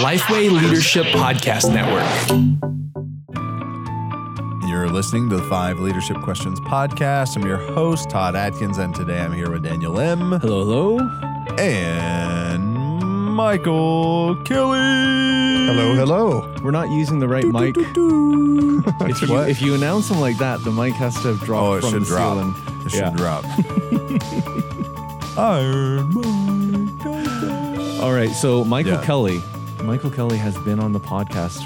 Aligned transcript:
Lifeway 0.00 0.50
Leadership 0.50 1.04
Podcast 1.06 1.72
Network. 1.72 2.06
You're 4.68 4.88
listening 4.88 5.28
to 5.30 5.36
the 5.36 5.42
Five 5.44 5.80
Leadership 5.80 6.16
Questions 6.22 6.60
podcast. 6.60 7.36
I'm 7.36 7.44
your 7.44 7.56
host, 7.56 8.08
Todd 8.08 8.36
Adkins, 8.36 8.78
and 8.78 8.94
today 8.94 9.20
I'm 9.20 9.32
here 9.32 9.50
with 9.50 9.64
Daniel 9.64 9.98
Im. 9.98 10.30
Hello, 10.40 10.64
hello. 10.64 10.98
and 11.58 12.62
Michael 13.34 14.36
Kelly. 14.44 14.78
Hello, 14.78 15.94
hello. 15.96 16.54
We're 16.62 16.70
not 16.70 16.88
using 16.90 17.18
the 17.18 17.26
right 17.28 17.44
mic. 17.46 17.74
If 19.02 19.20
you, 19.22 19.28
What? 19.28 19.50
if 19.50 19.60
you 19.60 19.74
announce 19.74 20.08
them 20.08 20.20
like 20.20 20.38
that, 20.38 20.64
the 20.64 20.70
mic 20.70 20.94
has 20.94 21.14
to 21.22 21.36
drop 21.44 21.62
Oh, 21.62 21.74
it 21.74 21.80
from 21.82 21.90
should 21.90 22.02
the 22.02 22.06
drop. 22.06 22.38
ceiling. 22.38 22.54
It 22.86 22.90
should 22.92 23.14
drop. 23.14 23.44
Iron 25.38 26.14
Mike. 26.14 26.49
All 28.00 28.12
right, 28.12 28.30
so 28.30 28.64
Michael 28.64 28.92
Yeah. 28.92 29.04
Kelly. 29.04 29.40
Michael 29.82 30.10
Kelly 30.10 30.38
has 30.38 30.56
been 30.58 30.80
on 30.80 30.92
the 30.92 31.00
podcast. 31.00 31.60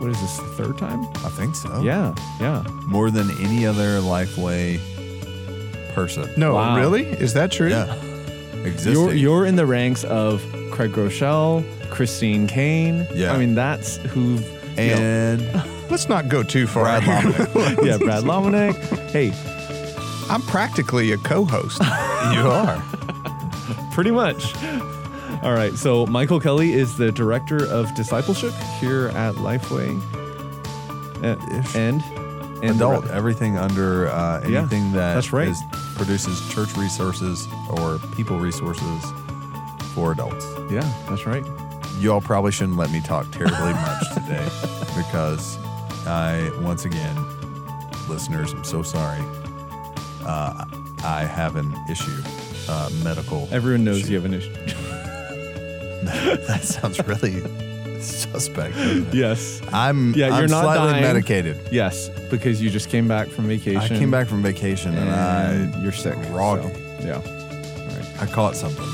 What 0.00 0.10
is 0.10 0.20
this, 0.20 0.36
the 0.38 0.44
third 0.44 0.78
time? 0.78 1.02
I 1.24 1.28
think 1.30 1.54
so. 1.54 1.80
Yeah, 1.82 2.14
yeah. 2.40 2.62
More 2.86 3.10
than 3.10 3.30
any 3.40 3.66
other 3.66 4.00
Lifeway 4.00 4.78
person. 5.94 6.30
No, 6.36 6.54
Wow. 6.54 6.76
really? 6.76 7.04
Is 7.04 7.34
that 7.34 7.50
true? 7.50 7.68
Yeah. 7.70 7.94
Existing. 8.64 8.92
You're, 8.92 9.12
you're 9.14 9.46
in 9.46 9.56
the 9.56 9.66
ranks 9.66 10.04
of 10.04 10.42
Craig 10.70 10.92
Groeschel, 10.92 11.64
Christine 11.90 12.46
Caine. 12.46 13.06
Yeah. 13.14 13.32
I 13.32 13.38
mean, 13.38 13.54
that's 13.54 13.96
who. 13.96 14.38
and 14.76 15.40
Let's 15.90 16.08
not 16.08 16.28
go 16.28 16.42
too 16.42 16.66
far. 16.66 16.84
Brad 16.84 17.02
Lomenick. 17.02 17.84
yeah, 17.86 17.96
Brad 17.98 18.24
Lomenick. 18.24 18.74
Hey, 19.10 19.32
I'm 20.30 20.42
practically 20.42 21.10
a 21.12 21.16
co-host. 21.18 21.80
you 22.32 22.40
are. 22.48 22.82
pretty 23.92 24.10
much. 24.12 24.54
All 25.42 25.54
right, 25.54 25.72
so 25.74 26.04
Michael 26.06 26.38
Kelly 26.40 26.72
is 26.74 26.96
the 26.96 27.10
director 27.12 27.64
of 27.66 27.92
discipleship 27.94 28.52
here 28.78 29.08
at 29.08 29.34
Lifeway. 29.36 29.98
Uh, 31.22 31.36
and 31.78 32.02
and 32.62 32.76
Adult. 32.76 33.06
Everything 33.08 33.56
under 33.56 34.08
uh, 34.08 34.40
Yeah, 34.46 34.60
anything 34.60 34.92
that 34.92 35.14
that's 35.14 35.32
right. 35.32 35.48
is- 35.48 35.62
produces 35.96 36.40
church 36.52 36.74
resources 36.76 37.46
or 37.70 37.98
people 38.16 38.38
resources 38.38 39.04
for 39.94 40.12
adults. 40.12 40.46
Yeah, 40.70 40.80
that's 41.08 41.26
right. 41.26 41.44
You 41.98 42.12
all 42.12 42.20
probably 42.22 42.52
shouldn't 42.52 42.76
let 42.78 42.90
me 42.90 43.00
talk 43.00 43.30
terribly 43.30 43.72
much 43.72 44.08
today 44.14 44.46
because 44.96 45.58
I, 46.06 46.50
once 46.62 46.84
again, 46.86 47.16
listeners, 48.08 48.52
I'm 48.52 48.64
so 48.64 48.82
sorry. 48.82 49.20
Uh, 50.24 50.64
I 51.04 51.24
have 51.24 51.56
an 51.56 51.74
issue, 51.90 52.22
uh, 52.68 52.88
medical. 53.04 53.46
Everyone 53.50 53.84
knows 53.84 54.00
issue. 54.02 54.12
you 54.12 54.20
have 54.20 54.24
an 54.26 54.34
issue. 54.34 54.54
that 56.46 56.60
sounds 56.62 56.98
really 57.06 57.42
suspect. 58.00 58.76
yes. 59.12 59.60
I'm, 59.72 60.14
Yeah, 60.14 60.28
I'm 60.30 60.38
you're 60.40 60.48
not 60.48 60.62
slightly 60.62 60.90
dying. 60.92 61.02
medicated. 61.02 61.58
Yes, 61.70 62.08
because 62.30 62.62
you 62.62 62.70
just 62.70 62.88
came 62.88 63.06
back 63.08 63.28
from 63.28 63.46
vacation. 63.46 63.80
I 63.80 63.88
came 63.98 64.10
back 64.10 64.26
from 64.26 64.42
vacation 64.42 64.94
and, 64.96 65.08
and 65.10 65.74
I 65.76 65.80
you're 65.82 65.92
sick. 65.92 66.14
groggy. 66.28 66.72
so, 66.72 67.06
yeah. 67.06 68.16
I 68.20 68.26
caught 68.26 68.56
something 68.56 68.84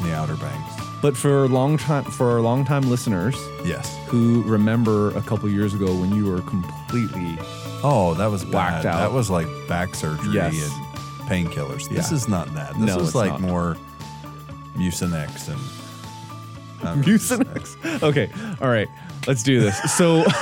in 0.00 0.08
the 0.10 0.14
Outer 0.14 0.36
Banks. 0.36 0.74
But 1.00 1.16
for 1.16 1.46
long 1.48 1.78
time 1.78 2.04
for 2.04 2.30
our 2.32 2.40
longtime 2.40 2.82
listeners 2.90 3.36
Yes. 3.64 3.96
who 4.08 4.42
remember 4.42 5.10
a 5.16 5.22
couple 5.22 5.48
years 5.48 5.72
ago 5.74 5.94
when 5.94 6.14
you 6.14 6.26
were 6.26 6.40
completely 6.42 7.36
Oh, 7.84 8.14
that 8.14 8.26
was 8.26 8.44
Whacked 8.44 8.82
bad. 8.82 8.86
out. 8.86 8.98
That 8.98 9.12
was 9.12 9.30
like 9.30 9.46
back 9.68 9.94
surgery 9.94 10.32
Yes. 10.34 10.54
and 10.54 11.28
painkillers. 11.28 11.88
This 11.88 12.10
Yeah. 12.10 12.16
is 12.16 12.28
not 12.28 12.52
that. 12.54 12.70
This 12.74 12.96
No, 12.96 12.98
is 12.98 13.14
like 13.14 13.30
not. 13.32 13.40
more 13.42 13.76
Mucinex 14.76 15.48
and 15.48 15.60
Mucinex. 16.80 18.02
Okay, 18.02 18.28
all 18.60 18.68
right, 18.68 18.88
let's 19.26 19.42
do 19.42 19.60
this. 19.60 19.76
So, 19.96 20.24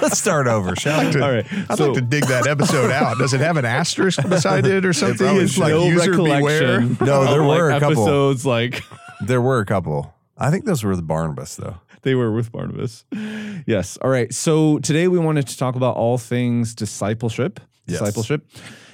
Let's 0.00 0.18
start 0.18 0.46
over, 0.46 0.76
shall 0.76 1.00
we? 1.12 1.20
all 1.20 1.30
right, 1.32 1.46
I'd 1.70 1.76
so 1.78 1.86
like 1.86 1.94
to 1.94 2.00
dig 2.02 2.24
that 2.26 2.46
episode 2.46 2.90
out. 2.90 3.18
Does 3.18 3.32
it 3.34 3.40
have 3.40 3.56
an 3.56 3.64
asterisk 3.64 4.22
beside 4.28 4.66
it 4.66 4.84
or 4.84 4.92
something? 4.92 5.18
probably 5.26 5.44
It's 5.44 5.54
should. 5.54 5.60
like 5.62 5.70
no 5.72 5.84
user 5.86 6.12
beware. 6.12 6.40
recollection. 6.80 7.06
No, 7.06 7.24
there 7.24 7.40
of, 7.40 7.46
were 7.46 7.70
like, 7.70 7.82
a 7.82 7.86
couple. 7.86 8.02
episodes 8.04 8.46
like 8.46 8.82
There 9.26 9.40
were 9.40 9.60
a 9.60 9.66
couple. 9.66 10.14
I 10.36 10.50
think 10.50 10.64
those 10.66 10.84
were 10.84 10.94
the 10.94 11.02
Barnabas 11.02 11.56
though. 11.56 11.76
they 12.02 12.14
were 12.14 12.30
with 12.32 12.52
Barnabas. 12.52 13.04
Yes. 13.66 13.96
All 14.02 14.10
right. 14.10 14.32
So 14.32 14.78
today 14.78 15.08
we 15.08 15.18
wanted 15.18 15.48
to 15.48 15.56
talk 15.58 15.74
about 15.74 15.96
all 15.96 16.18
things 16.18 16.74
discipleship. 16.74 17.58
Yes. 17.86 17.98
Discipleship. 18.00 18.46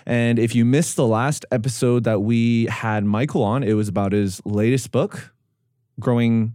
And 0.07 0.39
if 0.39 0.55
you 0.55 0.65
missed 0.65 0.97
the 0.97 1.07
last 1.07 1.45
episode 1.51 2.05
that 2.05 2.21
we 2.23 2.67
had 2.67 3.05
Michael 3.05 3.43
on, 3.43 3.63
it 3.63 3.73
was 3.75 3.89
about 3.89 4.13
his 4.13 4.41
latest 4.47 4.91
book, 4.93 5.34
Growing 6.01 6.55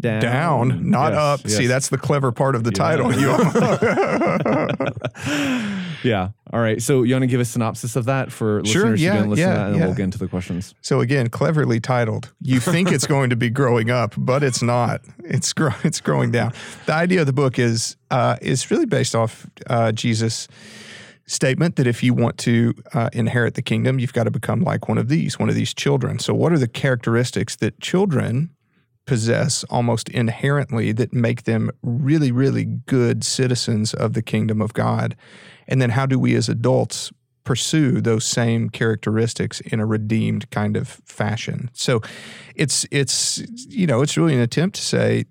Down. 0.00 0.20
Down, 0.20 0.90
not 0.90 1.12
Yes, 1.12 1.18
up. 1.18 1.40
yes. 1.44 1.56
See, 1.56 1.66
that's 1.66 1.88
the 1.88 1.98
clever 1.98 2.32
part 2.32 2.56
of 2.56 2.64
the 2.64 2.72
title. 2.72 3.12
You 3.14 3.28
yeah. 6.04 6.30
All 6.52 6.60
right. 6.60 6.80
So 6.82 7.02
you 7.02 7.14
want 7.14 7.22
to 7.22 7.26
give 7.26 7.40
a 7.40 7.44
synopsis 7.44 7.96
of 7.96 8.04
that 8.04 8.30
for 8.30 8.62
Sure, 8.64 8.82
listeners 8.82 9.02
yeah, 9.02 9.12
who 9.16 9.22
didn't 9.22 9.38
yeah, 9.38 9.46
to 9.46 9.54
that, 9.54 9.66
and 9.68 9.76
yeah. 9.78 9.86
we'll 9.86 9.94
get 9.94 10.04
into 10.04 10.18
the 10.18 10.28
questions. 10.28 10.74
so 10.82 11.00
again, 11.00 11.28
cleverly 11.28 11.80
titled. 11.80 12.32
You 12.40 12.60
think 12.60 12.92
it's 12.92 13.06
going 13.06 13.30
to 13.30 13.36
be 13.36 13.50
growing 13.50 13.90
up, 13.90 14.14
but 14.16 14.42
it's 14.42 14.62
not. 14.62 15.00
It's 15.24 15.52
grow, 15.52 15.70
it's 15.84 16.00
growing 16.00 16.30
down. 16.30 16.52
The 16.86 16.94
idea 16.94 17.20
of 17.20 17.26
the 17.26 17.32
book 17.32 17.58
is 17.58 17.96
uh, 18.10 18.36
is 18.42 18.70
really 18.70 18.86
based 18.86 19.14
off 19.14 19.46
uh, 19.68 19.92
Jesus' 19.92 20.48
statement 21.26 21.76
that 21.76 21.86
if 21.86 22.02
you 22.02 22.14
want 22.14 22.38
to 22.38 22.74
uh, 22.92 23.10
inherit 23.12 23.54
the 23.54 23.62
kingdom, 23.62 23.98
you've 23.98 24.12
got 24.12 24.24
to 24.24 24.30
become 24.30 24.60
like 24.60 24.88
one 24.88 24.98
of 24.98 25.08
these, 25.08 25.38
one 25.38 25.48
of 25.48 25.54
these 25.54 25.72
children. 25.74 26.18
So, 26.18 26.34
what 26.34 26.52
are 26.52 26.58
the 26.58 26.68
characteristics 26.68 27.56
that 27.56 27.80
children 27.80 28.50
possess 29.06 29.64
almost 29.64 30.08
inherently 30.08 30.92
that 30.92 31.12
make 31.12 31.44
them 31.44 31.70
really, 31.82 32.32
really 32.32 32.64
good 32.64 33.24
citizens 33.24 33.94
of 33.94 34.14
the 34.14 34.22
kingdom 34.22 34.60
of 34.60 34.74
God? 34.74 35.16
And 35.66 35.80
then, 35.80 35.90
how 35.90 36.06
do 36.06 36.18
we 36.18 36.34
as 36.34 36.48
adults 36.48 37.12
pursue 37.44 38.00
those 38.00 38.24
same 38.24 38.70
characteristics 38.70 39.60
in 39.60 39.78
a 39.78 39.86
redeemed 39.86 40.50
kind 40.50 40.76
of 40.76 40.88
fashion? 40.88 41.70
So, 41.72 42.02
it's 42.54 42.86
it's 42.90 43.42
you 43.68 43.86
know 43.86 44.02
it's 44.02 44.16
really 44.16 44.34
an 44.34 44.40
attempt 44.40 44.76
to 44.76 44.82
say 44.82 45.24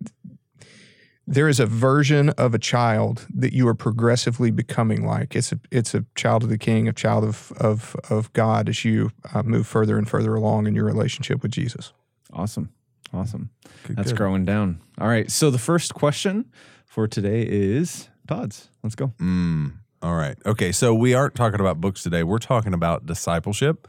there 1.26 1.48
is 1.48 1.60
a 1.60 1.66
version 1.66 2.30
of 2.32 2.54
a 2.54 2.60
child 2.60 3.28
that 3.34 3.54
you 3.54 3.68
are 3.68 3.76
progressively 3.76 4.52
becoming 4.52 5.06
like. 5.06 5.36
It's 5.36 5.52
a 5.52 5.60
it's 5.72 5.94
a 5.94 6.06
child 6.16 6.44
of 6.44 6.50
the 6.50 6.58
King, 6.58 6.88
a 6.88 6.94
child 6.94 7.24
of 7.24 7.52
of 7.58 7.96
of 8.10 8.32
God 8.34 8.70
as 8.70 8.84
you 8.84 9.12
uh, 9.34 9.44
move 9.44 9.66
further 9.68 9.98
and 9.98 10.08
further 10.10 10.36
along 10.36 10.68
in 10.68 10.76
your 10.76 10.86
relationship 10.86 11.42
with 11.42 11.52
Jesus. 11.52 11.94
Awesome. 12.32 12.70
Awesome. 13.14 13.52
Good, 13.88 13.96
That's 13.96 14.12
good. 14.12 14.18
growing 14.18 14.44
down. 14.44 14.82
All 15.00 15.08
right. 15.08 15.30
So 15.30 15.52
the 15.52 15.60
first 15.60 15.94
question 15.94 16.52
for 16.86 17.08
today 17.08 17.44
is 17.48 18.10
Todd's. 18.28 18.70
Let's 18.82 18.96
go. 18.96 19.14
Mm, 19.20 19.74
all 20.02 20.16
right. 20.16 20.36
Okay. 20.46 20.72
So 20.72 20.94
we 20.96 21.14
aren't 21.14 21.36
talking 21.36 21.60
about 21.60 21.80
books 21.80 22.02
today. 22.02 22.24
We're 22.24 22.40
talking 22.40 22.74
about 22.74 23.06
discipleship 23.06 23.88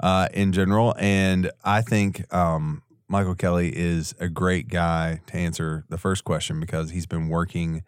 uh, 0.00 0.28
in 0.32 0.52
general. 0.52 0.94
And 0.98 1.50
I 1.64 1.82
think 1.82 2.32
um, 2.34 2.82
Michael 3.12 3.34
Kelly 3.34 3.68
is 3.76 4.14
a 4.20 4.28
great 4.30 4.68
guy 4.68 5.20
to 5.26 5.36
answer 5.36 5.84
the 5.90 5.98
first 5.98 6.24
question 6.24 6.58
because 6.58 6.92
he's 6.92 7.04
been 7.04 7.28
working 7.28 7.82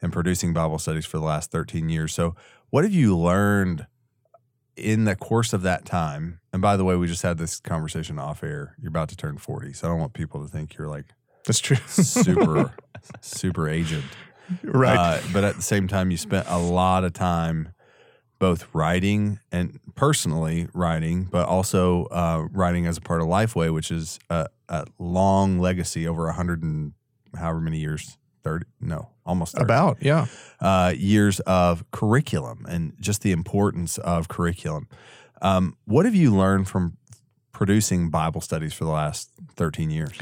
and 0.00 0.10
producing 0.10 0.54
Bible 0.54 0.78
studies 0.78 1.04
for 1.04 1.18
the 1.18 1.24
last 1.24 1.50
13 1.50 1.90
years. 1.90 2.14
So, 2.14 2.34
what 2.70 2.82
have 2.82 2.94
you 2.94 3.14
learned 3.14 3.86
in 4.74 5.04
the 5.04 5.14
course 5.14 5.52
of 5.52 5.60
that 5.60 5.84
time? 5.84 6.40
And 6.54 6.62
by 6.62 6.78
the 6.78 6.84
way, 6.84 6.96
we 6.96 7.06
just 7.06 7.20
had 7.22 7.36
this 7.36 7.60
conversation 7.60 8.18
off 8.18 8.42
air. 8.42 8.74
You're 8.80 8.88
about 8.88 9.10
to 9.10 9.16
turn 9.16 9.36
40. 9.36 9.74
So, 9.74 9.86
I 9.86 9.90
don't 9.90 10.00
want 10.00 10.14
people 10.14 10.42
to 10.42 10.48
think 10.48 10.78
you're 10.78 10.88
like 10.88 11.04
That's 11.46 11.60
true. 11.60 11.76
super, 11.76 12.74
super 13.20 13.68
aged. 13.68 14.02
right. 14.64 14.96
Uh, 14.96 15.20
but 15.34 15.44
at 15.44 15.56
the 15.56 15.62
same 15.62 15.86
time, 15.86 16.10
you 16.10 16.16
spent 16.16 16.46
a 16.48 16.58
lot 16.58 17.04
of 17.04 17.12
time 17.12 17.74
both 18.42 18.66
writing 18.74 19.38
and 19.52 19.78
personally 19.94 20.66
writing, 20.74 21.22
but 21.30 21.46
also 21.46 22.06
uh, 22.06 22.48
writing 22.50 22.86
as 22.86 22.96
a 22.96 23.00
part 23.00 23.20
of 23.20 23.28
Lifeway, 23.28 23.72
which 23.72 23.92
is 23.92 24.18
a, 24.30 24.48
a 24.68 24.84
long 24.98 25.60
legacy 25.60 26.08
over 26.08 26.26
a 26.26 26.32
hundred 26.32 26.60
and 26.60 26.92
however 27.36 27.60
many 27.60 27.78
years, 27.78 28.18
thirty? 28.42 28.66
No, 28.80 29.10
almost 29.24 29.54
30 29.54 29.62
About 29.64 29.98
yeah. 30.00 30.26
uh, 30.58 30.92
years 30.96 31.38
of 31.46 31.88
curriculum 31.92 32.66
and 32.68 32.94
just 32.98 33.22
the 33.22 33.30
importance 33.30 33.96
of 33.98 34.26
curriculum. 34.26 34.88
Um, 35.40 35.76
what 35.84 36.04
have 36.04 36.16
you 36.16 36.34
learned 36.34 36.68
from 36.68 36.96
producing 37.52 38.10
Bible 38.10 38.40
studies 38.40 38.72
for 38.72 38.82
the 38.84 38.90
last 38.90 39.30
thirteen 39.54 39.90
years? 39.90 40.18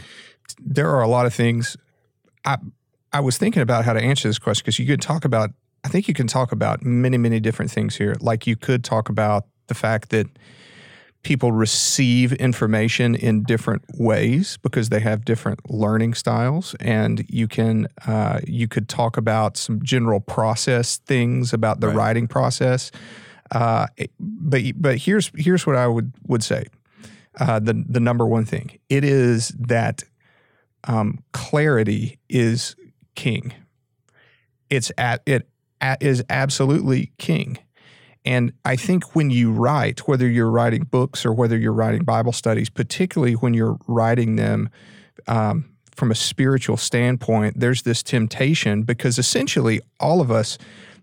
there 0.62 0.90
are 0.90 1.00
a 1.00 1.08
lot 1.08 1.24
of 1.24 1.32
things. 1.32 1.74
I 2.44 2.58
I 3.14 3.20
was 3.20 3.38
thinking 3.38 3.62
about 3.62 3.86
how 3.86 3.94
to 3.94 4.00
answer 4.02 4.28
this 4.28 4.38
question 4.38 4.62
because 4.64 4.78
you 4.78 4.84
could 4.86 5.00
talk 5.00 5.24
about. 5.24 5.52
I 5.84 5.88
think 5.88 6.08
you 6.08 6.14
can 6.14 6.26
talk 6.26 6.52
about 6.52 6.82
many 6.84 7.18
many 7.18 7.40
different 7.40 7.70
things 7.70 7.96
here. 7.96 8.16
Like 8.20 8.46
you 8.46 8.56
could 8.56 8.84
talk 8.84 9.08
about 9.08 9.46
the 9.68 9.74
fact 9.74 10.10
that 10.10 10.26
people 11.22 11.52
receive 11.52 12.32
information 12.34 13.14
in 13.14 13.42
different 13.42 13.82
ways 13.98 14.56
because 14.62 14.88
they 14.88 15.00
have 15.00 15.24
different 15.24 15.60
learning 15.70 16.14
styles, 16.14 16.74
and 16.80 17.24
you 17.28 17.46
can 17.48 17.86
uh, 18.06 18.40
you 18.46 18.66
could 18.68 18.88
talk 18.88 19.16
about 19.16 19.56
some 19.56 19.82
general 19.82 20.20
process 20.20 20.98
things 20.98 21.52
about 21.52 21.80
the 21.80 21.88
Right. 21.88 21.96
writing 21.96 22.28
process. 22.28 22.90
Uh, 23.50 23.86
but 24.18 24.62
but 24.76 24.96
here's 24.98 25.30
here's 25.34 25.66
what 25.66 25.76
I 25.76 25.86
would 25.86 26.12
would 26.26 26.42
say. 26.44 26.64
Uh, 27.38 27.58
the 27.58 27.84
the 27.88 28.00
number 28.00 28.26
one 28.26 28.44
thing 28.44 28.78
it 28.88 29.04
is 29.04 29.48
that 29.58 30.02
um, 30.84 31.18
clarity 31.32 32.18
is 32.28 32.76
king. 33.14 33.52
It's 34.70 34.92
at 34.96 35.22
it 35.26 35.48
is 36.00 36.22
absolutely 36.28 37.12
king. 37.18 37.58
And 38.24 38.52
I 38.64 38.76
think 38.76 39.14
when 39.14 39.30
you 39.30 39.50
write, 39.50 40.00
whether 40.00 40.28
you're 40.28 40.50
writing 40.50 40.84
books 40.84 41.24
or 41.24 41.32
whether 41.32 41.56
you're 41.56 41.72
writing 41.72 42.04
Bible 42.04 42.32
studies, 42.32 42.68
particularly 42.68 43.34
when 43.34 43.54
you're 43.54 43.78
writing 43.86 44.36
them 44.36 44.68
um, 45.26 45.70
from 45.94 46.10
a 46.10 46.14
spiritual 46.14 46.76
standpoint, 46.76 47.58
there's 47.58 47.82
this 47.82 48.02
temptation 48.02 48.82
because 48.82 49.18
essentially 49.18 49.80
all 49.98 50.20
of 50.20 50.30
us, 50.30 50.58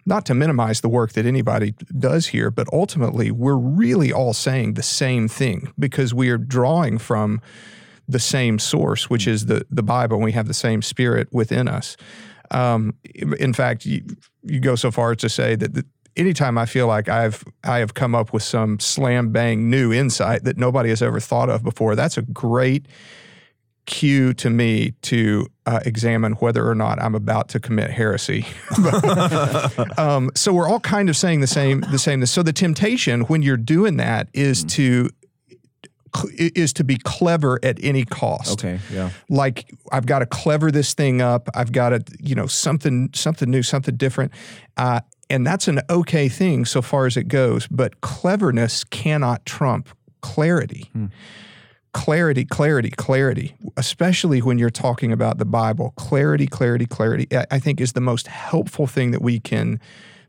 not 0.06 0.25
to 0.27 0.33
minimize 0.33 0.81
the 0.81 0.89
work 0.89 1.13
that 1.13 1.25
anybody 1.25 1.73
does 1.97 2.27
here, 2.27 2.50
but 2.50 2.68
ultimately 2.71 3.30
we're 3.30 3.57
really 3.57 4.13
all 4.13 4.33
saying 4.33 4.75
the 4.75 4.83
same 4.83 5.27
thing 5.27 5.73
because 5.77 6.13
we 6.13 6.30
are 6.30 6.38
drawing 6.38 6.97
from 6.97 7.41
the 8.07 8.19
same 8.19 8.57
source, 8.57 9.09
which 9.09 9.27
is 9.27 9.47
the 9.47 9.65
the 9.69 9.83
Bible, 9.83 10.15
and 10.15 10.23
we 10.23 10.31
have 10.31 10.47
the 10.47 10.53
same 10.53 10.81
spirit 10.81 11.27
within 11.31 11.68
us. 11.68 11.97
Um, 12.51 12.94
in 13.03 13.53
fact, 13.53 13.85
you, 13.85 14.03
you 14.47 14.59
go 14.59 14.75
so 14.75 14.91
far 14.91 15.11
as 15.11 15.17
to 15.17 15.29
say 15.29 15.55
that 15.55 15.73
the, 15.73 15.85
anytime 16.15 16.57
I 16.57 16.65
feel 16.65 16.88
like 16.88 17.09
I've 17.09 17.44
I 17.63 17.77
have 17.79 17.94
come 17.94 18.15
up 18.15 18.33
with 18.33 18.44
some 18.44 18.79
slam 18.79 19.31
bang 19.31 19.69
new 19.69 19.94
insight 19.94 20.44
that 20.45 20.57
nobody 20.57 20.89
has 20.89 21.01
ever 21.01 21.19
thought 21.19 21.49
of 21.49 21.63
before, 21.63 21.95
that's 21.95 22.17
a 22.17 22.21
great 22.21 22.85
cue 23.85 24.33
to 24.33 24.49
me 24.49 24.91
to 25.01 25.47
uh, 25.65 25.79
examine 25.85 26.33
whether 26.33 26.67
or 26.67 26.75
not 26.75 27.01
I'm 27.01 27.15
about 27.15 27.47
to 27.49 27.59
commit 27.59 27.89
heresy. 27.89 28.45
um, 29.97 30.29
so 30.35 30.53
we're 30.53 30.67
all 30.67 30.81
kind 30.81 31.09
of 31.09 31.15
saying 31.15 31.39
the 31.41 31.47
same 31.47 31.81
the 31.91 31.99
same. 31.99 32.19
Thing. 32.19 32.25
So 32.27 32.44
the 32.44 32.53
temptation 32.53 33.21
when 33.21 33.41
you're 33.41 33.55
doing 33.57 33.97
that 33.97 34.27
is 34.33 34.65
Mm. 34.65 34.69
to 34.71 35.09
is 36.33 36.74
to 36.74 36.83
be 36.83 36.98
clever 36.98 37.59
at 37.63 37.77
any 37.83 38.04
cost 38.06 38.54
Okay. 38.63 38.80
Yeah. 38.92 39.09
like 39.30 39.69
I've 39.92 40.06
got 40.06 40.19
to 40.19 40.25
clever 40.25 40.71
this 40.71 40.94
thing 40.94 41.21
up. 41.21 41.50
I've 41.56 41.71
got 41.71 41.89
to, 41.89 42.04
you 42.19 42.36
know, 42.36 42.48
something 42.48 43.09
something 43.13 43.50
new, 43.50 43.63
something 43.63 43.95
different. 43.95 44.31
Uh, 44.77 45.01
and 45.30 45.45
that's 45.45 45.68
an 45.68 45.81
okay 45.89 46.30
thing 46.30 46.63
so 46.65 46.81
far 46.81 47.06
as 47.06 47.18
it 47.18 47.27
goes. 47.27 47.68
But 47.68 48.01
cleverness 48.01 48.83
cannot 48.86 49.45
trump 49.45 49.89
clarity. 50.21 50.89
Clarity, 51.94 52.45
clarity, 52.45 52.92
clarity, 52.92 53.56
especially 53.75 54.39
when 54.42 54.59
you're 54.59 54.69
talking 54.69 55.12
about 55.12 55.39
the 55.39 55.45
Bible. 55.45 55.94
Clarity, 55.95 56.45
clarity, 56.45 56.86
clarity, 56.86 57.27
I 57.50 57.57
think 57.59 57.81
is 57.81 57.94
the 57.94 58.01
most 58.01 58.27
helpful 58.27 58.86
thing 58.86 59.12
that 59.12 59.21
we 59.21 59.39
can, 59.39 59.80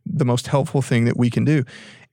the 0.07 0.25
most 0.25 0.47
helpful 0.47 0.81
thing 0.81 1.05
that 1.05 1.19
we 1.19 1.29
can 1.29 1.45
do. 1.45 1.65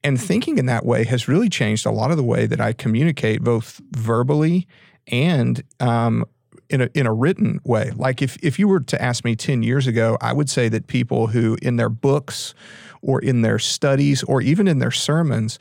And 0.04 0.20
thinking 0.20 0.58
in 0.58 0.66
that 0.66 0.86
way 0.86 1.04
has 1.04 1.26
really 1.26 1.48
changed 1.48 1.84
a 1.84 1.90
lot 1.90 2.10
of 2.10 2.16
the 2.16 2.22
way 2.22 2.46
that 2.46 2.60
I 2.60 2.72
communicate, 2.72 3.42
both 3.42 3.80
verbally 3.90 4.68
and 5.08 5.62
um, 5.80 6.24
in 6.68 6.82
a 6.82 6.88
in 6.94 7.06
a 7.06 7.12
written 7.12 7.60
way. 7.64 7.90
Like 7.94 8.22
if 8.22 8.36
if 8.42 8.58
you 8.58 8.68
were 8.68 8.80
to 8.80 9.02
ask 9.02 9.24
me 9.24 9.36
ten 9.36 9.62
years 9.62 9.86
ago, 9.86 10.16
I 10.20 10.32
would 10.32 10.50
say 10.50 10.68
that 10.68 10.86
people 10.86 11.28
who 11.28 11.56
in 11.62 11.76
their 11.76 11.88
books 11.88 12.54
or 13.02 13.20
in 13.20 13.42
their 13.42 13.58
studies 13.58 14.22
or 14.24 14.40
even 14.40 14.68
in 14.68 14.78
their 14.78 14.90
sermons, 14.90 15.58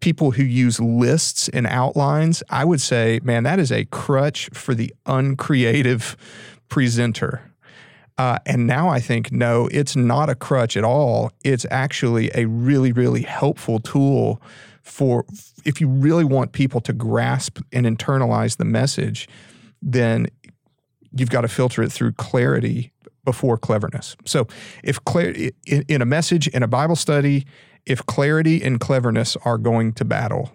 people 0.00 0.32
who 0.32 0.42
use 0.42 0.78
lists 0.78 1.48
and 1.48 1.66
outlines, 1.66 2.42
I 2.50 2.64
would 2.64 2.80
say, 2.80 3.20
man, 3.22 3.42
that 3.44 3.58
is 3.58 3.72
a 3.72 3.84
crutch 3.86 4.48
for 4.52 4.74
the 4.74 4.94
uncreative 5.06 6.16
presenter. 6.68 7.52
Uh, 8.18 8.38
and 8.46 8.66
now 8.66 8.88
I 8.88 8.98
think, 9.00 9.30
no, 9.30 9.68
it's 9.70 9.94
not 9.94 10.30
a 10.30 10.34
crutch 10.34 10.76
at 10.76 10.84
all. 10.84 11.32
It's 11.44 11.66
actually 11.70 12.30
a 12.34 12.46
really, 12.46 12.92
really 12.92 13.22
helpful 13.22 13.78
tool 13.78 14.40
for 14.82 15.24
if 15.64 15.80
you 15.80 15.88
really 15.88 16.24
want 16.24 16.52
people 16.52 16.80
to 16.82 16.92
grasp 16.92 17.58
and 17.72 17.84
internalize 17.84 18.56
the 18.56 18.64
message, 18.64 19.28
then 19.82 20.26
you've 21.12 21.28
got 21.30 21.42
to 21.42 21.48
filter 21.48 21.82
it 21.82 21.92
through 21.92 22.12
clarity 22.12 22.92
before 23.24 23.58
cleverness. 23.58 24.16
So, 24.24 24.46
if 24.84 25.04
clar- 25.04 25.34
in, 25.66 25.84
in 25.88 26.00
a 26.00 26.06
message, 26.06 26.46
in 26.48 26.62
a 26.62 26.68
Bible 26.68 26.94
study, 26.96 27.44
if 27.84 28.06
clarity 28.06 28.62
and 28.62 28.78
cleverness 28.80 29.36
are 29.44 29.58
going 29.58 29.92
to 29.94 30.04
battle, 30.04 30.52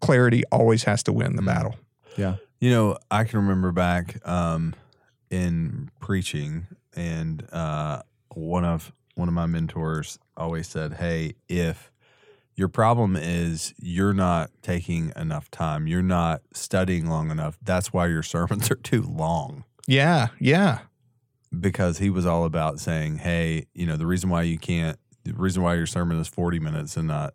clarity 0.00 0.42
always 0.52 0.84
has 0.84 1.02
to 1.04 1.12
win 1.12 1.36
the 1.36 1.42
Mm. 1.42 1.46
battle. 1.46 1.76
Yeah. 2.16 2.36
You 2.60 2.70
know, 2.70 2.98
I 3.10 3.24
can 3.24 3.40
remember 3.40 3.72
back 3.72 4.16
um, 4.28 4.74
in 5.32 5.90
preaching, 5.98 6.66
and 6.94 7.48
uh, 7.52 8.02
one 8.34 8.64
of 8.64 8.92
one 9.14 9.28
of 9.28 9.34
my 9.34 9.46
mentors 9.46 10.18
always 10.36 10.68
said, 10.68 10.94
"Hey, 10.94 11.34
if 11.48 11.90
your 12.54 12.68
problem 12.68 13.16
is 13.16 13.72
you're 13.78 14.12
not 14.12 14.50
taking 14.60 15.10
enough 15.16 15.50
time, 15.50 15.86
you're 15.86 16.02
not 16.02 16.42
studying 16.52 17.06
long 17.08 17.30
enough. 17.30 17.58
That's 17.62 17.92
why 17.92 18.06
your 18.08 18.22
sermons 18.22 18.70
are 18.70 18.76
too 18.76 19.02
long." 19.02 19.64
Yeah, 19.88 20.28
yeah. 20.38 20.80
Because 21.58 21.98
he 21.98 22.10
was 22.10 22.26
all 22.26 22.44
about 22.44 22.78
saying, 22.78 23.18
"Hey, 23.18 23.66
you 23.74 23.86
know, 23.86 23.96
the 23.96 24.06
reason 24.06 24.28
why 24.28 24.42
you 24.42 24.58
can't, 24.58 24.98
the 25.24 25.32
reason 25.32 25.62
why 25.62 25.74
your 25.74 25.86
sermon 25.86 26.20
is 26.20 26.28
forty 26.28 26.60
minutes 26.60 26.96
and 26.96 27.08
not 27.08 27.34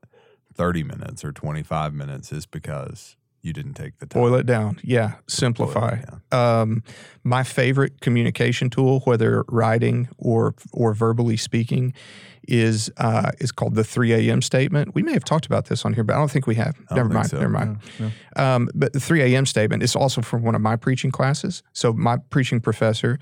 thirty 0.53 0.83
minutes 0.83 1.25
or 1.25 1.31
twenty 1.31 1.63
five 1.63 1.93
minutes 1.93 2.31
is 2.31 2.45
because." 2.45 3.15
You 3.47 3.53
didn't 3.53 3.75
take 3.75 3.97
the 3.99 4.05
time. 4.05 4.21
Boil 4.21 4.35
it 4.35 4.45
down. 4.45 4.77
Yeah. 4.83 5.13
Simplify. 5.27 6.01
down. 6.01 6.21
Um, 6.33 6.83
my 7.23 7.43
favorite 7.43 8.01
communication 8.01 8.69
tool, 8.69 8.99
whether 9.05 9.45
writing 9.47 10.09
or 10.17 10.53
or 10.73 10.93
verbally 10.93 11.37
speaking, 11.37 11.93
is 12.45 12.91
uh, 12.97 13.31
is 13.39 13.53
called 13.53 13.75
the 13.75 13.85
3 13.85 14.11
a.m. 14.13 14.41
statement. 14.41 14.93
We 14.95 15.01
may 15.01 15.13
have 15.13 15.23
talked 15.23 15.45
about 15.45 15.67
this 15.67 15.85
on 15.85 15.93
here, 15.93 16.03
but 16.03 16.15
I 16.15 16.19
don't 16.19 16.29
think 16.29 16.45
we 16.45 16.55
have. 16.55 16.75
Never 16.91 17.07
don't 17.07 17.07
think 17.07 17.13
mind. 17.13 17.29
so. 17.29 17.37
Never 17.37 17.49
mind. 17.49 17.77
No, 17.99 18.11
Um, 18.35 18.69
but 18.75 18.91
the 18.91 18.99
3 18.99 19.21
a.m. 19.21 19.45
statement 19.45 19.81
is 19.81 19.95
also 19.95 20.21
from 20.21 20.43
one 20.43 20.53
of 20.53 20.61
my 20.61 20.75
preaching 20.75 21.11
classes. 21.11 21.63
So 21.71 21.93
my 21.93 22.17
preaching 22.29 22.59
professor 22.59 23.17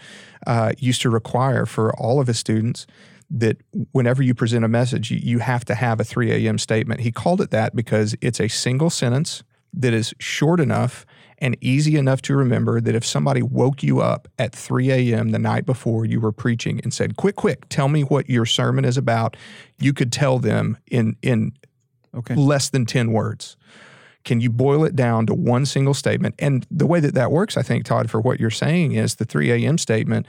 uh, 0.48 0.72
used 0.80 1.04
to 1.04 1.12
require 1.12 1.68
for 1.68 1.96
all 2.00 2.20
of 2.20 2.26
his 2.26 2.40
students 2.40 2.88
that 3.30 3.58
whenever 3.92 4.24
you 4.24 4.34
present 4.34 4.66
a 4.66 4.68
message, 4.68 5.12
you, 5.12 5.20
you 5.22 5.40
have 5.40 5.66
to 5.66 5.76
have 5.76 6.00
a 6.00 6.04
3 6.04 6.32
a.m. 6.32 6.58
statement. 6.58 7.02
He 7.02 7.12
called 7.12 7.42
it 7.42 7.52
that 7.52 7.76
because 7.76 8.16
it's 8.22 8.40
a 8.40 8.48
single 8.48 8.90
sentence 8.90 9.44
that 9.78 9.94
is 9.94 10.14
short 10.20 10.60
enough 10.60 11.06
and 11.40 11.58
easy 11.60 11.98
enough 11.98 12.22
to 12.24 12.36
remember 12.36 12.80
that 12.80 12.96
if 12.96 13.06
somebody 13.06 13.42
woke 13.42 13.84
you 13.84 14.00
up 14.00 14.28
at 14.40 14.54
3 14.54 14.90
a.m. 14.92 15.30
the 15.32 15.40
night 15.40 15.66
before 15.66 16.06
you 16.06 16.20
were 16.22 16.32
preaching 16.32 16.80
and 16.84 16.94
said, 16.94 17.18
"Quick, 17.18 17.36
quick, 17.36 17.68
tell 17.70 17.90
me 17.90 18.04
what 18.04 18.30
your 18.30 18.46
sermon 18.46 18.86
is 18.86 18.98
about," 18.98 19.36
you 19.78 19.94
could 19.94 20.12
tell 20.12 20.40
them 20.40 20.78
in 20.90 21.16
in 21.22 21.52
Okay. 22.16 22.36
less 22.36 22.70
than 22.70 22.86
10 22.86 23.12
words. 23.12 23.58
Can 24.24 24.40
you 24.40 24.50
boil 24.50 24.86
it 24.86 24.96
down 24.96 25.26
to 25.28 25.34
one 25.34 25.66
single 25.66 25.94
statement? 25.94 26.34
And 26.40 26.66
the 26.72 26.88
way 26.88 27.02
that 27.02 27.14
that 27.14 27.30
works, 27.30 27.58
I 27.58 27.62
think, 27.62 27.84
Todd, 27.84 28.10
for 28.10 28.22
what 28.22 28.40
you're 28.40 28.50
saying 28.50 28.94
is 28.94 29.16
the 29.16 29.26
3 29.26 29.52
a.m. 29.52 29.78
statement, 29.78 30.26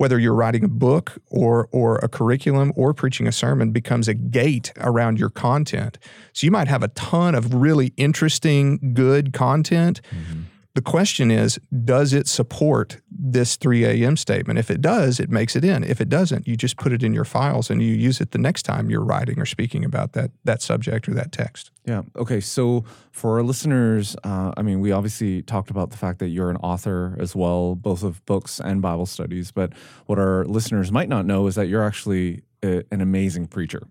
whether 0.00 0.18
you're 0.18 0.32
writing 0.32 0.64
a 0.64 0.68
book 0.68 1.18
or, 1.28 1.68
or 1.72 1.98
a 1.98 2.08
curriculum 2.08 2.72
or 2.74 2.94
preaching 2.94 3.26
a 3.26 3.32
sermon, 3.32 3.70
becomes 3.70 4.08
a 4.08 4.14
gate 4.14 4.72
around 4.78 5.18
your 5.18 5.28
content. 5.28 5.98
So 6.32 6.46
you 6.46 6.50
might 6.50 6.68
have 6.68 6.82
a 6.82 6.88
ton 6.88 7.34
of 7.34 7.52
really 7.52 7.92
interesting, 7.98 8.94
good 8.94 9.34
content. 9.34 10.00
Mm-hmm. 10.10 10.40
The 10.74 10.82
question 10.82 11.32
is, 11.32 11.58
does 11.84 12.12
it 12.12 12.28
support 12.28 13.00
this 13.10 13.56
3 13.56 13.84
a.m. 13.84 14.16
statement? 14.16 14.56
If 14.58 14.70
it 14.70 14.80
does, 14.80 15.18
it 15.18 15.28
makes 15.28 15.56
it 15.56 15.64
in. 15.64 15.82
If 15.82 16.00
it 16.00 16.08
doesn't, 16.08 16.46
you 16.46 16.56
just 16.56 16.76
put 16.76 16.92
it 16.92 17.02
in 17.02 17.12
your 17.12 17.24
files 17.24 17.70
and 17.70 17.82
you 17.82 17.92
use 17.92 18.20
it 18.20 18.30
the 18.30 18.38
next 18.38 18.62
time 18.62 18.88
you're 18.88 19.04
writing 19.04 19.40
or 19.40 19.46
speaking 19.46 19.84
about 19.84 20.12
that, 20.12 20.30
that 20.44 20.62
subject 20.62 21.08
or 21.08 21.14
that 21.14 21.32
text. 21.32 21.72
Yeah. 21.86 22.02
Okay. 22.14 22.38
So 22.38 22.84
for 23.10 23.36
our 23.38 23.42
listeners, 23.42 24.14
uh, 24.22 24.52
I 24.56 24.62
mean, 24.62 24.78
we 24.80 24.92
obviously 24.92 25.42
talked 25.42 25.70
about 25.70 25.90
the 25.90 25.96
fact 25.96 26.20
that 26.20 26.28
you're 26.28 26.50
an 26.50 26.56
author 26.58 27.16
as 27.18 27.34
well, 27.34 27.74
both 27.74 28.04
of 28.04 28.24
books 28.24 28.60
and 28.60 28.80
Bible 28.80 29.06
studies. 29.06 29.50
But 29.50 29.72
what 30.06 30.20
our 30.20 30.44
listeners 30.44 30.92
might 30.92 31.08
not 31.08 31.26
know 31.26 31.48
is 31.48 31.56
that 31.56 31.66
you're 31.66 31.82
actually 31.84 32.42
a, 32.62 32.84
an 32.92 33.00
amazing 33.00 33.48
preacher, 33.48 33.88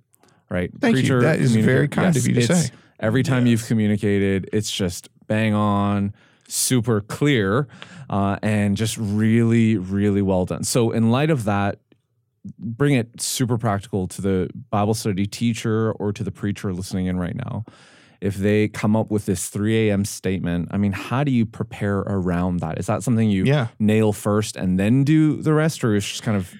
right? 0.50 0.71
Thank 0.79 0.95
you. 1.03 1.19
That 1.19 1.39
is 1.41 1.53
very 1.55 1.88
communicator. 1.88 1.88
kind 1.89 2.15
of 2.15 2.25
you 2.25 2.33
to 2.36 2.41
say. 2.55 2.74
Every 3.01 3.24
time 3.24 3.45
Yes. 3.45 3.51
you've 3.51 3.67
communicated, 3.67 4.50
it's 4.53 4.71
just 4.71 5.09
bang 5.27 5.53
on, 5.53 6.13
super 6.50 7.01
clear, 7.01 7.68
uh, 8.10 8.38
and 8.41 8.75
just 8.75 8.98
really, 8.98 9.77
really 9.77 10.22
well 10.22 10.46
done. 10.46 10.63
So, 10.63 10.91
in 10.91 11.12
light 11.12 11.29
of 11.29 11.44
that, 11.46 11.79
bring 12.58 12.94
it 12.96 13.22
super 13.22 13.58
practical 13.58 14.08
to 14.08 14.22
the 14.22 14.50
Bible 14.72 14.94
study 14.94 15.25
teacher 15.25 15.91
or 15.94 16.12
to 16.13 16.24
the 16.24 16.32
preacher 16.32 16.74
listening 16.74 17.06
in 17.08 17.20
right 17.20 17.36
now. 17.36 17.65
If 18.22 18.36
they 18.36 18.68
come 18.68 18.96
up 18.98 19.10
with 19.12 19.25
this 19.25 19.48
3 19.48 19.89
a.m. 19.89 20.03
statement, 20.03 20.68
I 20.72 20.77
mean, 20.77 20.91
how 20.91 21.24
do 21.24 21.32
you 21.32 21.46
prepare 21.46 22.00
around 22.00 22.60
that? 22.60 22.77
Is 22.77 22.88
that 22.88 23.01
something 23.03 23.29
you 23.29 23.46
Yeah. 23.46 23.68
nail 23.79 24.12
first 24.12 24.58
and 24.58 24.77
then 24.77 25.03
do 25.06 25.41
the 25.41 25.53
rest, 25.53 25.84
or 25.86 25.96
is 25.96 26.06
just 26.06 26.24
kind 26.24 26.36
of 26.36 26.53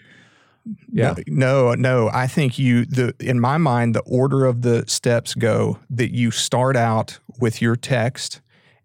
yeah? 0.92 1.16
No, 1.28 1.74
no. 1.74 2.10
I 2.14 2.28
think 2.28 2.60
you 2.60 2.86
the 2.86 3.14
in 3.20 3.40
my 3.40 3.58
mind 3.58 3.94
the 3.96 4.02
order 4.02 4.46
of 4.46 4.62
the 4.62 4.86
steps 4.88 5.34
go 5.34 5.80
that 5.90 6.14
you 6.14 6.32
start 6.32 6.76
out 6.78 7.20
with 7.40 7.62
your 7.62 7.76
text 7.76 8.40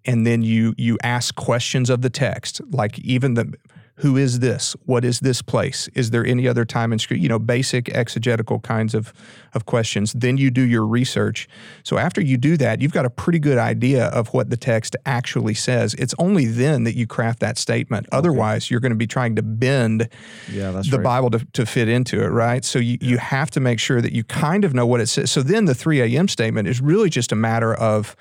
and 0.04 0.26
then 0.26 0.42
you 0.42 0.75
you 0.76 0.99
ask 1.02 1.34
questions 1.34 1.90
of 1.90 2.02
the 2.02 2.11
text 2.11 2.61
like 2.70 2.99
even 3.00 3.34
the 3.34 3.54
Who 3.99 4.16
is 4.16 4.40
this? 4.40 4.75
What 4.87 5.04
is 5.04 5.20
this 5.20 5.40
place? 5.40 5.88
Is 5.94 6.11
there 6.11 6.26
any 6.26 6.49
other 6.49 6.64
time 6.64 6.92
in 6.92 6.99
scripture? 6.99 7.23
You 7.23 7.28
know, 7.28 7.38
basic 7.38 7.88
exegetical 7.94 8.58
kinds 8.58 8.92
of, 8.92 9.12
of 9.52 9.66
questions. 9.66 10.12
Then 10.12 10.37
you 10.37 10.50
do 10.50 10.62
your 10.62 10.84
research. 10.84 11.49
So 11.84 11.96
after 11.96 12.20
you 12.20 12.37
do 12.37 12.56
that, 12.56 12.80
you've 12.80 12.92
got 12.92 13.06
a 13.06 13.11
pretty 13.11 13.38
good 13.38 13.56
idea 13.56 14.06
of 14.06 14.34
what 14.34 14.50
the 14.50 14.56
text 14.56 14.96
actually 15.06 15.54
says. 15.54 15.94
It's 15.94 16.14
only 16.18 16.46
then 16.46 16.82
that 16.84 16.96
you 16.96 17.06
craft 17.06 17.38
that 17.38 17.56
statement. 17.56 18.08
Otherwise, 18.11 18.68
you're 18.68 18.80
going 18.80 18.90
to 18.99 18.99
be 18.99 19.06
trying 19.06 19.37
to 19.37 19.42
bend 19.42 20.08
Yeah, 20.50 20.73
that's 20.73 20.90
the 20.90 20.99
right. 20.99 21.04
Bible 21.04 21.30
to, 21.30 21.46
to 21.52 21.64
fit 21.64 21.88
into 21.88 22.20
it, 22.20 22.30
right? 22.30 22.64
So 22.64 22.80
you, 22.80 22.99
you 23.00 23.18
have 23.18 23.49
to 23.52 23.61
make 23.61 23.78
sure 23.78 24.00
that 24.00 24.12
you 24.12 24.25
kind 24.25 24.64
of 24.64 24.75
know 24.75 24.87
what 24.87 25.00
it 25.02 25.08
says. 25.08 25.30
So 25.30 25.40
then 25.40 25.66
the 25.66 25.75
3 25.75 26.00
a.m. 26.00 26.26
statement 26.26 26.66
is 26.66 26.80
really 26.80 27.11
just 27.11 27.30
a 27.30 27.37
matter 27.37 27.73
of 27.73 28.16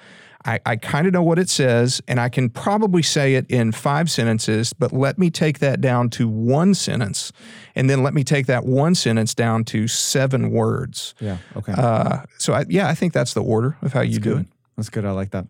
I, 0.45 0.59
I 0.65 0.75
kind 0.75 1.07
of 1.07 1.13
know 1.13 1.23
what 1.23 1.39
it 1.39 1.49
says, 1.49 2.01
and 2.07 2.19
I 2.19 2.29
can 2.29 2.49
probably 2.49 3.01
say 3.01 3.35
it 3.35 3.45
in 3.49 3.71
five 3.71 4.11
sentences, 4.11 4.73
but 4.73 4.91
let 4.91 5.17
me 5.17 5.29
take 5.29 5.59
that 5.59 5.79
down 5.79 6.09
to 6.11 6.27
one 6.27 6.73
sentence, 6.73 7.31
and 7.75 7.89
then 7.89 8.03
let 8.03 8.13
me 8.13 8.23
take 8.23 8.45
that 8.47 8.65
one 8.65 8.95
sentence 8.95 9.33
down 9.33 9.63
to 9.65 9.87
seven 9.87 10.51
words. 10.51 11.15
Yeah. 11.19 11.37
Okay. 11.55 11.73
Uh, 11.73 12.23
so 12.37 12.53
I, 12.53 12.65
yeah, 12.67 12.89
I 12.89 12.95
think 12.95 13.13
that's 13.13 13.33
the 13.33 13.43
order 13.43 13.77
of 13.81 13.93
how 13.93 14.01
you 14.01 14.19
do 14.19 14.37
it. 14.37 14.47
That's 14.75 14.89
good. 14.89 15.05
I 15.05 15.11
like 15.11 15.31
that. 15.31 15.47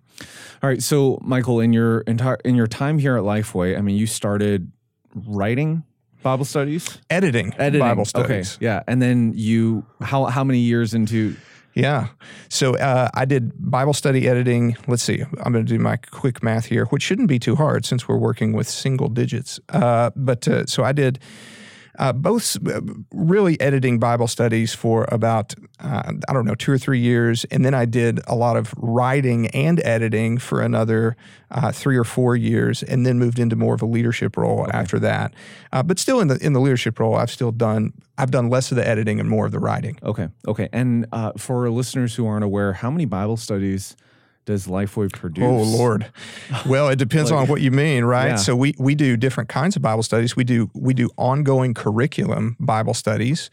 All 0.61 0.69
right. 0.69 0.83
So, 0.83 1.17
Michael, 1.21 1.59
in 1.59 1.73
your 1.73 2.01
entire 2.01 2.37
in 2.43 2.55
your 2.55 2.67
time 2.67 2.99
here 2.99 3.17
at 3.17 3.23
Lifeway, 3.23 3.77
I 3.77 3.81
mean, 3.81 3.95
you 3.95 4.05
started 4.05 4.71
writing 5.15 5.83
Bible 6.21 6.45
studies, 6.45 6.99
Editing, 7.09 7.53
editing 7.57 7.79
Bible 7.79 8.05
studies. 8.05 8.55
Okay. 8.55 8.65
Yeah. 8.65 8.83
And 8.87 9.01
then 9.01 9.33
you 9.35 9.85
how 10.01 10.25
how 10.25 10.43
many 10.43 10.59
years 10.59 10.93
into 10.93 11.35
Yeah. 11.73 12.09
So 12.49 12.75
uh, 12.77 13.09
I 13.13 13.25
did 13.25 13.51
Bible 13.57 13.93
study 13.93 14.27
editing. 14.27 14.77
Let's 14.87 15.03
see. 15.03 15.21
I'm 15.21 15.53
going 15.53 15.65
to 15.65 15.73
do 15.73 15.79
my 15.79 15.97
quick 15.97 16.43
math 16.43 16.65
here, 16.65 16.85
which 16.85 17.01
shouldn't 17.01 17.27
be 17.27 17.39
too 17.39 17.55
hard 17.55 17.85
since 17.85 18.07
we're 18.07 18.17
working 18.17 18.53
with 18.53 18.69
single 18.69 19.09
digits. 19.09 19.59
Uh, 19.69 20.11
but 20.15 20.47
uh, 20.47 20.65
so 20.67 20.83
I 20.83 20.91
did 20.91 21.19
uh, 21.99 22.13
both 22.13 22.57
uh, 22.67 22.81
really 23.13 23.59
editing 23.61 23.99
Bible 23.99 24.27
studies 24.27 24.73
for 24.73 25.05
about, 25.11 25.53
uh, 25.79 26.13
I 26.27 26.33
don't 26.33 26.45
know, 26.45 26.55
two 26.55 26.71
or 26.71 26.77
three 26.77 26.99
years. 26.99 27.45
And 27.45 27.63
then 27.63 27.73
I 27.73 27.85
did 27.85 28.19
a 28.27 28.35
lot 28.35 28.57
of 28.57 28.73
writing 28.77 29.47
and 29.47 29.79
editing 29.83 30.37
for 30.37 30.61
another 30.61 31.15
uh, 31.51 31.71
three 31.71 31.97
or 31.97 32.03
four 32.03 32.35
years, 32.35 32.81
and 32.81 33.05
then 33.05 33.19
moved 33.19 33.37
into 33.37 33.55
more 33.55 33.75
of 33.75 33.81
a 33.81 33.85
leadership 33.85 34.37
role 34.37 34.67
after 34.71 34.97
that. 34.99 35.33
Uh, 35.71 35.83
but 35.83 35.99
still 35.99 36.19
in 36.19 36.27
the 36.27 36.37
in 36.43 36.53
the 36.53 36.59
leadership 36.59 36.99
role, 36.99 37.15
I've 37.15 37.31
still 37.31 37.51
done 37.51 37.93
I've 38.17 38.31
done 38.31 38.49
less 38.49 38.71
of 38.71 38.77
the 38.77 38.87
editing 38.87 39.19
and 39.19 39.29
more 39.29 39.45
of 39.45 39.51
the 39.51 39.59
writing. 39.59 39.99
Okay. 40.01 40.29
Okay. 40.47 40.69
And 40.73 41.05
uh, 41.11 41.33
for 41.37 41.69
listeners 41.69 42.15
who 42.15 42.25
aren't 42.25 42.43
aware, 42.43 42.73
how 42.73 42.89
many 42.89 43.05
Bible 43.05 43.37
studies 43.37 43.95
does 44.45 44.67
Lifeway 44.67 45.11
produce? 45.11 45.43
Oh 45.43 45.63
Lord. 45.63 46.11
Well, 46.65 46.89
it 46.89 46.97
depends 46.97 47.31
on 47.31 47.47
what 47.47 47.61
you 47.61 47.71
mean, 47.71 48.05
right? 48.05 48.29
Yeah. 48.29 48.35
So 48.35 48.55
we 48.55 48.73
we 48.77 48.95
do 48.95 49.17
different 49.17 49.49
kinds 49.49 49.75
of 49.75 49.81
Bible 49.81 50.03
studies. 50.03 50.35
We 50.35 50.43
do 50.43 50.69
we 50.73 50.93
do 50.93 51.09
ongoing 51.17 51.73
curriculum 51.73 52.55
Bible 52.59 52.93
studies. 52.93 53.49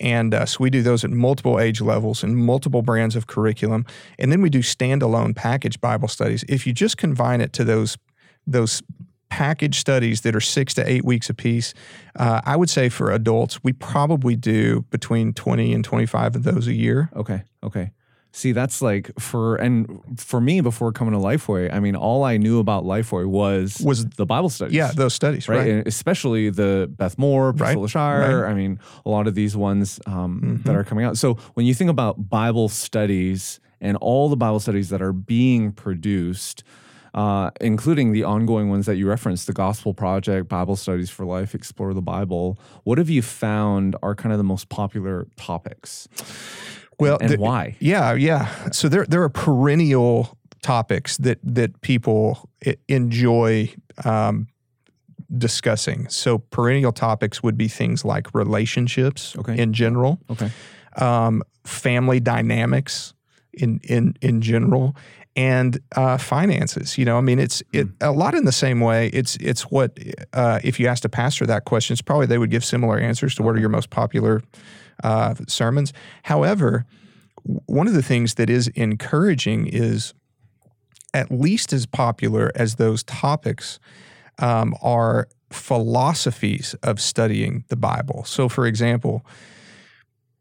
And 0.00 0.34
uh, 0.34 0.46
so 0.46 0.58
we 0.60 0.70
do 0.70 0.82
those 0.82 1.04
at 1.04 1.10
multiple 1.10 1.60
age 1.60 1.80
levels 1.80 2.24
and 2.24 2.36
multiple 2.36 2.82
brands 2.82 3.14
of 3.14 3.26
curriculum. 3.26 3.86
And 4.18 4.32
then 4.32 4.42
we 4.42 4.50
do 4.50 4.58
standalone 4.58 5.34
package 5.36 5.80
Bible 5.80 6.08
studies. 6.08 6.44
If 6.48 6.66
you 6.66 6.72
just 6.72 6.96
confine 6.96 7.40
it 7.40 7.52
to 7.54 7.64
those 7.64 7.96
those 8.46 8.82
package 9.30 9.78
studies 9.78 10.20
that 10.22 10.36
are 10.36 10.40
six 10.40 10.74
to 10.74 10.88
eight 10.90 11.04
weeks 11.04 11.30
apiece, 11.30 11.72
uh, 12.16 12.42
I 12.44 12.56
would 12.56 12.68
say 12.68 12.88
for 12.90 13.10
adults, 13.10 13.62
we 13.64 13.72
probably 13.72 14.36
do 14.36 14.82
between 14.90 15.32
20 15.32 15.72
and 15.72 15.84
25 15.84 16.36
of 16.36 16.42
those 16.42 16.66
a 16.66 16.74
year. 16.74 17.08
Okay. 17.16 17.42
Okay. 17.62 17.92
See, 18.34 18.52
that's 18.52 18.80
like 18.80 19.10
for 19.20 19.56
and 19.56 20.00
for 20.16 20.40
me 20.40 20.62
before 20.62 20.90
coming 20.90 21.12
to 21.12 21.20
Lifeway, 21.20 21.70
I 21.72 21.80
mean, 21.80 21.94
all 21.94 22.24
I 22.24 22.38
knew 22.38 22.58
about 22.60 22.84
Lifeway 22.84 23.26
was 23.26 23.78
Was- 23.84 24.06
the 24.06 24.24
Bible 24.24 24.48
studies. 24.48 24.74
Yeah, 24.74 24.90
those 24.94 25.12
studies, 25.12 25.48
right? 25.50 25.58
right? 25.58 25.68
And 25.68 25.86
especially 25.86 26.48
the 26.48 26.90
Beth 26.96 27.18
Moore, 27.18 27.52
Priscilla 27.52 27.88
Shirer. 27.88 28.46
I 28.46 28.54
mean, 28.54 28.80
a 29.04 29.10
lot 29.10 29.26
of 29.26 29.34
these 29.34 29.54
ones 29.56 30.00
um, 30.06 30.40
Mm-hmm. 30.42 30.62
that 30.62 30.74
are 30.74 30.82
coming 30.84 31.04
out. 31.04 31.18
So 31.18 31.34
when 31.54 31.66
you 31.66 31.74
think 31.74 31.90
about 31.90 32.30
Bible 32.30 32.68
studies 32.70 33.60
and 33.82 33.98
all 33.98 34.30
the 34.30 34.36
Bible 34.36 34.60
studies 34.60 34.88
that 34.88 35.02
are 35.02 35.12
being 35.12 35.70
produced, 35.72 36.64
uh, 37.14 37.50
including 37.60 38.12
the 38.12 38.24
ongoing 38.24 38.70
ones 38.70 38.86
that 38.86 38.96
you 38.96 39.06
referenced, 39.06 39.46
the 39.46 39.52
Gospel 39.52 39.92
Project, 39.92 40.48
Bible 40.48 40.76
Studies 40.76 41.10
for 41.10 41.26
Life, 41.26 41.54
Explore 41.54 41.92
the 41.92 42.00
Bible, 42.00 42.58
what 42.84 42.96
have 42.96 43.10
you 43.10 43.20
found 43.20 43.94
are 44.02 44.14
kind 44.14 44.32
of 44.32 44.38
the 44.38 44.44
most 44.44 44.70
popular 44.70 45.26
topics? 45.36 46.08
Well, 47.02 47.18
and 47.20 47.30
the- 47.30 47.38
why? 47.38 47.76
Yeah, 47.80 48.14
yeah. 48.14 48.70
So 48.70 48.88
there 48.88 49.04
there 49.08 49.22
are 49.22 49.28
perennial 49.30 50.36
topics 50.62 51.16
that 51.18 51.38
that 51.54 51.80
people 51.80 52.48
enjoy 52.88 53.70
um, 54.04 54.46
discussing. 55.36 56.08
So 56.08 56.38
perennial 56.38 56.92
topics 56.92 57.42
would 57.42 57.56
be 57.56 57.68
things 57.68 58.04
like 58.04 58.34
relationships 58.34 59.34
Okay. 59.38 59.58
in 59.58 59.72
general, 59.72 60.18
Okay. 60.30 60.50
um, 60.96 61.42
family 61.64 62.20
dynamics 62.20 63.14
in 63.52 63.80
in 63.84 64.14
in 64.20 64.40
general, 64.40 64.94
and 65.36 65.78
uh, 65.96 66.18
finances. 66.18 66.96
You 66.98 67.04
know, 67.04 67.18
I 67.18 67.22
mean, 67.22 67.38
it's 67.38 67.62
it 67.72 67.86
Hmm. 67.86 67.92
a 68.00 68.12
lot 68.12 68.34
in 68.34 68.44
the 68.44 68.52
same 68.52 68.80
way. 68.80 69.08
It's 69.12 69.36
it's 69.40 69.62
what 69.70 69.98
uh, 70.32 70.58
if 70.64 70.78
you 70.80 70.86
asked 70.88 71.04
a 71.04 71.08
pastor 71.08 71.46
that 71.46 71.64
question, 71.64 71.94
it's 71.94 72.02
probably 72.02 72.26
they 72.26 72.38
would 72.38 72.50
give 72.50 72.64
similar 72.64 72.98
answers 72.98 73.34
to 73.36 73.42
what 73.42 73.54
are 73.56 73.60
your 73.60 73.68
most 73.70 73.90
popular 73.90 74.42
uh, 75.02 75.34
sermons. 75.48 75.92
However, 76.24 76.86
one 77.44 77.88
of 77.88 77.94
the 77.94 78.02
things 78.02 78.34
that 78.34 78.48
is 78.48 78.68
encouraging 78.68 79.66
is 79.66 80.14
at 81.14 81.30
least 81.30 81.72
as 81.72 81.86
popular 81.86 82.50
as 82.54 82.76
those 82.76 83.02
topics 83.02 83.78
um, 84.38 84.74
are 84.82 85.28
philosophies 85.50 86.74
of 86.82 87.00
studying 87.00 87.64
the 87.68 87.76
Bible. 87.76 88.24
So, 88.24 88.48
for 88.48 88.66
example, 88.66 89.24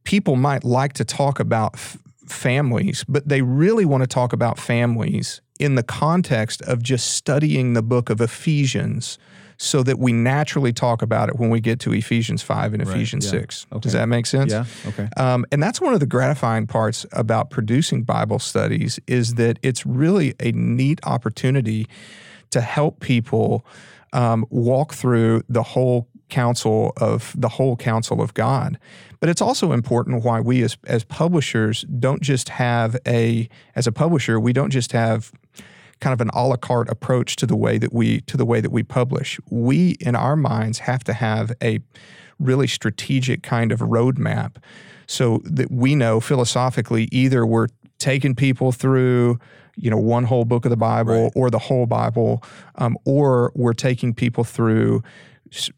people 0.03 0.35
might 0.35 0.63
like 0.63 0.93
to 0.93 1.05
talk 1.05 1.39
about 1.39 1.75
f- 1.75 1.97
families, 2.25 3.03
but 3.07 3.27
they 3.27 3.41
really 3.41 3.85
want 3.85 4.01
to 4.01 4.07
talk 4.07 4.31
about 4.31 4.57
families 4.57 5.41
in 5.59 5.75
the 5.75 5.83
context 5.83 6.61
of 6.63 6.81
just 6.81 7.11
studying 7.11 7.73
the 7.73 7.83
book 7.83 8.09
of 8.09 8.21
Ephesians 8.21 9.17
so 9.61 9.83
that 9.83 9.99
we 9.99 10.11
naturally 10.11 10.73
talk 10.73 11.03
about 11.03 11.29
it 11.29 11.35
when 11.35 11.51
we 11.51 11.61
get 11.61 11.79
to 11.79 11.93
Ephesians 11.93 12.41
5 12.41 12.73
and 12.73 12.81
Ephesians 12.81 13.25
yeah. 13.25 13.41
6. 13.41 13.67
Okay. 13.71 13.79
Does 13.79 13.93
that 13.93 14.07
make 14.09 14.25
sense? 14.25 14.51
Yeah. 14.51 14.65
Okay. 14.87 15.07
Um, 15.17 15.45
and 15.51 15.61
that's 15.61 15.79
one 15.79 15.93
of 15.93 15.99
the 15.99 16.07
gratifying 16.07 16.65
parts 16.65 17.05
about 17.11 17.51
producing 17.51 18.01
Bible 18.01 18.39
studies 18.39 18.99
is 19.05 19.35
that 19.35 19.59
it's 19.61 19.85
really 19.85 20.33
a 20.39 20.51
neat 20.53 20.99
opportunity 21.03 21.87
to 22.49 22.59
help 22.59 23.01
people 23.01 23.63
um, 24.13 24.47
walk 24.49 24.95
through 24.95 25.43
the 25.47 25.61
whole 25.61 26.07
counsel 26.29 26.93
of 26.97 27.35
the 27.37 27.49
whole 27.49 27.75
counsel 27.75 28.19
of 28.19 28.33
God. 28.33 28.79
But 29.19 29.29
it's 29.29 29.41
also 29.41 29.73
important 29.73 30.23
why 30.23 30.39
we 30.39 30.63
as 30.63 30.75
as 30.85 31.03
publishers 31.03 31.83
don't 31.99 32.23
just 32.23 32.49
have 32.49 32.97
a 33.05 33.47
as 33.75 33.85
a 33.85 33.91
publisher 33.91 34.39
we 34.39 34.53
don't 34.53 34.71
just 34.71 34.91
have 34.93 35.31
kind 36.01 36.13
of 36.13 36.19
an 36.19 36.29
a 36.33 36.45
la 36.47 36.57
carte 36.57 36.89
approach 36.89 37.35
to 37.37 37.45
the 37.45 37.55
way 37.55 37.77
that 37.77 37.93
we 37.93 38.21
to 38.21 38.35
the 38.35 38.45
way 38.45 38.59
that 38.59 38.71
we 38.71 38.83
publish. 38.83 39.39
We 39.49 39.91
in 40.01 40.15
our 40.15 40.35
minds 40.35 40.79
have 40.79 41.03
to 41.05 41.13
have 41.13 41.53
a 41.63 41.79
really 42.39 42.67
strategic 42.67 43.43
kind 43.43 43.71
of 43.71 43.79
roadmap 43.79 44.55
so 45.07 45.41
that 45.45 45.71
we 45.71 45.95
know 45.95 46.19
philosophically 46.19 47.07
either 47.11 47.45
we're 47.45 47.67
taking 47.99 48.33
people 48.33 48.71
through 48.71 49.39
you 49.75 49.89
know 49.91 49.97
one 49.97 50.23
whole 50.23 50.43
book 50.43 50.65
of 50.65 50.71
the 50.71 50.77
bible 50.77 51.23
Right. 51.25 51.31
or 51.35 51.49
the 51.51 51.59
whole 51.59 51.85
bible 51.85 52.43
um, 52.75 52.97
or 53.05 53.51
we're 53.55 53.73
taking 53.73 54.13
people 54.13 54.43
through 54.43 55.03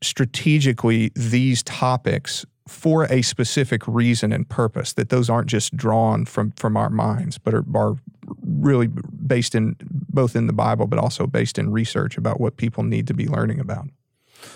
strategically 0.01 1.12
these 1.15 1.63
topics 1.63 2.46
for 2.67 3.05
a 3.05 3.22
specific 3.22 3.86
reason 3.88 4.32
and 4.32 4.48
purpose 4.48 4.93
that 4.93 5.10
those 5.10 5.29
aren't 5.29 5.48
just 5.48 5.75
drawn 5.75 6.25
from 6.25 6.51
from 6.51 6.77
our 6.77 6.89
minds 6.89 7.38
but 7.38 7.53
are, 7.53 7.65
are 7.75 7.96
really 8.41 8.88
based 8.88 9.53
in 9.53 9.75
both 9.82 10.36
in 10.36 10.48
the 10.48 10.53
bible 10.53 10.88
but 10.88 10.98
also 10.98 11.27
based 11.27 11.60
in 11.60 11.72
research 11.72 12.17
about 12.17 12.39
what 12.39 12.55
people 12.55 12.84
need 12.84 13.05
to 13.05 13.13
be 13.13 13.27
learning 13.27 13.60
about 13.60 13.88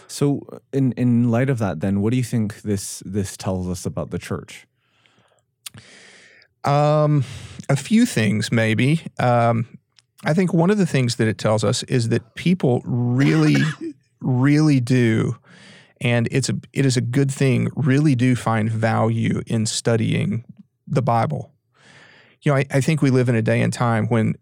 So, 0.08 0.42
in 0.72 0.92
in 0.94 1.30
light 1.32 1.50
of 1.50 1.60
that, 1.60 1.80
then, 1.80 2.02
what 2.02 2.12
do 2.12 2.18
you 2.18 2.24
think 2.24 2.62
this 2.62 3.04
this 3.06 3.38
tells 3.38 3.68
us 3.68 3.86
about 3.86 4.12
the 4.12 4.20
church? 4.20 4.68
Um, 6.64 7.24
a 7.70 7.76
few 7.76 8.06
things, 8.06 8.52
maybe. 8.52 9.02
Um, 9.20 9.68
I 10.26 10.34
think 10.34 10.54
one 10.54 10.70
of 10.70 10.78
the 10.78 10.86
things 10.86 11.16
that 11.16 11.28
it 11.28 11.38
tells 11.38 11.64
us 11.64 11.84
is 11.84 12.10
that 12.10 12.36
people 12.36 12.82
really, 12.86 13.56
really 14.20 14.80
do, 14.80 15.38
and 16.01 16.27
it's 16.32 16.50
a 16.50 16.56
it 16.74 16.86
is 16.86 16.98
a 16.98 17.01
good 17.01 17.32
thing. 17.32 17.70
Really 17.75 18.16
do 18.16 18.36
find 18.36 18.72
value 18.72 19.42
in 19.48 19.66
studying 19.66 20.44
the 20.88 21.01
Bible. 21.01 21.51
You 22.42 22.51
know, 22.51 22.58
I, 22.58 22.66
I 22.72 22.82
think 22.82 23.01
we 23.01 23.10
live 23.10 23.30
in 23.30 23.36
a 23.36 23.42
day 23.42 23.62
and 23.62 23.74
time 23.74 24.08
when 24.08 24.36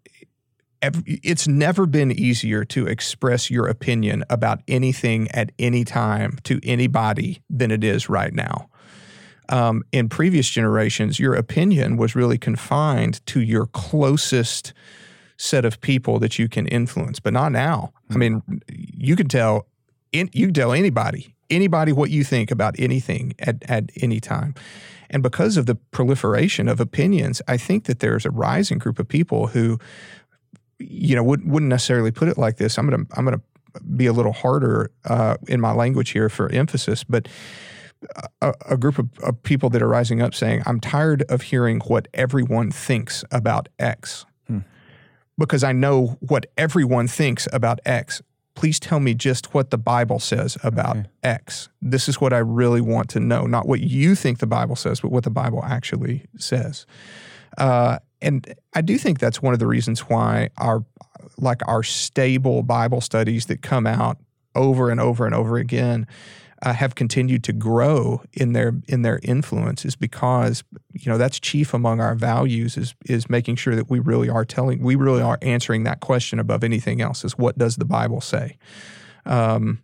it's 1.06 1.48
never 1.48 1.86
been 1.86 2.12
easier 2.12 2.64
to 2.66 2.86
express 2.86 3.50
your 3.50 3.66
opinion 3.66 4.22
about 4.28 4.60
anything 4.68 5.28
at 5.30 5.50
any 5.58 5.84
time 5.84 6.38
to 6.44 6.60
anybody 6.62 7.42
than 7.48 7.70
it 7.70 7.82
is 7.82 8.08
right 8.08 8.32
now 8.32 8.68
um, 9.48 9.82
in 9.92 10.08
previous 10.08 10.48
generations, 10.48 11.18
your 11.18 11.34
opinion 11.34 11.96
was 11.96 12.14
really 12.14 12.38
confined 12.38 13.24
to 13.26 13.40
your 13.40 13.66
closest 13.66 14.72
set 15.38 15.64
of 15.64 15.80
people 15.80 16.18
that 16.18 16.38
you 16.38 16.48
can 16.48 16.66
influence, 16.66 17.20
but 17.20 17.32
not 17.32 17.52
now. 17.52 17.92
I 18.10 18.16
mean, 18.16 18.42
you 18.68 19.16
can 19.16 19.28
tell 19.28 19.66
in, 20.12 20.30
you 20.32 20.46
can 20.46 20.54
tell 20.54 20.72
anybody, 20.72 21.35
anybody 21.50 21.92
what 21.92 22.10
you 22.10 22.24
think 22.24 22.50
about 22.50 22.74
anything 22.78 23.34
at, 23.38 23.62
at 23.68 23.90
any 24.00 24.20
time. 24.20 24.54
And 25.10 25.22
because 25.22 25.56
of 25.56 25.66
the 25.66 25.76
proliferation 25.76 26.68
of 26.68 26.80
opinions, 26.80 27.40
I 27.46 27.56
think 27.56 27.84
that 27.84 28.00
there's 28.00 28.26
a 28.26 28.30
rising 28.30 28.78
group 28.78 28.98
of 28.98 29.06
people 29.06 29.48
who, 29.48 29.78
you 30.78 31.14
know, 31.14 31.22
would, 31.22 31.48
wouldn't 31.48 31.70
necessarily 31.70 32.10
put 32.10 32.28
it 32.28 32.36
like 32.36 32.56
this. 32.56 32.78
I'm 32.78 32.88
gonna 32.88 33.04
I'm 33.16 33.24
gonna 33.24 33.40
be 33.96 34.06
a 34.06 34.12
little 34.12 34.32
harder 34.32 34.90
uh, 35.04 35.36
in 35.48 35.60
my 35.60 35.72
language 35.72 36.10
here 36.10 36.28
for 36.28 36.50
emphasis, 36.50 37.04
but 37.04 37.28
a, 38.40 38.54
a 38.70 38.76
group 38.76 38.98
of, 38.98 39.08
of 39.22 39.42
people 39.42 39.70
that 39.70 39.82
are 39.82 39.88
rising 39.88 40.20
up 40.20 40.34
saying, 40.34 40.62
"I'm 40.66 40.80
tired 40.80 41.22
of 41.28 41.42
hearing 41.42 41.80
what 41.86 42.08
everyone 42.12 42.70
thinks 42.70 43.24
about 43.30 43.68
X." 43.78 44.26
Because 45.38 45.62
I 45.62 45.72
know 45.72 46.16
what 46.20 46.46
everyone 46.56 47.08
thinks 47.08 47.46
about 47.52 47.78
X 47.84 48.22
please 48.56 48.80
tell 48.80 48.98
me 48.98 49.14
just 49.14 49.54
what 49.54 49.70
the 49.70 49.78
Bible 49.78 50.18
says 50.18 50.58
about 50.64 50.96
Okay. 50.96 51.08
X. 51.22 51.68
This 51.80 52.08
is 52.08 52.20
what 52.20 52.32
I 52.32 52.38
really 52.38 52.80
want 52.80 53.08
to 53.10 53.20
know, 53.20 53.46
not 53.46 53.68
what 53.68 53.80
you 53.80 54.16
think 54.16 54.38
the 54.38 54.46
Bible 54.46 54.74
says, 54.74 55.00
but 55.00 55.12
what 55.12 55.22
the 55.22 55.30
Bible 55.30 55.62
actually 55.64 56.24
says. 56.36 56.86
Uh, 57.58 57.98
and 58.20 58.52
I 58.74 58.80
do 58.80 58.98
think 58.98 59.18
that's 59.20 59.40
one 59.40 59.52
of 59.52 59.60
the 59.60 59.66
reasons 59.66 60.00
why 60.00 60.48
our 60.58 60.84
like 61.38 61.60
our 61.68 61.82
stable 61.82 62.62
Bible 62.62 63.00
studies 63.00 63.46
that 63.46 63.62
come 63.62 63.86
out 63.86 64.18
over 64.54 64.90
and 64.90 65.00
over 65.00 65.26
and 65.26 65.34
over 65.34 65.58
again 65.58 66.06
uh, 66.62 66.72
have 66.72 66.94
continued 66.94 67.44
to 67.44 67.52
grow 67.52 68.22
in 68.32 68.52
their 68.52 68.74
in 68.88 69.02
their 69.02 69.20
influence 69.22 69.84
is 69.84 69.94
because 69.96 70.64
you 70.92 71.10
know 71.10 71.18
that's 71.18 71.38
chief 71.38 71.74
among 71.74 72.00
our 72.00 72.14
values 72.14 72.76
is 72.76 72.94
is 73.04 73.28
making 73.28 73.56
sure 73.56 73.76
that 73.76 73.90
we 73.90 73.98
really 73.98 74.28
are 74.28 74.44
telling 74.44 74.82
we 74.82 74.94
really 74.94 75.22
are 75.22 75.38
answering 75.42 75.84
that 75.84 76.00
question 76.00 76.38
above 76.38 76.64
anything 76.64 77.00
else 77.00 77.24
is 77.24 77.36
what 77.36 77.58
does 77.58 77.76
the 77.76 77.84
Bible 77.84 78.20
say. 78.20 78.56
Um, 79.26 79.82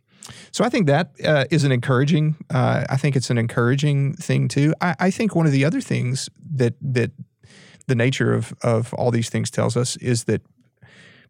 so 0.51 0.65
I 0.65 0.69
think 0.69 0.87
that 0.87 1.13
uh, 1.25 1.45
is 1.51 1.65
an 1.65 1.73
encouraging. 1.73 2.37
Uh, 2.49 2.85
I 2.89 2.97
think 2.97 3.17
it's 3.17 3.31
an 3.31 3.39
encouraging 3.39 4.15
thing 4.15 4.49
too. 4.49 4.75
I, 4.81 4.95
I 4.99 5.11
think 5.11 5.35
one 5.35 5.47
of 5.47 5.53
the 5.53 5.65
other 5.65 5.81
things 5.81 6.29
that 6.55 6.75
that 6.81 7.11
the 7.87 7.95
nature 7.95 8.33
of 8.33 8.55
of 8.63 8.95
all 8.95 9.11
these 9.11 9.29
things 9.29 9.51
tells 9.51 9.77
us 9.77 9.97
is 9.97 10.25
that 10.25 10.43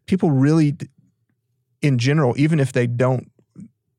people 0.05 0.31
really, 0.31 0.75
in 1.81 1.97
general, 1.97 2.33
even 2.37 2.59
if 2.59 2.71
they 2.71 2.87
don't 2.87 3.31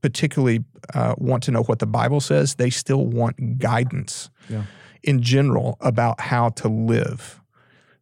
particularly 0.08 0.62
uh, 0.92 1.14
want 1.16 1.42
to 1.44 1.50
know 1.50 1.62
what 1.62 1.78
the 1.78 1.86
Bible 1.86 2.20
says, 2.20 2.56
they 2.56 2.68
still 2.68 3.06
want 3.06 3.58
guidance 3.58 4.28
Yeah. 4.50 4.64
in 5.02 5.22
general 5.22 5.78
about 5.80 6.20
how 6.20 6.50
to 6.60 6.68
live. 6.68 7.40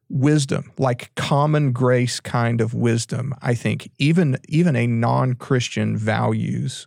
Wisdom, 0.09 0.73
like 0.79 1.15
common 1.15 1.71
grace 1.73 2.19
kind 2.21 2.61
of 2.61 2.75
wisdom, 2.75 3.35
I 3.41 3.55
think 3.55 3.89
even 3.99 4.37
even 4.49 4.75
a 4.77 4.87
non-Christian 4.87 5.97
values 5.97 6.87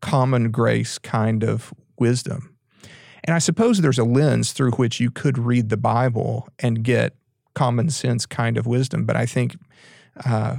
common 0.00 0.50
grace 0.50 0.98
kind 0.98 1.44
of 1.44 1.72
wisdom. 1.98 2.56
And 3.22 3.36
I 3.36 3.38
suppose 3.38 3.80
there's 3.80 3.98
a 3.98 4.04
lens 4.04 4.52
through 4.52 4.72
which 4.72 4.98
you 4.98 5.10
could 5.10 5.38
read 5.38 5.68
the 5.68 5.76
Bible 5.76 6.48
and 6.58 6.82
get 6.82 7.12
common 7.54 7.90
sense 7.90 8.26
kind 8.26 8.56
of 8.58 8.66
wisdom. 8.66 9.04
But 9.06 9.16
I 9.16 9.26
think 9.26 9.56
uh, 10.24 10.56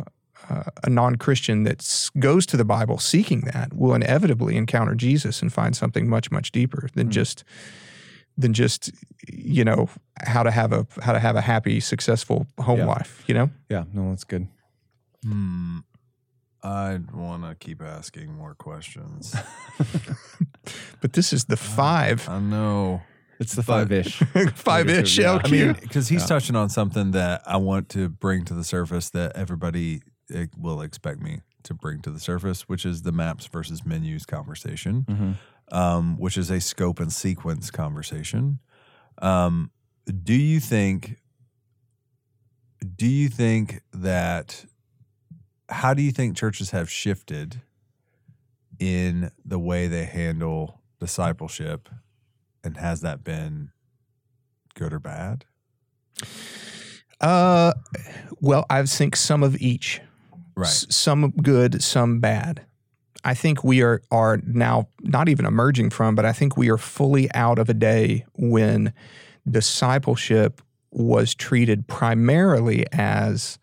uh, 0.50 0.64
a 0.84 0.90
non 0.90 1.16
Christian 1.16 1.64
that 1.64 2.10
goes 2.20 2.46
to 2.48 2.58
the 2.58 2.66
Bible 2.66 2.98
seeking 3.00 3.42
that 3.42 3.74
will 3.74 3.94
inevitably 3.94 4.56
encounter 4.58 4.96
Jesus 4.96 5.42
and 5.42 5.52
find 5.52 5.76
something 5.76 6.10
much, 6.10 6.32
much 6.32 6.52
deeper 6.52 6.90
than 6.96 7.10
just 7.12 7.44
than 8.38 8.54
just 8.54 8.92
you 9.28 9.64
know 9.64 9.88
how 10.26 10.44
to 10.44 10.52
have 10.52 10.74
a 10.74 10.86
how 11.02 11.14
to 11.14 11.20
have 11.20 11.36
a 11.38 11.42
happy 11.42 11.80
successful 11.80 12.46
home 12.60 12.80
Yeah. 12.80 12.86
life 12.86 13.24
you 13.28 13.34
know 13.34 13.50
Yeah, 13.70 13.86
no, 13.94 14.10
that's 14.10 14.26
good. 14.26 14.48
Hmm. 15.24 15.80
I 16.64 17.00
want 17.14 17.44
to 17.44 17.56
keep 17.56 17.82
asking 17.82 18.34
more 18.34 18.56
questions. 18.56 19.36
but 21.02 21.14
this 21.14 21.32
is 21.34 21.46
the 21.46 21.58
five 21.58 22.28
I 22.28 22.40
know. 22.40 23.02
It's 23.40 23.54
the 23.56 23.64
five 23.74 23.92
ish. 23.92 24.18
five 24.56 24.90
ish 24.90 25.18
Yeah. 25.20 25.34
I 25.34 25.38
LQ. 25.40 25.52
mean, 25.52 25.74
because 25.82 26.08
he's 26.10 26.22
Yeah. 26.22 26.28
touching 26.28 26.56
on 26.56 26.70
something 26.70 27.12
that 27.12 27.42
I 27.46 27.58
want 27.58 27.90
to 27.90 28.10
bring 28.10 28.46
to 28.46 28.54
the 28.54 28.64
surface 28.64 29.10
that 29.12 29.36
everybody 29.36 30.02
eh, 30.34 30.48
will 30.58 30.82
expect 30.82 31.22
me 31.22 31.42
to 31.64 31.74
bring 31.74 32.02
to 32.02 32.12
the 32.12 32.20
surface, 32.20 32.64
which 32.70 32.86
is 32.86 33.02
the 33.02 33.12
maps 33.12 33.48
versus 33.48 33.86
menus 33.86 34.26
conversation, 34.26 35.06
Mhm. 35.10 35.36
um, 35.76 36.18
which 36.18 36.38
is 36.38 36.50
a 36.52 36.60
scope 36.62 37.00
and 37.00 37.12
sequence 37.12 37.72
conversation. 37.72 38.60
Um, 39.20 39.72
do 40.24 40.34
you 40.36 40.60
think? 40.60 41.20
Do 42.96 43.08
you 43.08 43.30
think 43.30 43.82
that? 43.94 44.66
How 45.70 45.96
do 45.96 46.04
you 46.04 46.12
think 46.12 46.38
churches 46.38 46.70
have 46.70 46.90
shifted 46.92 47.62
in 48.78 49.32
the 49.44 49.58
way 49.58 49.88
they 49.88 50.06
handle 50.06 50.82
discipleship, 51.00 51.90
and 52.64 52.78
has 52.78 53.02
that 53.02 53.24
been 53.24 53.72
good 54.76 54.94
or 54.94 55.00
bad? 55.00 55.46
uh 57.22 57.72
well 58.42 58.66
i 58.70 58.84
think 58.84 59.16
some 59.16 59.42
of 59.42 59.56
each 59.62 60.02
Right. 60.56 60.68
S- 60.68 60.86
some 60.90 61.32
good, 61.32 61.82
some 61.84 62.20
bad. 62.20 62.62
I 63.24 63.34
think 63.34 63.64
we 63.64 63.82
are 63.82 64.02
are 64.12 64.40
now 64.46 64.88
not 65.02 65.30
even 65.30 65.46
emerging 65.46 65.90
from, 65.90 66.14
but 66.16 66.26
I 66.26 66.32
think 66.32 66.56
we 66.58 66.70
are 66.70 66.78
fully 66.78 67.32
out 67.34 67.58
of 67.60 67.70
a 67.70 67.74
day 67.74 68.26
when 68.36 68.94
discipleship 69.50 70.62
was 70.92 71.34
treated 71.36 71.88
primarily 71.88 72.86
as 72.94 73.58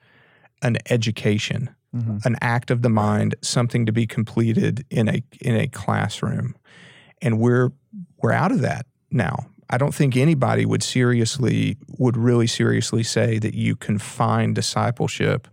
an 0.63 0.77
education, 0.91 1.71
Mhm. 1.95 2.25
an 2.25 2.37
act 2.41 2.71
of 2.71 2.83
the 2.83 2.89
mind, 2.89 3.35
something 3.43 3.87
to 3.87 3.93
be 3.93 4.07
completed 4.07 4.85
in 4.91 5.09
a 5.09 5.23
in 5.41 5.55
a 5.57 5.69
classroom. 5.69 6.55
And 7.21 7.39
we're 7.39 7.71
we're 8.21 8.33
out 8.33 8.53
of 8.53 8.61
that 8.63 8.87
now. 9.11 9.47
I 9.71 9.79
don't 9.79 9.95
think 9.95 10.17
anybody 10.17 10.67
would 10.67 10.83
seriously 10.83 11.77
would 11.99 12.17
really 12.17 12.47
seriously 12.47 13.03
say 13.03 13.39
that 13.39 13.55
you 13.55 13.77
confine 13.77 14.55
discipleship 14.55 15.49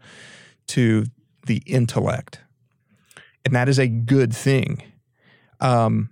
to 0.68 1.06
the 1.50 1.62
intellect. 1.66 2.40
And 3.44 3.54
that 3.56 3.68
is 3.68 3.78
a 3.80 3.88
good 3.88 4.32
thing. 4.34 4.82
Um, 5.60 6.10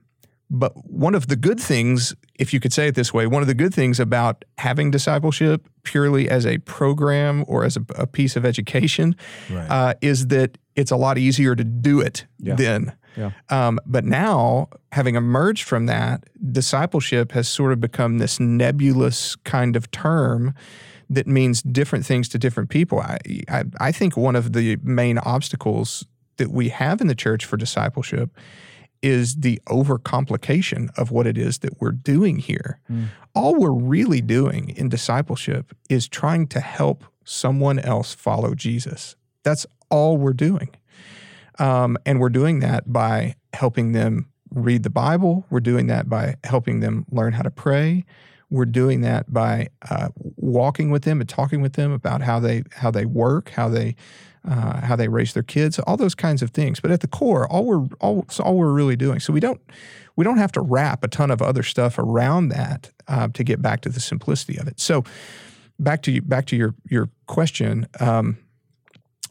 but 0.50 0.71
one 0.89 1.13
of 1.13 1.28
the 1.28 1.36
good 1.36 1.60
things, 1.60 2.15
if 2.39 2.54
you 2.54 2.60
could 2.60 2.71
say 2.73 2.88
it 2.88 2.95
this 2.95 3.13
way, 3.13 3.28
one 3.28 3.41
of 3.41 3.47
the 3.47 3.54
good 3.54 3.73
things 3.73 4.00
about 4.00 4.43
having 4.58 4.91
discipleship 4.91 5.67
purely 5.84 6.30
as 6.30 6.45
a 6.45 6.58
program 6.60 7.43
or 7.47 7.63
as 7.65 7.78
a, 7.78 7.86
a 7.95 8.08
piece 8.08 8.36
of 8.36 8.45
education 8.45 9.15
Right. 9.50 9.67
uh, 9.69 9.93
is 10.02 10.28
that 10.28 10.58
it's 10.76 10.91
a 10.91 10.95
lot 10.95 11.17
easier 11.17 11.54
to 11.56 11.63
do 11.63 12.00
it 12.02 12.26
Yeah. 12.39 12.56
then. 12.56 12.93
Yeah. 13.17 13.32
Um, 13.50 13.80
but 13.86 14.06
now, 14.06 14.69
having 14.91 15.15
emerged 15.15 15.63
from 15.63 15.86
that, 15.88 16.23
discipleship 16.52 17.32
has 17.34 17.50
sort 17.50 17.71
of 17.73 17.82
become 17.82 18.19
this 18.19 18.39
nebulous 18.39 19.36
kind 19.38 19.76
of 19.76 19.89
term 19.91 20.54
that 21.10 21.28
means 21.28 21.62
different 21.62 22.06
things 22.06 22.28
to 22.30 22.38
different 22.38 22.70
people. 22.70 23.00
I, 23.00 23.17
I, 23.50 23.63
I 23.80 23.91
think 23.91 24.17
one 24.17 24.36
of 24.36 24.54
the 24.54 24.78
main 24.84 25.17
obstacles 25.20 26.06
that 26.38 26.52
we 26.52 26.70
have 26.70 27.02
in 27.02 27.08
the 27.08 27.15
church 27.15 27.46
for 27.46 27.58
discipleship 27.58 28.30
is 29.02 29.36
the 29.38 29.62
overcomplication 29.67 30.89
of 30.98 31.12
what 31.12 31.28
it 31.28 31.38
is 31.38 31.60
that 31.60 31.80
we're 31.80 31.91
doing 31.91 32.38
here. 32.38 32.80
Mm. 32.91 33.08
All 33.34 33.56
we're 33.56 33.72
really 33.72 34.22
doing 34.22 34.70
in 34.72 34.89
discipleship 34.89 35.76
is 35.89 36.08
trying 36.08 36.48
to 36.48 36.60
help 36.60 37.06
someone 37.24 37.80
else 37.80 38.13
follow 38.13 38.56
Jesus. 38.56 39.15
That's 39.43 39.65
all 39.89 40.17
we're 40.17 40.34
doing. 40.34 40.70
Um, 41.60 41.98
and 42.06 42.20
we're 42.20 42.30
doing 42.30 42.60
that 42.60 42.91
by 42.91 43.36
helping 43.54 43.91
them 43.91 44.28
read 44.52 44.84
the 44.84 44.89
Bible. 44.89 45.46
We're 45.50 45.60
doing 45.60 45.88
that 45.88 46.10
by 46.10 46.36
helping 46.43 46.80
them 46.80 47.06
learn 47.12 47.34
how 47.34 47.43
to 47.43 47.52
pray. 47.52 48.06
We're 48.49 48.65
doing 48.65 49.01
that 49.01 49.31
by 49.31 49.69
uh, 49.89 50.10
walking 50.15 50.89
with 50.89 51.03
them 51.03 51.19
and 51.19 51.29
talking 51.29 51.62
with 51.62 51.73
them 51.73 51.91
about 51.91 52.21
how 52.21 52.39
they 52.39 52.63
how 52.71 52.91
they 52.91 53.05
work, 53.05 53.49
how 53.49 53.67
they 53.67 53.95
uh, 54.47 54.81
how 54.81 54.95
they 54.95 55.10
raise 55.10 55.33
their 55.33 55.43
kids, 55.43 55.77
all 55.79 55.97
those 55.97 56.15
kinds 56.15 56.41
of 56.41 56.51
things. 56.51 56.79
But 56.79 56.91
at 56.91 57.01
the 57.01 57.07
core, 57.07 57.47
all 57.51 57.65
we're 57.65 57.88
all, 57.99 58.21
it's 58.21 58.39
all 58.39 58.55
we're 58.55 58.71
really 58.71 58.95
doing. 58.95 59.19
So 59.19 59.33
we 59.33 59.39
don't 59.39 59.60
we 60.15 60.23
don't 60.23 60.38
have 60.38 60.51
to 60.53 60.62
wrap 60.62 61.03
a 61.03 61.07
ton 61.07 61.31
of 61.31 61.41
other 61.41 61.63
stuff 61.63 61.99
around 61.99 62.49
that 62.49 62.91
uh, 63.07 63.27
to 63.33 63.43
get 63.43 63.62
back 63.62 63.81
to 63.81 63.89
the 63.89 63.99
simplicity 63.99 64.57
of 64.57 64.67
it. 64.67 64.79
So 64.79 65.03
back 65.79 66.01
to 66.03 66.12
you, 66.12 66.21
back 66.21 66.45
to 66.47 66.55
your 66.55 66.75
your 66.89 67.10
question. 67.25 67.88
Um, 67.99 68.38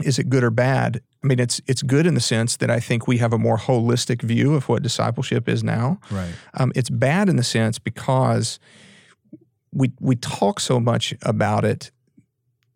is 0.05 0.19
it 0.19 0.29
good 0.29 0.45
or 0.45 0.51
bad? 0.51 1.01
I 1.25 1.27
mean, 1.27 1.41
it's 1.41 1.61
it's 1.67 1.83
good 1.83 2.07
in 2.07 2.15
the 2.15 2.21
sense 2.21 2.57
that 2.59 2.71
I 2.71 2.81
think 2.81 3.09
we 3.09 3.19
have 3.19 3.33
a 3.33 3.39
more 3.39 3.57
holistic 3.57 4.23
view 4.23 4.55
of 4.55 4.69
what 4.69 4.83
discipleship 4.83 5.49
is 5.49 5.65
now. 5.65 5.99
right. 6.11 6.33
Um, 6.55 6.73
it's 6.75 6.91
bad 6.91 7.29
in 7.29 7.37
the 7.37 7.43
sense 7.43 7.79
because 7.79 8.61
we 9.77 9.93
we 10.01 10.17
talk 10.17 10.61
so 10.61 10.81
much 10.81 11.15
about 11.23 11.65
it 11.65 11.91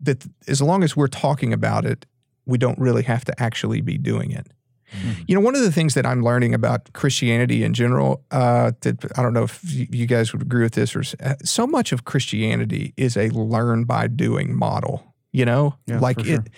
that 0.05 0.27
as 0.49 0.61
long 0.61 0.83
as 0.85 0.97
we're 0.97 1.09
talking 1.09 1.53
about 1.53 1.85
it, 1.85 2.07
we 2.47 2.59
don't 2.59 2.79
really 2.79 3.03
have 3.03 3.25
to 3.25 3.43
actually 3.43 3.81
be 3.81 3.99
doing 3.99 4.31
it. 4.33 4.47
Mhm. 4.93 5.25
You 5.29 5.35
know, 5.35 5.41
one 5.41 5.55
of 5.55 5.63
the 5.63 5.73
things 5.73 5.95
that 5.95 6.05
I'm 6.05 6.23
learning 6.23 6.55
about 6.55 6.93
Christianity 6.93 7.63
in 7.63 7.75
general, 7.75 8.25
uh, 8.31 8.73
that 8.81 8.97
I 9.17 9.23
don't 9.23 9.33
know 9.33 9.45
if 9.45 9.61
you 9.65 10.07
guys 10.07 10.33
would 10.33 10.43
agree 10.43 10.63
with 10.65 10.73
this, 10.75 10.97
or 10.97 11.03
uh, 11.23 11.35
so 11.45 11.67
much 11.67 11.93
of 11.93 12.05
Christianity 12.05 12.93
is 12.97 13.17
a 13.17 13.29
learn 13.31 13.85
by 13.85 14.09
doing 14.09 14.57
model. 14.57 15.15
You 15.33 15.45
know, 15.45 15.75
Yeah, 15.87 16.01
like 16.01 16.19
for 16.19 16.27
sure. 16.27 16.35
it, 16.35 16.51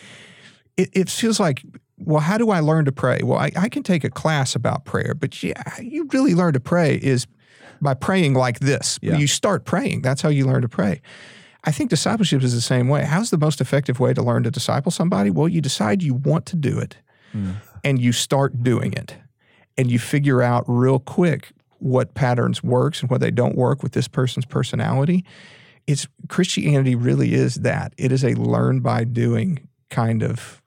it, 0.77 0.89
it 0.93 1.11
feels 1.11 1.39
like 1.39 1.63
well, 2.05 2.21
how 2.21 2.39
do 2.39 2.51
I 2.51 2.61
learn 2.61 2.85
to 2.87 2.93
pray? 2.93 3.21
Well, 3.23 3.39
I, 3.39 3.53
I 3.57 3.69
can 3.69 3.83
take 3.83 4.03
a 4.03 4.11
class 4.11 4.57
about 4.57 4.85
prayer, 4.85 5.15
but 5.15 5.41
yeah, 5.43 5.63
you 5.81 6.09
really 6.13 6.35
learn 6.35 6.53
to 6.55 6.61
pray 6.61 6.97
is 6.97 7.27
by 7.83 7.95
praying 7.95 8.35
like 8.35 8.61
this. 8.61 8.99
Yeah. 9.03 9.17
You 9.17 9.27
start 9.27 9.65
praying. 9.65 10.03
That's 10.03 10.23
how 10.23 10.29
you 10.29 10.47
learn 10.47 10.63
to 10.63 10.69
pray. 10.69 11.03
I 11.65 11.71
think 11.71 11.91
discipleship 11.91 12.43
is 12.43 12.55
the 12.55 12.61
same 12.61 12.89
way. 12.89 13.05
How's 13.05 13.31
the 13.31 13.39
most 13.39 13.61
effective 13.61 14.01
way 14.01 14.15
to 14.15 14.23
learn 14.23 14.43
to 14.45 14.51
disciple 14.51 14.91
somebody? 14.91 15.31
Well, 15.31 15.49
you 15.49 15.61
decide 15.61 16.03
you 16.03 16.15
want 16.15 16.47
to 16.47 16.57
do 16.57 16.79
it 16.79 16.97
hmm. 17.33 17.53
and 17.85 18.01
you 18.01 18.13
start 18.13 18.63
doing 18.63 18.93
it 18.95 19.17
and 19.77 19.91
you 19.91 19.99
figure 19.99 20.43
out 20.43 20.65
real 20.67 20.99
quick 20.99 21.53
what 21.79 22.15
patterns 22.15 22.63
works 22.63 23.01
and 23.01 23.11
what 23.11 23.21
they 23.21 23.31
don't 23.31 23.57
work 23.57 23.83
with 23.83 23.93
this 23.93 24.09
person's 24.09 24.47
personality. 24.47 25.25
It's 25.87 26.07
Christianity 26.29 26.95
really 26.95 27.35
is 27.35 27.57
that. 27.57 27.93
It 27.97 28.13
is 28.13 28.25
a 28.25 28.35
learn 28.35 28.81
by 28.81 29.05
doing 29.05 29.69
kind 29.91 30.23
of 30.23 30.62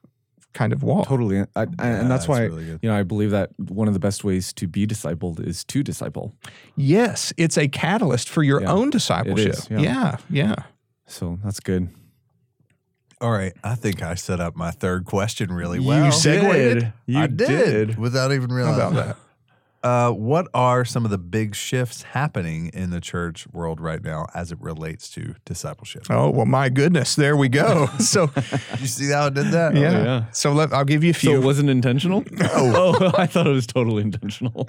kind 0.55 0.73
of 0.73 0.81
walk. 0.81 1.07
Totally, 1.07 1.41
I, 1.41 1.45
I, 1.55 1.63
and 1.63 1.77
that's 1.79 2.07
that's 2.09 2.27
why 2.27 2.41
really 2.45 2.65
you 2.81 2.89
know 2.89 2.95
I 2.95 3.03
believe 3.03 3.29
that 3.29 3.51
one 3.59 3.87
of 3.87 3.93
the 3.93 3.99
best 3.99 4.23
ways 4.23 4.51
to 4.53 4.67
be 4.67 4.87
discipled 4.87 5.45
is 5.45 5.63
to 5.65 5.83
disciple. 5.83 6.33
Yes, 6.75 7.31
it's 7.37 7.57
a 7.59 7.67
catalyst 7.67 8.27
for 8.29 8.41
your 8.41 8.61
Yeah, 8.61 8.71
own 8.71 8.89
discipleship. 8.89 9.53
is, 9.53 9.67
yeah. 9.69 9.79
yeah, 9.79 10.17
yeah. 10.31 10.55
So 11.05 11.37
that's 11.43 11.59
good. 11.59 11.89
All 13.21 13.31
right. 13.31 13.53
I 13.63 13.75
think 13.75 14.01
I 14.01 14.15
set 14.15 14.39
up 14.39 14.55
my 14.55 14.71
third 14.71 15.05
question 15.05 15.51
really 15.51 15.79
well. 15.79 16.05
You 16.05 16.11
segued? 16.11 16.91
You 17.05 17.19
I 17.19 17.27
did, 17.27 17.97
without 17.97 18.31
even 18.33 18.49
How 18.49 18.55
realizing. 18.55 18.81
about 18.81 18.93
that? 19.07 19.17
Uh, 19.85 20.09
what 20.09 20.47
are 20.55 20.83
some 20.83 21.05
of 21.05 21.11
the 21.11 21.17
big 21.19 21.53
shifts 21.53 22.01
happening 22.01 22.71
in 22.73 22.89
the 22.89 22.99
church 22.99 23.45
world 23.53 23.79
right 23.79 24.03
now 24.03 24.25
as 24.33 24.51
it 24.51 24.59
relates 24.59 25.11
to 25.11 25.35
discipleship? 25.45 26.07
Oh 26.09 26.31
well, 26.31 26.47
my 26.47 26.69
goodness, 26.69 27.15
there 27.15 27.37
we 27.37 27.49
go. 27.49 27.87
So 27.99 28.31
you 28.79 28.87
see 28.87 29.11
how 29.11 29.27
I 29.27 29.29
did 29.29 29.51
that? 29.51 29.75
yeah, 29.75 30.03
yeah. 30.03 30.25
so 30.31 30.53
let, 30.53 30.73
I'll 30.73 30.85
give 30.85 31.03
you 31.03 31.11
a 31.11 31.13
So 31.13 31.19
few. 31.19 31.35
it 31.41 31.43
wasn't 31.45 31.69
intentional. 31.69 32.23
oh, 32.41 33.11
I 33.17 33.27
thought 33.27 33.45
it 33.45 33.51
was 33.51 33.67
totally 33.67 34.01
intentional. 34.01 34.67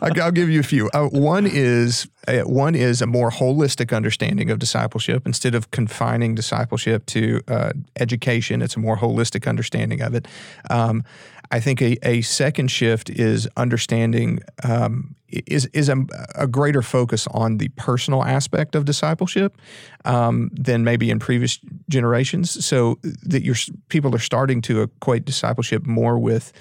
I'll, 0.00 0.22
I'll 0.22 0.32
give 0.32 0.48
you 0.48 0.60
a 0.60 0.62
few. 0.64 0.88
Uh, 0.94 1.08
one 1.08 1.46
is 1.46 2.08
uh, 2.26 2.40
one 2.40 2.74
is 2.74 3.02
a 3.02 3.06
more 3.06 3.30
holistic 3.30 3.94
understanding 3.94 4.50
of 4.50 4.58
discipleship. 4.58 5.26
Instead 5.26 5.54
of 5.54 5.70
confining 5.70 6.34
discipleship 6.34 7.04
to 7.06 7.42
uh, 7.48 7.72
education, 7.98 8.62
it's 8.62 8.76
a 8.76 8.80
more 8.80 8.96
holistic 8.96 9.46
understanding 9.46 10.00
of 10.00 10.14
it. 10.14 10.26
Um, 10.70 11.04
I 11.50 11.60
think 11.60 11.82
a, 11.82 11.96
a 12.06 12.22
second 12.22 12.70
shift 12.70 13.10
is 13.10 13.48
understanding 13.56 14.40
um, 14.62 15.14
is 15.28 15.66
is 15.66 15.88
a, 15.88 15.96
a 16.34 16.46
greater 16.46 16.82
focus 16.82 17.26
on 17.28 17.58
the 17.58 17.68
personal 17.70 18.24
aspect 18.24 18.74
of 18.74 18.84
discipleship 18.84 19.56
um, 20.04 20.50
than 20.52 20.84
maybe 20.84 21.10
in 21.10 21.18
previous 21.18 21.58
generations. 21.88 22.64
So 22.64 22.98
that 23.22 23.42
your 23.42 23.56
people 23.88 24.14
are 24.14 24.20
starting 24.20 24.62
to 24.62 24.82
equate 24.82 25.24
discipleship 25.24 25.86
more 25.86 26.18
with 26.18 26.52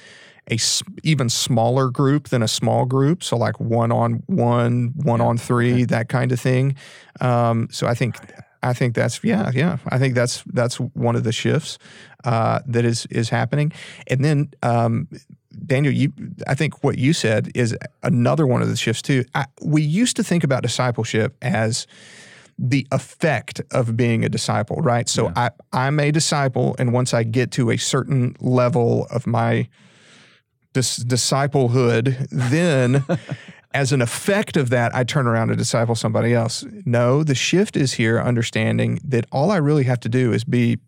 a 0.52 0.58
even 1.04 1.30
smaller 1.30 1.90
group 1.90 2.30
than 2.30 2.42
a 2.42 2.48
small 2.48 2.86
group. 2.86 3.24
So 3.24 3.38
like 3.38 3.60
one 3.60 3.92
on 3.92 4.24
one, 4.26 4.94
one 4.96 5.22
on 5.22 5.38
three, 5.38 5.86
that 5.86 6.10
kind 6.10 6.32
of 6.32 6.40
thing. 6.40 6.76
Um, 7.22 7.68
so 7.72 7.86
I 7.86 7.94
think 7.94 8.16
I 8.62 8.74
think 8.74 8.96
that's 8.96 9.24
yeah 9.24 9.52
yeah 9.54 9.78
I 9.88 9.98
think 9.98 10.16
that's 10.16 10.44
that's 10.48 10.76
one 10.80 11.16
of 11.16 11.24
the 11.24 11.32
shifts 11.32 11.78
uh, 12.26 12.60
that 12.68 12.86
is 12.86 13.06
is 13.08 13.30
happening. 13.30 13.72
And 14.08 14.24
then 14.24 14.52
um, 14.64 15.08
Daniel, 15.66 15.94
you 15.94 16.12
I 16.48 16.56
think 16.56 16.84
what 16.84 16.98
you 16.98 17.14
said 17.14 17.52
is 17.56 17.76
another 18.04 18.46
one 18.46 18.62
of 18.62 18.70
the 18.70 18.76
shifts 18.76 19.02
too. 19.02 19.26
I, 19.34 19.46
we 19.62 19.82
used 19.82 20.16
to 20.18 20.24
think 20.24 20.44
about 20.44 20.64
discipleship 20.64 21.36
as 21.42 21.88
the 22.58 22.86
effect 22.92 23.62
of 23.72 23.96
being 23.96 24.26
a 24.26 24.30
disciple, 24.30 24.78
right? 24.78 25.08
So 25.08 25.32
I, 25.36 25.52
I'm 25.72 25.98
a 26.00 26.12
disciple, 26.12 26.76
and 26.78 26.92
once 26.92 27.14
I 27.14 27.24
get 27.24 27.52
to 27.52 27.72
a 27.72 27.78
certain 27.78 28.36
level 28.42 29.08
of 29.10 29.26
my 29.26 29.70
dis- 30.74 31.04
disciplehood, 31.04 32.28
then 32.30 33.06
as 33.74 33.92
an 33.92 34.02
effect 34.02 34.58
of 34.58 34.70
that, 34.70 34.96
I 34.96 35.04
turn 35.04 35.28
around 35.28 35.50
and 35.50 35.58
disciple 35.58 35.96
somebody 35.96 36.34
else. 36.34 36.66
No, 36.86 37.24
the 37.24 37.36
shift 37.36 37.78
is 37.78 37.94
here, 37.94 38.20
understanding 38.20 39.00
that 39.04 39.26
all 39.32 39.52
I 39.52 39.58
really 39.58 39.84
have 39.84 40.00
to 40.02 40.10
do 40.10 40.34
is 40.34 40.44
be 40.44 40.80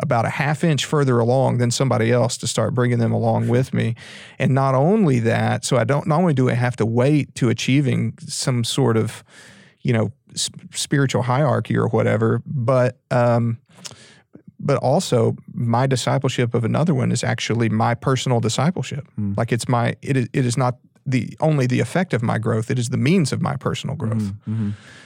about 0.00 0.24
a 0.24 0.30
half 0.30 0.62
inch 0.62 0.84
further 0.84 1.18
along 1.18 1.58
than 1.58 1.70
somebody 1.70 2.12
else 2.12 2.36
to 2.38 2.46
start 2.46 2.74
bringing 2.74 2.98
them 2.98 3.12
along 3.12 3.48
with 3.48 3.72
me. 3.74 3.96
And 4.38 4.54
not 4.54 4.74
only 4.74 5.18
that, 5.20 5.64
so 5.64 5.76
I 5.76 5.84
don't, 5.84 6.06
not 6.06 6.20
only 6.20 6.34
do 6.34 6.48
I 6.48 6.54
have 6.54 6.76
to 6.76 6.86
wait 6.86 7.34
to 7.36 7.48
achieving 7.48 8.14
some 8.20 8.62
sort 8.62 8.96
of, 8.96 9.24
you 9.80 9.92
know, 9.92 10.12
spiritual 10.36 11.22
hierarchy 11.22 11.76
or 11.76 11.88
whatever, 11.88 12.42
but, 12.46 12.98
um, 13.10 13.58
but 14.60 14.76
also 14.78 15.36
my 15.52 15.86
discipleship 15.86 16.54
of 16.54 16.64
another 16.64 16.94
one 16.94 17.10
is 17.10 17.24
actually 17.24 17.68
my 17.68 17.94
personal 17.94 18.40
discipleship. 18.40 19.08
Like 19.36 19.52
it's 19.52 19.68
my 19.68 19.94
it 20.02 20.16
is 20.16 20.28
it 20.32 20.44
is 20.44 20.56
not 20.56 20.76
the 21.10 21.36
only 21.40 21.66
the 21.66 21.80
effect 21.80 22.12
of 22.14 22.22
my 22.22 22.38
growth, 22.38 22.70
it 22.70 22.78
is 22.78 22.88
the 22.90 22.96
means 23.10 23.32
of 23.32 23.40
my 23.40 23.56
personal 23.56 23.96
growth. 23.96 24.32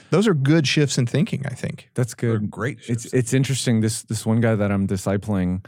Those 0.09 0.27
are 0.27 0.33
good 0.35 0.67
shifts 0.67 0.97
in 0.97 1.05
thinking, 1.07 1.43
I 1.45 1.55
think. 1.55 1.89
That's 1.95 2.13
They're 2.13 2.37
good. 2.37 2.51
great 2.51 2.77
It's 2.87 3.03
shifts. 3.03 3.13
it's 3.13 3.33
interesting. 3.33 3.81
This 3.81 4.03
this 4.03 4.25
one 4.25 4.41
guy 4.41 4.55
that 4.55 4.71
I'm 4.71 4.85
discipling, 4.87 5.65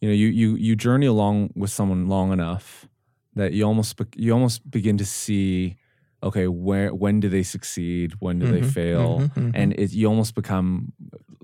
you 0.00 0.08
know, 0.08 0.14
you 0.14 0.28
you 0.28 0.56
you 0.56 0.76
journey 0.76 1.06
along 1.06 1.50
with 1.56 1.70
someone 1.70 2.06
long 2.06 2.32
enough 2.32 2.86
that 3.34 3.52
you 3.52 3.64
almost 3.64 3.96
be, 3.96 4.04
you 4.16 4.32
almost 4.32 4.68
begin 4.70 4.98
to 4.98 5.04
see, 5.04 5.76
okay, 6.22 6.46
where 6.48 6.94
when 6.94 7.20
do 7.20 7.28
they 7.28 7.42
succeed? 7.42 8.14
When 8.20 8.38
do 8.38 8.46
they 8.46 8.60
Mhm, 8.60 8.72
fail? 8.72 9.20
mhm, 9.20 9.30
mhm. 9.34 9.50
And 9.54 9.72
it, 9.78 9.92
you 9.92 10.06
almost 10.08 10.34
become 10.34 10.92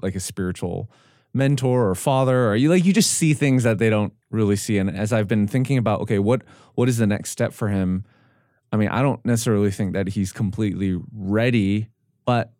like 0.02 0.14
a 0.14 0.20
spiritual 0.20 0.88
mentor 1.32 1.88
or 1.90 1.94
father, 1.96 2.48
or 2.48 2.54
you 2.56 2.70
like 2.70 2.84
you 2.84 2.92
just 2.92 3.10
see 3.12 3.34
things 3.34 3.62
that 3.64 3.78
they 3.78 3.90
don't 3.90 4.12
really 4.30 4.56
see. 4.56 4.78
And 4.78 4.88
as 4.90 5.12
I've 5.12 5.26
been 5.28 5.48
thinking 5.48 5.78
about, 5.78 6.00
okay, 6.02 6.20
what 6.20 6.42
what 6.76 6.88
is 6.88 6.98
the 6.98 7.06
next 7.06 7.30
step 7.30 7.52
for 7.52 7.68
him? 7.68 8.04
I 8.74 8.76
mean, 8.76 8.88
I 8.88 9.02
don't 9.02 9.24
necessarily 9.24 9.70
think 9.70 9.92
that 9.92 10.08
he's 10.08 10.32
completely 10.32 10.98
ready, 11.12 11.90
but 12.24 12.52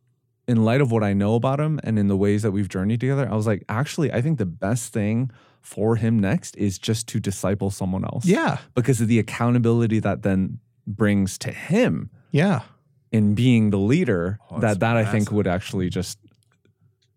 in 0.46 0.64
light 0.64 0.80
of 0.80 0.92
what 0.92 1.02
I 1.02 1.12
know 1.12 1.34
about 1.34 1.58
him 1.58 1.80
and 1.82 1.98
in 1.98 2.06
the 2.06 2.16
ways 2.16 2.42
that 2.42 2.52
we've 2.52 2.68
journeyed 2.68 3.00
together, 3.00 3.28
I 3.28 3.34
was 3.34 3.48
like, 3.48 3.64
actually, 3.68 4.12
I 4.12 4.20
think 4.20 4.38
the 4.38 4.46
best 4.46 4.92
thing 4.92 5.32
for 5.60 5.96
him 5.96 6.20
next 6.20 6.56
is 6.56 6.78
just 6.78 7.08
to 7.08 7.18
disciple 7.18 7.68
someone 7.72 8.04
else. 8.04 8.26
Yeah. 8.26 8.58
Because 8.76 9.00
of 9.00 9.08
the 9.08 9.18
accountability 9.18 9.98
that 10.00 10.22
then 10.22 10.60
brings 10.86 11.36
to 11.38 11.50
him 11.50 12.10
Yeah. 12.30 12.60
in 13.10 13.34
being 13.34 13.70
the 13.70 13.78
leader, 13.78 14.38
Oh, 14.52 14.60
that's 14.60 14.74
that 14.74 14.80
that 14.80 14.96
I 14.96 15.04
think 15.04 15.32
would 15.32 15.48
actually 15.48 15.88
just 15.88 16.20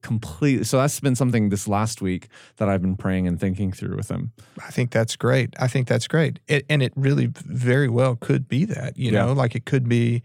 completely. 0.02 0.64
So 0.64 0.78
that's 0.78 1.00
been 1.00 1.16
something 1.16 1.50
this 1.50 1.68
last 1.68 2.02
week 2.02 2.28
that 2.58 2.70
I've 2.70 2.82
been 2.82 2.96
praying 2.98 3.28
and 3.28 3.40
thinking 3.40 3.72
through 3.72 3.96
with 3.96 4.10
him. 4.10 4.32
I 4.66 4.72
think 4.72 4.92
that's 4.92 5.16
great. 5.16 5.54
I 5.60 5.68
think 5.68 5.88
that's 5.88 6.08
great. 6.08 6.40
It, 6.48 6.66
and 6.70 6.82
it 6.84 6.94
really 6.96 7.28
very 7.34 7.90
well 7.90 8.16
could 8.16 8.48
be 8.48 8.66
that, 8.66 8.98
you 8.98 9.12
Yeah. 9.12 9.26
know, 9.26 9.34
like 9.34 9.56
it 9.56 9.66
could 9.66 9.88
be 9.90 10.22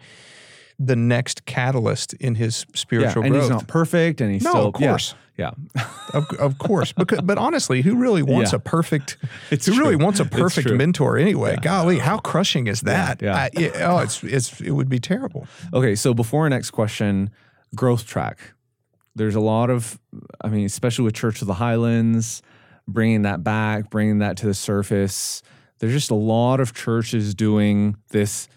the 0.79 0.97
next 0.97 1.45
catalyst 1.47 2.13
in 2.15 2.35
his 2.35 2.67
spiritual 2.75 3.23
yeah, 3.23 3.27
and 3.27 3.33
growth. 3.35 3.43
he's 3.45 3.51
not 3.51 3.67
perfect, 3.69 4.21
and 4.21 4.33
he's 4.33 4.43
no, 4.43 4.51
still 4.51 4.67
of 4.69 4.75
course. 4.75 5.15
Yeah, 5.37 5.51
yeah. 5.77 5.85
of, 6.13 6.25
of 6.41 6.59
course. 6.67 6.93
Because, 6.93 7.21
but 7.23 7.39
honestly, 7.39 7.83
who 7.83 7.97
really 7.97 8.23
wants 8.23 8.53
Yeah. 8.53 8.57
a 8.57 8.61
perfect? 8.61 9.17
It's 9.51 9.67
who 9.67 9.79
really 9.79 9.97
wants 9.97 10.19
a 10.19 10.25
perfect 10.25 10.71
mentor 10.71 11.19
anyway? 11.19 11.57
Golly, 11.63 11.99
how 11.99 12.19
crushing 12.19 12.67
is 12.67 12.81
that? 12.83 13.23
Yeah. 13.23 13.37
I- 13.37 13.51
it- 13.53 13.73
oh, 13.81 13.99
it's 13.99 14.25
it's 14.25 14.61
it 14.61 14.73
would 14.73 14.89
be 14.89 14.99
terrible. 14.99 15.47
Okay, 15.73 15.95
so 15.95 16.15
before 16.15 16.45
our 16.45 16.51
next 16.51 16.71
question, 16.71 17.31
growth 17.77 18.05
track. 18.07 18.39
There's 19.15 19.35
a 19.35 19.41
lot 19.41 19.71
of, 19.71 19.99
I 20.41 20.49
mean, 20.49 20.65
especially 20.67 21.05
with 21.05 21.15
Church 21.15 21.41
of 21.43 21.47
the 21.47 21.55
Highlands, 21.55 22.43
bringing 22.89 23.23
that 23.23 23.45
back, 23.45 23.91
bringing 23.91 24.19
that 24.19 24.37
to 24.39 24.47
the 24.47 24.55
surface. 24.55 25.43
There's 25.79 25.93
just 25.93 26.11
a 26.11 26.15
lot 26.17 26.61
of 26.61 26.73
churches 26.75 27.35
doing 27.35 27.97
this 28.11 28.49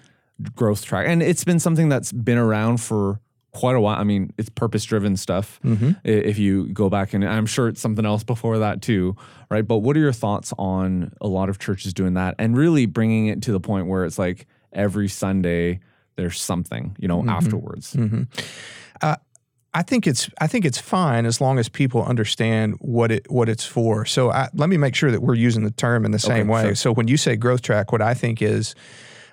growth 0.55 0.83
track, 0.85 1.07
and 1.07 1.21
it's 1.23 1.43
been 1.43 1.59
something 1.59 1.89
that's 1.89 2.11
been 2.11 2.37
around 2.37 2.77
for 2.81 3.19
quite 3.51 3.75
a 3.75 3.79
while. 3.79 3.97
I 3.97 4.03
mean, 4.03 4.33
it's 4.37 4.49
purpose 4.49 4.83
driven 4.83 5.15
stuff. 5.17 5.59
Mm-hmm. 5.63 5.91
If 6.03 6.37
you 6.37 6.67
go 6.67 6.89
back, 6.89 7.13
and 7.13 7.23
I'm 7.27 7.45
sure 7.45 7.67
it's 7.67 7.81
something 7.81 8.05
else 8.05 8.23
before 8.23 8.59
that 8.59 8.81
too, 8.81 9.15
right? 9.49 9.65
But 9.65 9.77
what 9.77 9.95
are 9.95 10.01
your 10.01 10.11
thoughts 10.11 10.53
on 10.59 11.13
a 11.21 11.27
lot 11.27 11.49
of 11.49 11.57
churches 11.57 11.93
doing 11.93 12.15
that 12.15 12.35
and 12.37 12.55
really 12.57 12.85
bringing 12.85 13.27
it 13.27 13.41
to 13.43 13.51
the 13.53 13.59
point 13.61 13.87
where 13.87 14.03
it's 14.05 14.19
like 14.19 14.45
every 14.73 15.07
Sunday 15.07 15.79
there's 16.17 16.41
something, 16.41 16.95
you 16.99 17.07
know, 17.07 17.19
Mm-hmm. 17.19 17.29
afterwards. 17.29 17.95
I 19.75 19.81
think 19.81 20.07
it's 20.07 20.29
I 20.39 20.47
think 20.47 20.63
it's 20.63 20.79
fine 20.79 21.25
as 21.25 21.41
long 21.41 21.59
as 21.59 21.67
people 21.67 22.01
understand 22.03 22.75
what 22.79 23.11
it 23.11 23.29
what 23.29 23.49
it's 23.49 23.65
for. 23.65 24.05
So 24.05 24.31
I, 24.31 24.47
let 24.53 24.69
me 24.69 24.77
make 24.77 24.95
sure 24.95 25.11
that 25.11 25.21
we're 25.21 25.35
using 25.35 25.65
the 25.65 25.71
term 25.71 26.05
in 26.05 26.11
the 26.11 26.19
same 26.19 26.49
Okay, 26.49 26.49
way. 26.49 26.61
sure. 26.67 26.75
So 26.75 26.93
when 26.93 27.09
you 27.09 27.17
say 27.17 27.35
growth 27.35 27.61
track, 27.61 27.91
what 27.91 28.01
I 28.01 28.13
think 28.13 28.41
is 28.41 28.73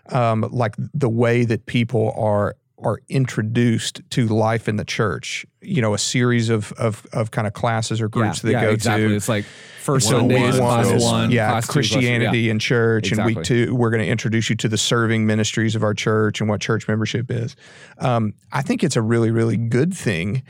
um, 0.09 0.41
like 0.51 0.75
the 0.93 1.09
way 1.09 1.45
that 1.45 1.67
people 1.67 2.13
are 2.17 2.57
are 2.83 3.01
introduced 3.09 4.03
to 4.11 4.27
life 4.27 4.69
in 4.69 4.77
the 4.77 4.85
church. 4.85 5.47
You 5.61 5.81
know, 5.81 5.95
a 5.95 5.99
series 5.99 6.49
of 6.49 6.73
of, 6.73 7.07
of 7.13 7.31
kind 7.31 7.47
of 7.47 7.53
classes 7.53 8.01
or 8.01 8.09
groups 8.09 8.41
that 8.41 8.49
they 8.49 8.53
go 8.53 8.71
exactly. 8.71 9.09
to. 9.09 9.15
It's 9.15 9.29
like 9.29 9.45
first 9.81 10.09
So 10.09 10.19
Sunday 10.19 10.41
week 10.41 10.55
is 10.55 10.59
class 10.59 10.87
is, 10.91 11.03
one, 11.03 11.31
yeah, 11.31 11.51
class 11.51 11.67
two, 11.67 11.73
Christianity 11.73 12.41
yeah. 12.41 12.51
in 12.51 12.59
church, 12.59 13.13
and 13.13 13.25
week 13.25 13.43
two 13.43 13.75
we're 13.75 13.91
going 13.91 14.03
to 14.03 14.09
introduce 14.09 14.51
you 14.51 14.57
to 14.57 14.69
the 14.69 14.79
serving 14.79 15.27
ministries 15.27 15.75
of 15.75 15.83
our 15.83 15.95
church 15.95 16.41
and 16.41 16.49
what 16.49 16.61
church 16.61 16.89
membership 16.89 17.31
is. 17.31 17.57
Um, 17.99 18.35
I 18.53 18.63
think 18.63 18.83
it's 18.83 18.97
a 18.97 19.03
really, 19.03 19.31
really 19.31 19.57
good 19.57 19.95
thing 19.95 20.43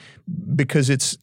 because 0.54 0.90
it's 0.90 1.18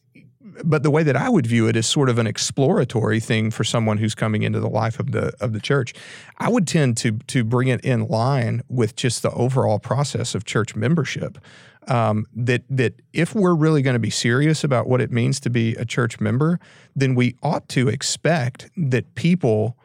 but 0.64 0.82
the 0.82 0.90
way 0.90 1.02
that 1.02 1.16
I 1.16 1.28
would 1.28 1.46
view 1.46 1.68
it 1.68 1.76
is 1.76 1.86
sort 1.86 2.08
of 2.08 2.18
an 2.18 2.26
exploratory 2.26 3.20
thing 3.20 3.50
for 3.50 3.64
someone 3.64 3.98
who's 3.98 4.14
coming 4.14 4.42
into 4.42 4.60
the 4.60 4.68
life 4.68 4.98
of 5.00 5.12
the 5.12 5.32
of 5.40 5.52
the 5.52 5.60
church. 5.60 5.94
I 6.38 6.48
would 6.48 6.66
tend 6.66 6.96
to 6.98 7.12
to 7.12 7.44
bring 7.44 7.68
it 7.68 7.80
in 7.82 8.06
line 8.06 8.62
with 8.68 8.96
just 8.96 9.22
the 9.22 9.30
overall 9.32 9.78
process 9.78 10.34
of 10.34 10.44
church 10.44 10.74
membership. 10.76 11.38
Um, 11.88 12.26
that 12.36 12.62
that 12.68 13.00
if 13.12 13.34
we're 13.34 13.54
really 13.54 13.82
going 13.82 13.94
to 13.94 14.00
be 14.00 14.10
serious 14.10 14.62
about 14.64 14.86
what 14.86 15.00
it 15.00 15.10
means 15.10 15.40
to 15.40 15.50
be 15.50 15.74
a 15.76 15.84
church 15.84 16.20
member, 16.20 16.60
then 16.94 17.14
we 17.14 17.36
ought 17.42 17.68
to 17.70 17.88
expect 17.88 18.70
that 18.76 19.14
people 19.14 19.76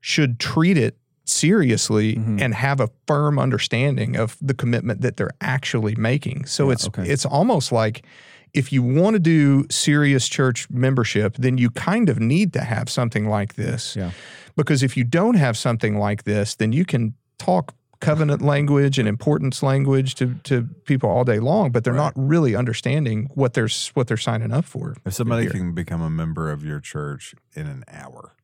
should 0.00 0.38
treat 0.38 0.76
it 0.78 0.96
seriously 1.26 2.14
Mm-hmm. 2.14 2.38
and 2.40 2.54
have 2.54 2.80
a 2.80 2.88
firm 3.06 3.38
understanding 3.38 4.16
of 4.16 4.36
the 4.40 4.54
commitment 4.54 5.00
that 5.00 5.16
they're 5.16 5.32
actually 5.40 5.94
making. 5.96 6.44
So 6.46 6.70
it's 6.70 6.86
okay. 6.88 7.02
it's 7.08 7.24
almost 7.26 7.72
like 7.72 8.04
if 8.54 8.72
you 8.72 8.82
want 8.82 9.14
to 9.14 9.20
do 9.20 9.66
serious 9.68 10.28
church 10.28 10.70
membership, 10.70 11.36
then 11.36 11.58
you 11.58 11.70
kind 11.70 12.08
of 12.08 12.20
need 12.20 12.52
to 12.52 12.60
have 12.60 12.88
something 12.88 13.28
like 13.28 13.54
this. 13.54 13.96
Yeah. 13.96 14.12
Because 14.56 14.82
if 14.82 14.96
you 14.96 15.02
don't 15.04 15.34
have 15.34 15.58
something 15.58 15.98
like 15.98 16.22
this, 16.22 16.54
then 16.54 16.72
you 16.72 16.84
can 16.84 17.14
talk 17.38 17.74
covenant 18.00 18.42
language 18.42 18.98
and 18.98 19.08
importance 19.08 19.62
language 19.62 20.14
to, 20.14 20.34
to 20.44 20.68
people 20.84 21.10
all 21.10 21.24
day 21.24 21.40
long, 21.40 21.70
but 21.70 21.84
they're 21.84 21.94
not 21.94 22.12
really 22.16 22.54
understanding 22.54 23.28
what 23.34 23.54
they're 23.54 23.68
what 23.94 24.06
they're 24.06 24.16
signing 24.16 24.52
up 24.52 24.64
for. 24.64 24.94
If 25.04 25.14
somebody 25.14 25.46
can 25.48 25.74
become 25.74 26.02
a 26.02 26.10
member 26.10 26.50
of 26.50 26.64
your 26.64 26.80
church 26.80 27.34
in 27.54 27.66
an 27.66 27.82
hour 27.88 28.36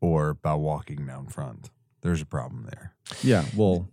or 0.00 0.34
by 0.34 0.54
walking 0.54 1.06
down 1.06 1.28
front, 1.28 1.70
there's 2.02 2.20
a 2.20 2.26
problem 2.26 2.68
there. 2.70 2.94
Yeah. 3.22 3.44
Well, 3.54 3.70
w- 3.74 3.88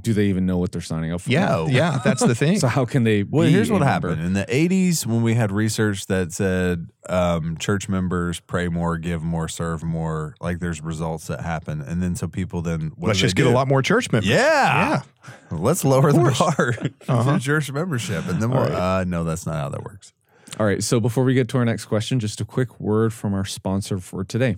do 0.00 0.12
they 0.12 0.26
even 0.26 0.46
know 0.46 0.58
what 0.58 0.72
they're 0.72 0.80
signing 0.80 1.12
up 1.12 1.20
for? 1.20 1.30
Yeah, 1.30 1.66
yeah, 1.68 2.00
that's 2.04 2.24
the 2.24 2.34
thing. 2.34 2.58
So 2.58 2.66
how 2.68 2.84
can 2.84 3.04
they? 3.04 3.22
Well, 3.22 3.46
be 3.46 3.52
here's 3.52 3.70
what 3.70 3.82
happened 3.82 4.20
in 4.22 4.32
the 4.32 4.44
'80s 4.46 5.06
when 5.06 5.22
we 5.22 5.34
had 5.34 5.52
research 5.52 6.06
that 6.06 6.32
said 6.32 6.88
um, 7.08 7.56
church 7.58 7.88
members 7.88 8.40
pray 8.40 8.68
more, 8.68 8.98
give 8.98 9.22
more, 9.22 9.48
serve 9.48 9.82
more. 9.84 10.34
Like 10.40 10.58
there's 10.58 10.80
results 10.80 11.26
that 11.28 11.40
happen, 11.40 11.80
and 11.82 12.02
then 12.02 12.16
so 12.16 12.26
people 12.28 12.62
then 12.62 12.92
what 12.96 13.08
Let's 13.08 13.18
do 13.20 13.26
just 13.26 13.36
get 13.36 13.46
a 13.46 13.50
lot 13.50 13.68
more 13.68 13.82
church 13.82 14.10
members. 14.10 14.28
Yeah, 14.28 15.02
let's 15.50 15.84
lower 15.84 16.12
the 16.12 16.34
bar 16.38 16.74
Uh-huh. 17.08 17.38
to 17.38 17.44
church 17.44 17.70
membership, 17.70 18.26
and 18.28 18.40
then 18.42 18.50
we'll. 18.50 18.60
Uh, 18.74 19.04
no, 19.04 19.24
that's 19.24 19.46
not 19.46 19.54
how 19.56 19.68
that 19.68 19.84
works. 19.84 20.12
All 20.58 20.64
right. 20.66 20.82
So 20.82 21.00
before 21.00 21.24
we 21.24 21.34
get 21.34 21.48
to 21.48 21.58
our 21.58 21.64
next 21.64 21.84
question, 21.84 22.18
just 22.18 22.40
a 22.40 22.44
quick 22.44 22.80
word 22.80 23.12
from 23.12 23.34
our 23.34 23.44
sponsor 23.44 23.98
for 23.98 24.24
today. 24.24 24.56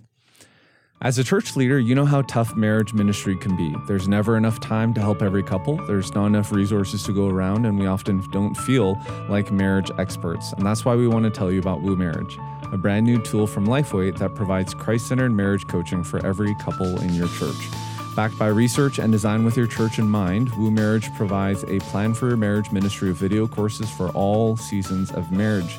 As 1.01 1.17
a 1.17 1.23
church 1.23 1.55
leader, 1.55 1.79
you 1.79 1.95
know 1.95 2.05
how 2.05 2.23
tough 2.23 2.57
marriage 2.57 2.93
ministry 2.93 3.37
can 3.37 3.57
be. 3.57 3.73
There's 3.87 4.09
never 4.09 4.37
enough 4.37 4.59
time 4.59 4.93
to 4.95 5.01
help 5.01 5.23
every 5.23 5.45
couple. 5.45 5.77
There's 5.87 6.13
not 6.13 6.27
enough 6.27 6.51
resources 6.51 7.05
to 7.05 7.13
go 7.13 7.29
around, 7.29 7.67
and 7.67 7.79
we 7.79 7.87
often 7.87 8.29
don't 8.33 8.57
feel 8.57 9.01
like 9.29 9.53
marriage 9.53 9.93
experts. 9.97 10.53
And 10.55 10.67
that's 10.67 10.85
why 10.85 10.97
we 10.97 11.07
want 11.07 11.25
to 11.25 11.31
tell 11.31 11.53
you 11.53 11.61
about 11.61 11.83
Woo 11.83 11.95
Marriage, 11.95 12.37
a 12.73 12.77
brand 12.77 13.07
new 13.07 13.23
tool 13.23 13.47
from 13.47 13.69
Lifeway 13.69 14.19
that 14.19 14.35
provides 14.35 14.75
Christ 14.75 15.07
centered 15.07 15.31
marriage 15.31 15.69
coaching 15.69 16.03
for 16.03 16.25
every 16.27 16.53
couple 16.57 17.01
in 17.01 17.15
your 17.15 17.29
church. 17.29 17.69
Backed 18.17 18.37
by 18.37 18.49
research 18.49 18.99
and 18.99 19.13
designed 19.13 19.45
with 19.45 19.57
your 19.57 19.69
church 19.69 20.01
in 20.01 20.09
mind, 20.09 20.53
Woo 20.57 20.73
Marriage 20.73 21.15
provides 21.15 21.63
a 21.69 21.79
plan 21.79 22.13
for 22.13 22.27
your 22.27 22.37
marriage 22.37 22.73
ministry 22.73 23.11
of 23.11 23.17
video 23.17 23.47
courses 23.47 23.89
for 23.89 24.09
all 24.09 24.57
seasons 24.57 25.13
of 25.13 25.31
marriage. 25.31 25.79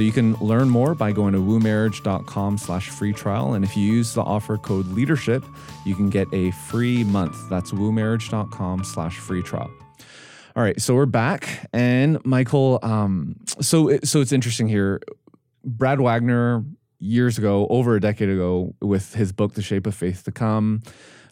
So 0.00 0.04
you 0.04 0.12
can 0.12 0.32
learn 0.36 0.70
more 0.70 0.94
by 0.94 1.12
going 1.12 1.34
to 1.34 1.40
woomarriage.com 1.40 2.56
slash 2.56 2.88
free 2.88 3.12
trial. 3.12 3.52
And 3.52 3.62
if 3.62 3.76
you 3.76 3.82
use 3.82 4.14
the 4.14 4.22
offer 4.22 4.56
code 4.56 4.86
leadership, 4.86 5.44
you 5.84 5.94
can 5.94 6.08
get 6.08 6.26
a 6.32 6.52
free 6.52 7.04
month. 7.04 7.36
That's 7.50 7.72
woomarriage.com 7.72 8.84
slash 8.84 9.18
free 9.18 9.42
trial. 9.42 9.70
All 10.56 10.62
right, 10.62 10.80
so 10.80 10.94
we're 10.94 11.04
back, 11.04 11.68
and 11.74 12.18
Michael. 12.24 12.78
Um, 12.82 13.36
so 13.60 13.90
it, 13.90 14.08
so 14.08 14.22
it's 14.22 14.32
interesting 14.32 14.68
here. 14.68 15.02
Brad 15.66 16.00
Waggoner 16.00 16.64
years 16.98 17.36
ago, 17.36 17.66
over 17.68 17.94
a 17.94 18.00
decade 18.00 18.30
ago, 18.30 18.74
with 18.80 19.12
his 19.12 19.32
book 19.32 19.52
"The 19.52 19.60
Shape 19.60 19.86
of 19.86 19.94
Faith 19.94 20.24
to 20.24 20.32
Come," 20.32 20.80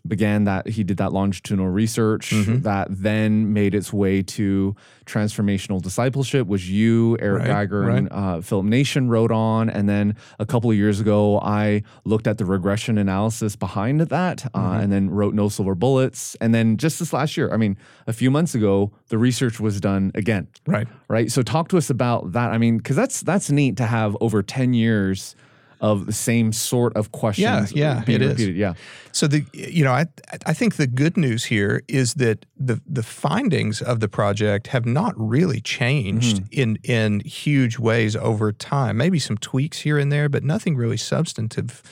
began 0.08 0.44
that 0.44 0.66
he 0.68 0.82
did 0.84 0.96
that 0.96 1.12
longitudinal 1.12 1.68
research 1.68 2.32
that 2.62 2.88
then 2.90 3.52
made 3.52 3.74
its 3.74 3.92
way 3.92 4.22
to 4.22 4.74
transformational 5.06 5.80
discipleship. 5.82 6.46
Was 6.46 6.70
you, 6.70 7.16
Eric 7.20 7.40
Right, 7.40 7.48
Geiger, 7.48 7.88
and 7.90 8.08
uh, 8.10 8.40
Philip 8.40 8.66
Nation 8.66 9.08
wrote 9.08 9.32
on, 9.32 9.68
and 9.70 9.88
then 9.88 10.16
a 10.38 10.46
couple 10.46 10.70
of 10.70 10.76
years 10.76 11.00
ago, 11.00 11.38
I 11.40 11.82
looked 12.04 12.26
at 12.26 12.38
the 12.38 12.44
regression 12.44 12.98
analysis 12.98 13.56
behind 13.56 14.00
that, 14.00 14.46
uh, 14.54 14.78
and 14.80 14.92
then 14.92 15.10
wrote 15.10 15.34
No 15.34 15.48
Silver 15.48 15.74
Bullets, 15.74 16.36
and 16.40 16.54
then 16.54 16.76
just 16.76 16.98
this 16.98 17.12
last 17.12 17.36
year, 17.36 17.52
I 17.52 17.56
mean, 17.56 17.76
a 18.06 18.12
few 18.12 18.30
months 18.30 18.54
ago, 18.54 18.92
the 19.08 19.18
research 19.18 19.58
was 19.60 19.80
done 19.80 20.12
again 20.14 20.48
Right. 20.66 20.86
right? 21.08 21.30
So 21.30 21.42
talk 21.42 21.68
to 21.68 21.78
us 21.78 21.90
about 21.90 22.32
that. 22.32 22.50
I 22.50 22.58
mean, 22.58 22.76
because 22.78 22.96
that's 22.96 23.20
that's 23.22 23.50
neat 23.50 23.76
to 23.78 23.86
have 23.86 24.16
over 24.20 24.42
ten 24.42 24.74
years 24.74 25.34
of 25.80 26.06
the 26.06 26.12
same 26.12 26.52
sort 26.52 26.96
of 26.96 27.12
questions. 27.12 27.72
yeah, 27.72 28.02
being 28.04 28.16
it 28.16 28.22
is. 28.22 28.30
repeated. 28.32 28.56
Yeah, 28.56 28.74
So 29.12 29.26
the 29.26 29.44
you 29.52 29.84
know 29.84 29.92
I 29.92 30.06
I 30.46 30.52
think 30.52 30.76
the 30.76 30.86
good 30.86 31.16
news 31.16 31.44
here 31.44 31.82
is 31.88 32.14
that 32.14 32.46
the 32.56 32.80
the 32.86 33.02
findings 33.02 33.80
of 33.82 34.00
the 34.00 34.08
project 34.08 34.68
have 34.68 34.86
not 34.86 35.14
really 35.16 35.60
changed 35.60 36.42
in 36.50 36.78
in 36.82 37.20
huge 37.20 37.78
ways 37.78 38.16
over 38.16 38.52
time. 38.52 38.96
Maybe 38.96 39.18
some 39.18 39.38
tweaks 39.38 39.80
here 39.80 39.98
and 39.98 40.10
there, 40.10 40.28
but 40.28 40.42
nothing 40.44 40.76
really 40.76 40.96
substantive 40.96 41.82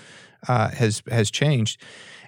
uh, 0.49 0.71
has 0.71 1.03
has 1.11 1.31
changed. 1.31 1.81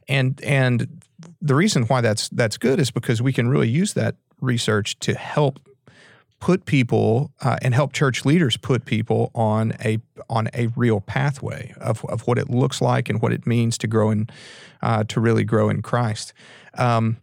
And 0.09 0.40
and 0.44 1.03
the 1.42 1.55
reason 1.55 1.85
why 1.85 2.01
that's 2.01 2.29
that's 2.31 2.57
good 2.57 2.81
is 2.81 2.90
because 2.90 3.21
we 3.21 3.33
can 3.33 3.49
really 3.49 3.68
use 3.68 3.94
that 3.94 4.16
research 4.40 4.99
to 5.01 5.14
help 5.14 5.59
put 6.40 6.66
people 6.66 7.33
uh, 7.40 7.57
and 7.62 7.74
help 7.74 7.92
church 7.92 8.24
leaders 8.24 8.57
put 8.57 8.85
people 8.85 9.31
on 9.35 9.72
a 9.85 9.98
on 10.31 10.48
a 10.55 10.68
real 10.77 11.01
pathway 11.01 11.74
of, 11.81 12.05
of 12.07 12.27
what 12.27 12.38
it 12.38 12.48
looks 12.48 12.81
like 12.81 13.09
and 13.09 13.20
what 13.20 13.33
it 13.33 13.46
means 13.46 13.77
to 13.79 13.87
grow 13.87 14.11
in 14.11 14.29
uh, 14.83 15.05
to 15.05 15.20
really 15.20 15.44
grow 15.44 15.68
in 15.68 15.83
Christ. 15.83 16.33
Um, 16.74 17.16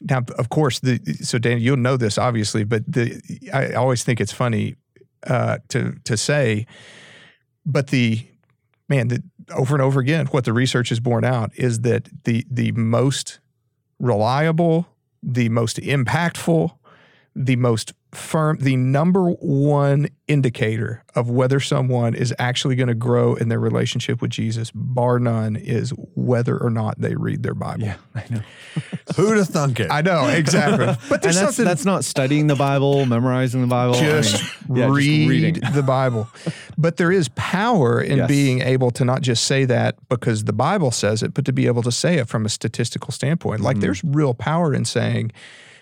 now, 0.00 0.22
of 0.38 0.48
course, 0.48 0.78
the 0.80 1.00
so 1.20 1.38
Dan, 1.38 1.60
you'll 1.60 1.76
know 1.76 1.96
this 1.96 2.16
obviously, 2.16 2.64
but 2.64 2.84
the 2.86 3.20
I 3.52 3.72
always 3.72 4.04
think 4.04 4.20
it's 4.20 4.32
funny 4.32 4.76
uh, 5.26 5.58
to 5.68 5.96
to 6.04 6.16
say, 6.16 6.66
but 7.66 7.88
the 7.88 8.26
man 8.88 9.08
that 9.08 9.22
over 9.50 9.74
and 9.74 9.82
over 9.82 10.00
again, 10.00 10.26
what 10.26 10.44
the 10.44 10.52
research 10.52 10.88
has 10.90 11.00
borne 11.00 11.24
out 11.24 11.50
is 11.56 11.80
that 11.80 12.08
the 12.24 12.46
the 12.50 12.72
most 12.72 13.40
reliable, 13.98 14.86
the 15.22 15.48
most 15.48 15.76
impactful, 15.76 16.72
the 17.36 17.56
most 17.56 17.92
firm, 18.12 18.58
the 18.58 18.74
number 18.74 19.30
one 19.30 20.08
indicator 20.26 21.04
of 21.14 21.30
whether 21.30 21.60
someone 21.60 22.14
is 22.14 22.34
actually 22.38 22.74
going 22.74 22.88
to 22.88 22.94
grow 22.94 23.34
in 23.34 23.48
their 23.48 23.60
relationship 23.60 24.20
with 24.20 24.32
Jesus, 24.32 24.72
bar 24.74 25.20
none, 25.20 25.54
is 25.54 25.90
whether 26.16 26.58
or 26.58 26.70
not 26.70 27.00
they 27.00 27.14
read 27.14 27.42
their 27.42 27.54
Bible. 27.54 27.84
yeah, 27.84 27.96
I 28.14 28.24
know. 28.30 28.40
Who'd 29.16 29.38
have 29.38 29.48
thunk 29.48 29.80
it? 29.80 29.90
I 29.90 30.00
know 30.00 30.26
exactly, 30.26 30.86
but 31.08 31.12
And 31.12 31.22
there's 31.22 31.22
that's 31.22 31.38
something 31.38 31.64
that's 31.64 31.84
not 31.84 32.04
studying 32.04 32.48
the 32.48 32.56
Bible, 32.56 33.06
memorizing 33.06 33.60
the 33.60 33.68
Bible. 33.68 33.94
I 33.94 34.00
mean, 34.00 34.22
just 34.22 34.42
yeah, 34.68 34.86
just 34.86 34.96
read 34.96 35.28
reading. 35.28 35.62
the 35.72 35.82
Bible. 35.82 36.28
But 36.76 36.96
there 36.96 37.12
is 37.12 37.28
power 37.36 38.00
in 38.00 38.18
Yes. 38.18 38.28
being 38.28 38.60
able 38.60 38.90
to 38.92 39.04
not 39.04 39.22
just 39.22 39.44
say 39.44 39.64
that 39.66 39.96
because 40.08 40.44
the 40.44 40.52
Bible 40.52 40.90
says 40.90 41.22
it, 41.22 41.32
but 41.32 41.44
to 41.44 41.52
be 41.52 41.66
able 41.66 41.82
to 41.82 41.92
say 41.92 42.16
it 42.16 42.28
from 42.28 42.44
a 42.44 42.48
statistical 42.48 43.12
standpoint. 43.12 43.60
Like 43.60 43.76
mm-hmm. 43.76 43.82
there's 43.82 44.04
real 44.04 44.34
power 44.34 44.74
in 44.74 44.84
saying, 44.84 45.32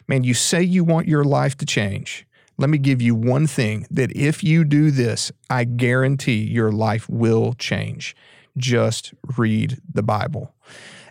man, 0.09 0.25
you 0.25 0.35
say 0.35 0.63
you 0.63 0.85
want 0.85 1.07
your 1.07 1.25
life 1.25 1.57
to 1.59 1.67
change. 1.67 2.27
Let 2.57 2.71
me 2.71 2.79
give 2.79 3.01
you 3.01 3.15
one 3.15 3.47
thing 3.47 3.87
that 3.91 4.11
if 4.17 4.43
you 4.43 4.65
do 4.65 4.91
this, 4.91 5.31
I 5.49 5.65
guarantee 5.65 6.43
your 6.43 6.73
life 6.73 7.09
will 7.09 7.53
change. 7.53 8.17
Just 8.57 9.15
read 9.37 9.79
the 9.93 10.03
Bible. 10.03 10.55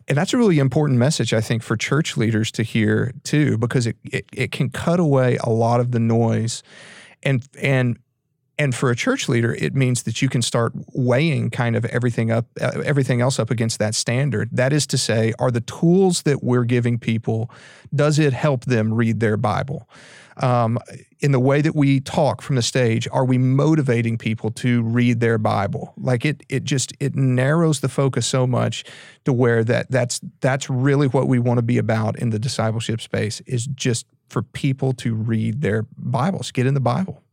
And 0.10 0.18
that's 0.18 0.34
a 0.34 0.38
really 0.38 0.60
important 0.60 1.00
message, 1.00 1.34
I 1.34 1.42
think, 1.42 1.64
for 1.64 1.78
church 1.78 2.18
leaders 2.18 2.52
to 2.54 2.64
hear 2.64 3.14
too, 3.24 3.58
because 3.58 3.88
it, 3.88 3.98
it, 4.04 4.26
it 4.34 4.52
can 4.52 4.70
cut 4.70 5.00
away 5.00 5.38
a 5.42 5.50
lot 5.50 5.80
of 5.80 5.92
the 5.92 6.00
noise. 6.00 6.64
And 7.24 7.46
and 7.62 7.98
and 8.60 8.74
for 8.74 8.90
a 8.90 8.96
church 8.96 9.30
leader, 9.30 9.54
it 9.54 9.76
means 9.76 10.04
that 10.04 10.22
you 10.22 10.30
can 10.30 10.42
start 10.42 10.74
weighing 10.94 11.50
kind 11.52 11.76
of 11.76 11.86
everything 11.86 12.32
up, 12.32 12.48
uh, 12.60 12.82
everything 12.84 13.22
else 13.22 13.40
up 13.40 13.52
against 13.52 13.78
that 13.80 13.94
standard. 13.94 14.50
That 14.52 14.74
is 14.74 14.88
to 14.88 14.98
say, 14.98 15.34
are 15.38 15.52
the 15.52 15.62
tools 15.62 16.24
that 16.24 16.44
we're 16.44 16.64
giving 16.64 16.98
people, 16.98 17.52
does 17.94 18.18
it 18.18 18.34
help 18.34 18.66
them 18.66 18.94
read 18.94 19.20
their 19.20 19.38
Bible? 19.38 19.88
Um, 20.38 20.78
in 21.20 21.32
the 21.32 21.40
way 21.40 21.62
that 21.62 21.76
we 21.76 22.00
talk 22.00 22.42
from 22.42 22.58
the 22.58 22.62
stage, 22.62 23.08
are 23.12 23.26
we 23.26 23.38
motivating 23.40 24.18
people 24.18 24.52
to 24.52 24.84
read 24.84 25.20
their 25.20 25.38
Bible? 25.38 25.94
Like 25.98 26.26
it, 26.26 26.44
it 26.48 26.64
just 26.64 26.94
it 27.00 27.16
narrows 27.16 27.80
the 27.80 27.90
focus 27.90 28.28
so 28.28 28.46
much 28.46 28.86
to 29.26 29.34
where 29.34 29.64
that 29.64 29.90
that's 29.90 30.22
that's 30.42 30.70
really 30.70 31.08
what 31.08 31.28
we 31.28 31.40
want 31.40 31.58
to 31.58 31.64
be 31.64 31.80
about 31.80 32.20
in 32.20 32.30
the 32.30 32.38
discipleship 32.38 33.02
space 33.02 33.42
is 33.48 33.66
just 33.68 34.06
for 34.30 34.44
people 34.44 34.94
to 34.94 35.16
read 35.16 35.62
their 35.62 35.88
Bibles, 35.98 36.52
get 36.52 36.68
in 36.68 36.76
the 36.76 36.80
Bible. 36.80 37.24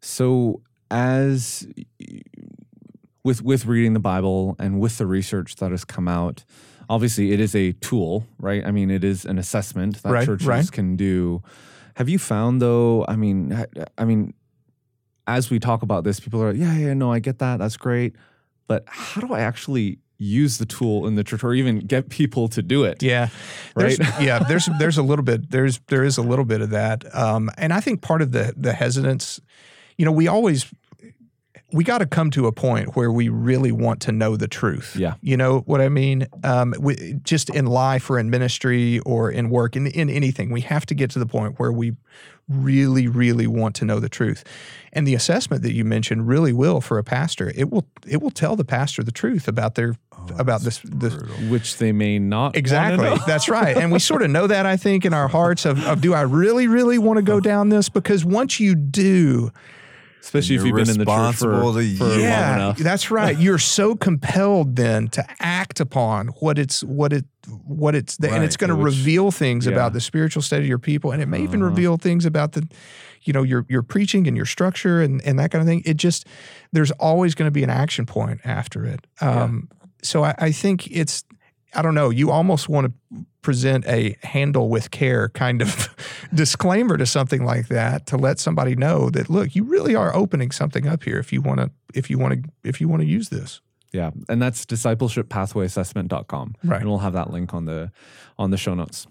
So 0.00 0.62
as 0.90 1.66
with 3.24 3.42
with 3.42 3.66
reading 3.66 3.92
the 3.94 4.00
Bible 4.00 4.56
and 4.58 4.80
with 4.80 4.98
the 4.98 5.06
research 5.06 5.56
that 5.56 5.70
has 5.70 5.84
come 5.84 6.08
out, 6.08 6.44
obviously 6.88 7.32
it 7.32 7.40
is 7.40 7.54
a 7.54 7.72
tool, 7.72 8.26
right? 8.38 8.64
I 8.64 8.70
mean, 8.70 8.90
it 8.90 9.04
is 9.04 9.24
an 9.24 9.38
assessment 9.38 10.02
that 10.02 10.12
Right, 10.12 10.26
churches 10.26 10.46
right. 10.46 10.70
can 10.72 10.96
do. 10.96 11.42
Have 11.96 12.08
you 12.08 12.18
found 12.18 12.62
though? 12.62 13.04
I 13.08 13.16
mean, 13.16 13.52
I- 13.98 14.04
mean, 14.04 14.34
as 15.26 15.50
we 15.50 15.58
talk 15.58 15.82
about 15.82 16.04
this, 16.04 16.20
people 16.20 16.42
are 16.42 16.52
like, 16.52 16.60
yeah, 16.60 16.74
yeah, 16.76 16.94
no, 16.94 17.12
I 17.12 17.18
get 17.18 17.38
that. 17.40 17.58
That's 17.58 17.76
great. 17.76 18.16
But 18.66 18.84
how 18.86 19.20
do 19.20 19.34
I 19.34 19.40
actually 19.40 19.98
use 20.16 20.58
the 20.58 20.66
tool 20.66 21.06
in 21.06 21.14
the 21.16 21.22
church 21.24 21.44
or 21.44 21.52
even 21.54 21.80
get 21.80 22.08
people 22.08 22.48
to 22.48 22.62
do 22.62 22.84
it? 22.84 23.02
Yeah, 23.02 23.28
there's, 23.76 23.98
Right? 23.98 24.20
yeah. 24.22 24.38
There's 24.48 24.68
there's 24.78 24.96
a 24.98 25.02
little 25.02 25.24
bit 25.24 25.50
there's 25.50 25.80
there 25.88 26.04
is 26.04 26.16
a 26.18 26.22
little 26.22 26.44
bit 26.46 26.60
of 26.62 26.70
that, 26.70 27.04
um, 27.14 27.50
and 27.58 27.72
I 27.72 27.80
think 27.80 28.00
part 28.00 28.22
of 28.22 28.32
the 28.32 28.54
the 28.56 28.72
hesitance, 28.72 29.40
you 29.98 30.04
know, 30.04 30.12
we 30.12 30.28
always 30.28 30.72
we 31.70 31.84
got 31.84 31.98
to 31.98 32.06
come 32.06 32.30
to 32.30 32.46
a 32.46 32.52
point 32.52 32.96
where 32.96 33.12
we 33.12 33.28
really 33.28 33.72
want 33.72 34.00
to 34.00 34.12
know 34.12 34.36
the 34.36 34.48
truth. 34.48 34.96
Yeah. 34.96 35.14
you 35.20 35.36
know 35.36 35.60
what 35.66 35.82
I 35.82 35.90
mean. 35.90 36.26
Um, 36.42 36.72
we, 36.80 37.18
just 37.22 37.50
in 37.50 37.66
life 37.66 38.08
or 38.08 38.18
in 38.18 38.30
ministry 38.30 39.00
or 39.00 39.30
in 39.30 39.50
work 39.50 39.76
in 39.76 39.86
in 39.88 40.08
anything, 40.08 40.50
we 40.50 40.62
have 40.62 40.86
to 40.86 40.94
get 40.94 41.10
to 41.10 41.18
the 41.18 41.26
point 41.26 41.58
where 41.58 41.72
we 41.72 41.94
really 42.48 43.06
really 43.06 43.46
want 43.46 43.74
to 43.74 43.84
know 43.84 44.00
the 44.00 44.08
truth 44.08 44.42
and 44.94 45.06
the 45.06 45.14
assessment 45.14 45.62
that 45.62 45.74
you 45.74 45.84
mentioned 45.84 46.26
really 46.26 46.50
will 46.50 46.80
for 46.80 46.96
a 46.96 47.04
pastor 47.04 47.52
it 47.54 47.70
will 47.70 47.86
it 48.06 48.22
will 48.22 48.30
tell 48.30 48.56
the 48.56 48.64
pastor 48.64 49.02
the 49.02 49.12
truth 49.12 49.46
about 49.46 49.74
their 49.74 49.96
about 50.38 50.62
this 50.62 50.80
this 50.84 51.14
Which 51.48 51.76
they 51.78 51.92
may 51.92 52.18
not 52.18 52.56
Exactly. 52.56 53.04
know. 53.04 53.18
That's 53.26 53.48
right. 53.48 53.76
And 53.76 53.92
we 53.92 53.98
sort 53.98 54.22
of 54.22 54.30
know 54.36 54.46
that, 54.46 54.66
I 54.66 54.76
think, 54.76 55.04
in 55.04 55.14
our 55.14 55.28
hearts 55.28 55.64
of, 55.64 55.84
of 55.86 56.00
do 56.00 56.12
I 56.14 56.22
really, 56.22 56.66
really 56.66 56.98
want 56.98 57.18
to 57.18 57.22
go 57.22 57.40
down 57.40 57.68
this? 57.68 57.88
Because 57.88 58.24
once 58.24 58.60
you 58.60 58.74
do, 58.74 59.52
Especially 60.20 60.56
if 60.56 60.64
you've 60.64 60.76
been 60.76 60.90
in 60.90 60.98
the 60.98 61.04
church 61.06 61.36
for, 61.36 61.52
to- 61.80 61.96
for 61.96 62.04
long 62.04 62.20
yeah, 62.20 62.54
enough. 62.56 62.78
that's 62.78 63.10
right. 63.10 63.38
You're 63.44 63.58
so 63.58 63.94
compelled 63.94 64.76
then 64.76 65.08
to 65.08 65.24
act 65.40 65.80
upon 65.80 66.28
what 66.40 66.58
it's 66.58 66.84
what 66.84 67.12
it 67.12 67.24
what 67.64 67.94
it's 67.94 68.18
and 68.18 68.44
it's 68.44 68.56
going 68.58 68.68
to 68.68 68.76
reveal 68.76 69.30
things 69.30 69.64
yeah. 69.64 69.72
about 69.72 69.92
the 69.94 70.00
spiritual 70.00 70.42
state 70.42 70.60
of 70.60 70.66
your 70.66 70.78
people, 70.78 71.12
and 71.12 71.22
it 71.22 71.26
may 71.26 71.40
even 71.42 71.60
Uh-huh. 71.62 71.70
reveal 71.70 71.96
things 71.96 72.26
about 72.26 72.52
the 72.52 72.68
you 73.22 73.32
know 73.32 73.42
your 73.42 73.64
your 73.70 73.82
preaching 73.82 74.26
and 74.28 74.36
your 74.36 74.46
structure 74.46 75.00
and 75.00 75.22
and 75.22 75.38
that 75.38 75.50
kind 75.50 75.62
of 75.62 75.66
thing. 75.66 75.82
It 75.86 75.96
just 75.96 76.26
there's 76.72 76.90
always 76.92 77.34
going 77.34 77.46
to 77.46 77.52
be 77.52 77.62
an 77.62 77.70
action 77.70 78.04
point 78.04 78.40
after 78.44 78.84
it. 78.84 79.06
Um, 79.20 79.68
So 80.02 80.24
I, 80.24 80.34
I 80.38 80.52
think 80.52 80.86
it's 80.90 81.24
I 81.74 81.82
don't 81.82 81.94
know. 81.94 82.10
You 82.10 82.30
almost 82.30 82.68
want 82.68 82.86
to 82.86 83.24
present 83.42 83.86
a 83.86 84.16
handle 84.22 84.68
with 84.68 84.90
care 84.90 85.28
kind 85.30 85.62
of 85.62 85.88
disclaimer 86.34 86.96
to 86.96 87.06
something 87.06 87.44
like 87.44 87.68
that 87.68 88.06
to 88.06 88.16
let 88.16 88.38
somebody 88.38 88.74
know 88.74 89.10
that 89.10 89.30
look, 89.30 89.54
you 89.54 89.64
really 89.64 89.94
are 89.94 90.14
opening 90.14 90.50
something 90.50 90.86
up 90.86 91.04
here 91.04 91.18
if 91.18 91.32
you 91.32 91.40
want 91.40 91.60
to 91.60 91.70
if 91.94 92.10
you 92.10 92.18
want 92.18 92.34
to 92.34 92.50
if 92.64 92.80
you 92.80 92.88
want 92.88 93.02
to 93.02 93.06
use 93.06 93.28
this. 93.28 93.60
Yeah. 93.92 94.10
And 94.28 94.40
that's 94.40 94.66
discipleshippathwayassessment.com. 94.66 96.56
Right. 96.62 96.80
And 96.80 96.90
we'll 96.90 96.98
have 96.98 97.14
that 97.14 97.30
link 97.30 97.54
on 97.54 97.64
the 97.64 97.90
on 98.38 98.50
the 98.50 98.56
show 98.56 98.74
notes. 98.74 99.06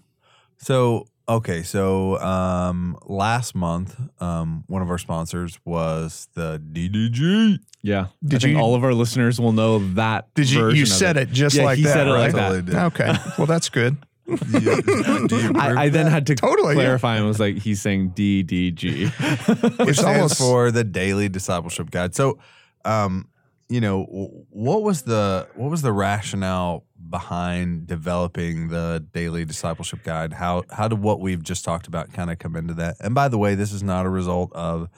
So 0.58 1.06
okay, 1.28 1.62
so 1.62 2.18
um, 2.20 2.96
last 3.06 3.54
month, 3.54 3.98
um, 4.20 4.64
one 4.66 4.82
of 4.82 4.90
our 4.90 4.98
sponsors 4.98 5.58
was 5.64 6.28
the 6.34 6.58
DDG. 6.72 7.58
Yeah. 7.82 8.06
Did 8.24 8.36
I 8.36 8.38
think 8.40 8.56
you- 8.56 8.62
all 8.62 8.74
of 8.74 8.82
our 8.84 8.94
listeners 8.94 9.40
will 9.40 9.52
know 9.52 9.78
that. 9.94 10.32
Did 10.34 10.50
you 10.50 10.70
you 10.70 10.82
of 10.82 10.88
said 10.88 11.16
it, 11.16 11.30
just 11.30 11.56
Yeah, 11.56 11.64
like 11.64 11.78
he 11.78 11.84
that, 11.84 11.92
said 11.92 12.06
it 12.08 12.10
right? 12.12 12.20
like 12.20 12.32
that. 12.34 12.48
Totally 12.48 12.62
did. 12.62 12.74
Okay. 12.74 13.14
Well, 13.38 13.46
that's 13.46 13.68
good. 13.68 13.96
Do 14.28 14.34
you, 14.60 14.82
do 14.82 15.36
you 15.38 15.48
approve 15.50 15.56
I, 15.56 15.84
I 15.84 15.88
then 15.88 16.04
that? 16.04 16.10
had 16.10 16.26
to 16.26 16.34
Totally, 16.34 16.74
yeah. 16.74 16.82
clarify 16.82 17.16
and 17.16 17.26
was 17.26 17.40
like, 17.40 17.56
he's 17.56 17.80
saying 17.80 18.10
DDG. 18.10 19.08
which 19.78 19.88
It's 19.88 19.98
stands 20.00 20.04
almost 20.04 20.38
for 20.38 20.70
the 20.70 20.84
Daily 20.84 21.30
Discipleship 21.30 21.90
Guide. 21.90 22.14
So, 22.14 22.38
um, 22.84 23.28
you 23.70 23.80
know, 23.80 24.04
w- 24.04 24.44
what 24.50 24.82
was 24.82 25.02
the 25.02 25.48
what 25.54 25.70
was 25.70 25.80
the 25.80 25.92
rationale 25.92 26.84
behind 27.10 27.86
developing 27.86 28.68
the 28.68 29.04
Daily 29.12 29.44
Discipleship 29.44 30.02
Guide? 30.04 30.34
How 30.34 30.64
how 30.70 30.88
did 30.88 31.00
what 31.00 31.20
we've 31.20 31.42
just 31.42 31.64
talked 31.64 31.86
about 31.86 32.12
kind 32.12 32.30
of 32.30 32.38
come 32.38 32.56
into 32.56 32.74
that? 32.74 32.96
And 33.00 33.14
by 33.14 33.28
the 33.28 33.38
way, 33.38 33.54
this 33.54 33.72
is 33.72 33.82
not 33.82 34.06
a 34.06 34.08
result 34.10 34.52
of 34.52 34.88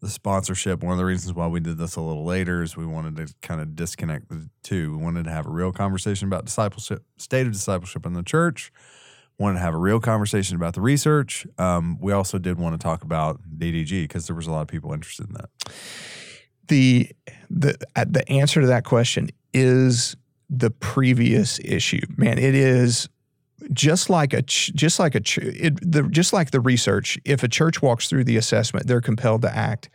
the 0.00 0.08
sponsorship. 0.10 0.82
One 0.82 0.92
of 0.92 0.98
the 0.98 1.04
reasons 1.04 1.34
why 1.34 1.46
we 1.46 1.60
did 1.60 1.78
this 1.78 1.96
a 1.96 2.00
little 2.00 2.24
later 2.24 2.62
is 2.62 2.76
we 2.76 2.86
wanted 2.86 3.16
to 3.16 3.34
kind 3.42 3.60
of 3.60 3.74
disconnect 3.74 4.28
the 4.28 4.48
two. 4.62 4.96
We 4.96 5.02
wanted 5.02 5.24
to 5.24 5.30
have 5.30 5.46
a 5.46 5.50
real 5.50 5.72
conversation 5.72 6.28
about 6.28 6.44
discipleship, 6.44 7.02
state 7.16 7.46
of 7.46 7.52
discipleship 7.52 8.04
in 8.06 8.12
the 8.12 8.22
church. 8.22 8.72
Wanted 9.38 9.54
to 9.54 9.60
have 9.60 9.74
a 9.74 9.78
real 9.78 10.00
conversation 10.00 10.56
about 10.56 10.74
the 10.74 10.80
research. 10.80 11.46
Um, 11.58 11.98
we 12.00 12.12
also 12.12 12.38
did 12.38 12.58
want 12.58 12.74
to 12.74 12.82
talk 12.82 13.02
about 13.04 13.40
DDG 13.58 14.04
because 14.04 14.26
there 14.26 14.36
was 14.36 14.46
a 14.46 14.50
lot 14.50 14.62
of 14.62 14.68
people 14.68 14.92
interested 14.92 15.28
in 15.28 15.34
that. 15.34 15.50
the 16.68 17.10
the 17.50 17.76
the 18.06 18.28
answer 18.28 18.60
to 18.60 18.66
that 18.66 18.84
question 18.84 19.28
is 19.52 20.16
the 20.48 20.70
previous 20.70 21.58
issue. 21.60 22.06
Man, 22.16 22.38
it 22.38 22.54
is 22.54 23.08
just 23.72 24.10
like 24.10 24.32
a 24.32 24.42
just 24.42 24.98
like 24.98 25.14
a 25.14 25.22
it, 25.40 25.78
the 25.80 26.08
just 26.10 26.32
like 26.32 26.50
the 26.50 26.60
research. 26.60 27.18
If 27.24 27.42
a 27.42 27.48
church 27.48 27.82
walks 27.82 28.08
through 28.08 28.24
the 28.24 28.36
assessment, 28.36 28.86
they're 28.86 29.00
compelled 29.00 29.42
to 29.42 29.54
act. 29.54 29.88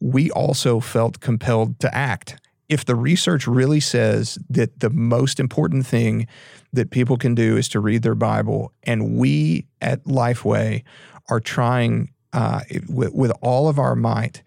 We 0.00 0.30
also 0.30 0.80
felt 0.80 1.20
compelled 1.20 1.78
to 1.80 1.94
act. 1.94 2.40
If 2.68 2.84
the 2.84 2.96
research 2.96 3.46
really 3.46 3.80
says 3.80 4.38
that 4.50 4.80
the 4.80 4.90
most 4.90 5.38
important 5.38 5.86
thing 5.86 6.26
that 6.72 6.90
people 6.90 7.16
can 7.16 7.34
do 7.34 7.56
is 7.56 7.68
to 7.68 7.80
read 7.80 8.02
their 8.02 8.16
Bible, 8.16 8.72
and 8.82 9.16
we 9.16 9.66
at 9.80 10.02
Lifeway 10.04 10.82
are 11.28 11.40
trying 11.40 12.12
uh, 12.32 12.60
with, 12.88 13.14
with 13.14 13.32
all 13.40 13.68
of 13.68 13.78
our 13.78 13.94
might 13.94 14.42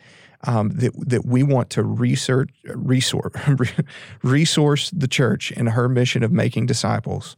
um, 0.46 0.70
that 0.70 0.94
that 1.08 1.26
we 1.26 1.44
want 1.44 1.70
to 1.72 1.84
research 1.84 2.50
resource 2.66 3.34
resource 4.24 4.90
the 4.92 5.08
church 5.08 5.52
in 5.52 5.68
her 5.68 5.90
mission 5.90 6.24
of 6.24 6.32
making 6.32 6.66
disciples, 6.66 7.36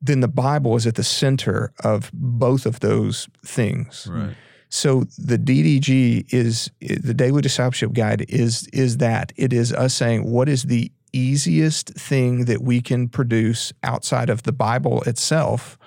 then 0.00 0.20
the 0.20 0.28
Bible 0.28 0.76
is 0.76 0.86
at 0.86 0.94
the 0.94 1.04
center 1.04 1.72
of 1.84 2.10
both 2.12 2.66
of 2.66 2.80
those 2.80 3.28
things. 3.44 4.08
Right. 4.10 4.34
So 4.70 5.04
the 5.16 5.38
DDG 5.38 6.32
is 6.32 6.70
the 6.80 7.14
Daily 7.14 7.42
Discipleship 7.42 7.92
Guide 7.92 8.26
is 8.28 8.66
is 8.72 8.98
that 8.98 9.32
it 9.36 9.52
is 9.52 9.72
us 9.72 9.94
saying 9.94 10.30
what 10.30 10.48
is 10.48 10.64
the 10.64 10.92
easiest 11.12 11.88
thing 11.94 12.44
that 12.44 12.62
we 12.62 12.82
can 12.82 13.08
produce 13.08 13.72
outside 13.82 14.28
of 14.28 14.42
the 14.42 14.52
Bible 14.52 15.02
itself 15.02 15.78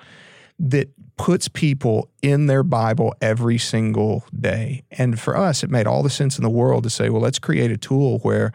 that 0.59 0.89
puts 1.17 1.47
people 1.47 2.09
in 2.21 2.47
their 2.47 2.63
Bible 2.63 3.13
every 3.21 3.57
single 3.57 4.23
day. 4.39 4.83
And 4.91 5.19
for 5.19 5.37
us, 5.37 5.63
it 5.63 5.69
made 5.69 5.87
all 5.87 6.03
the 6.03 6.09
sense 6.09 6.37
in 6.37 6.43
the 6.43 6.49
world 6.49 6.83
to 6.83 6.89
say, 6.89 7.09
well, 7.09 7.21
let's 7.21 7.39
create 7.39 7.71
a 7.71 7.77
tool 7.77 8.19
where 8.19 8.51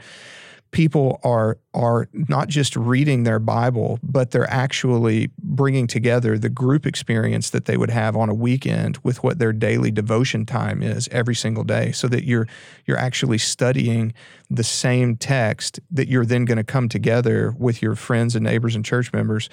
people 0.72 1.20
are 1.22 1.58
are 1.72 2.08
not 2.12 2.48
just 2.48 2.74
reading 2.74 3.22
their 3.22 3.38
Bible, 3.38 3.98
but 4.02 4.30
they're 4.30 4.50
actually 4.50 5.30
bringing 5.38 5.86
together 5.86 6.38
the 6.38 6.48
group 6.48 6.86
experience 6.86 7.50
that 7.50 7.66
they 7.66 7.76
would 7.76 7.90
have 7.90 8.16
on 8.16 8.28
a 8.28 8.34
weekend 8.34 8.98
with 9.02 9.22
what 9.22 9.38
their 9.38 9.52
daily 9.52 9.90
devotion 9.90 10.44
time 10.44 10.82
is 10.82 11.08
every 11.12 11.34
single 11.34 11.64
day, 11.64 11.92
so 11.92 12.08
that 12.08 12.24
you're 12.24 12.48
you're 12.84 12.98
actually 12.98 13.38
studying 13.38 14.12
the 14.50 14.62
same 14.64 15.16
text 15.16 15.80
that 15.90 16.08
you're 16.08 16.24
then 16.24 16.44
going 16.44 16.58
to 16.58 16.64
come 16.64 16.88
together 16.88 17.52
with 17.58 17.82
your 17.82 17.94
friends 17.96 18.36
and 18.36 18.44
neighbors 18.44 18.74
and 18.76 18.84
church 18.84 19.12
members 19.12 19.48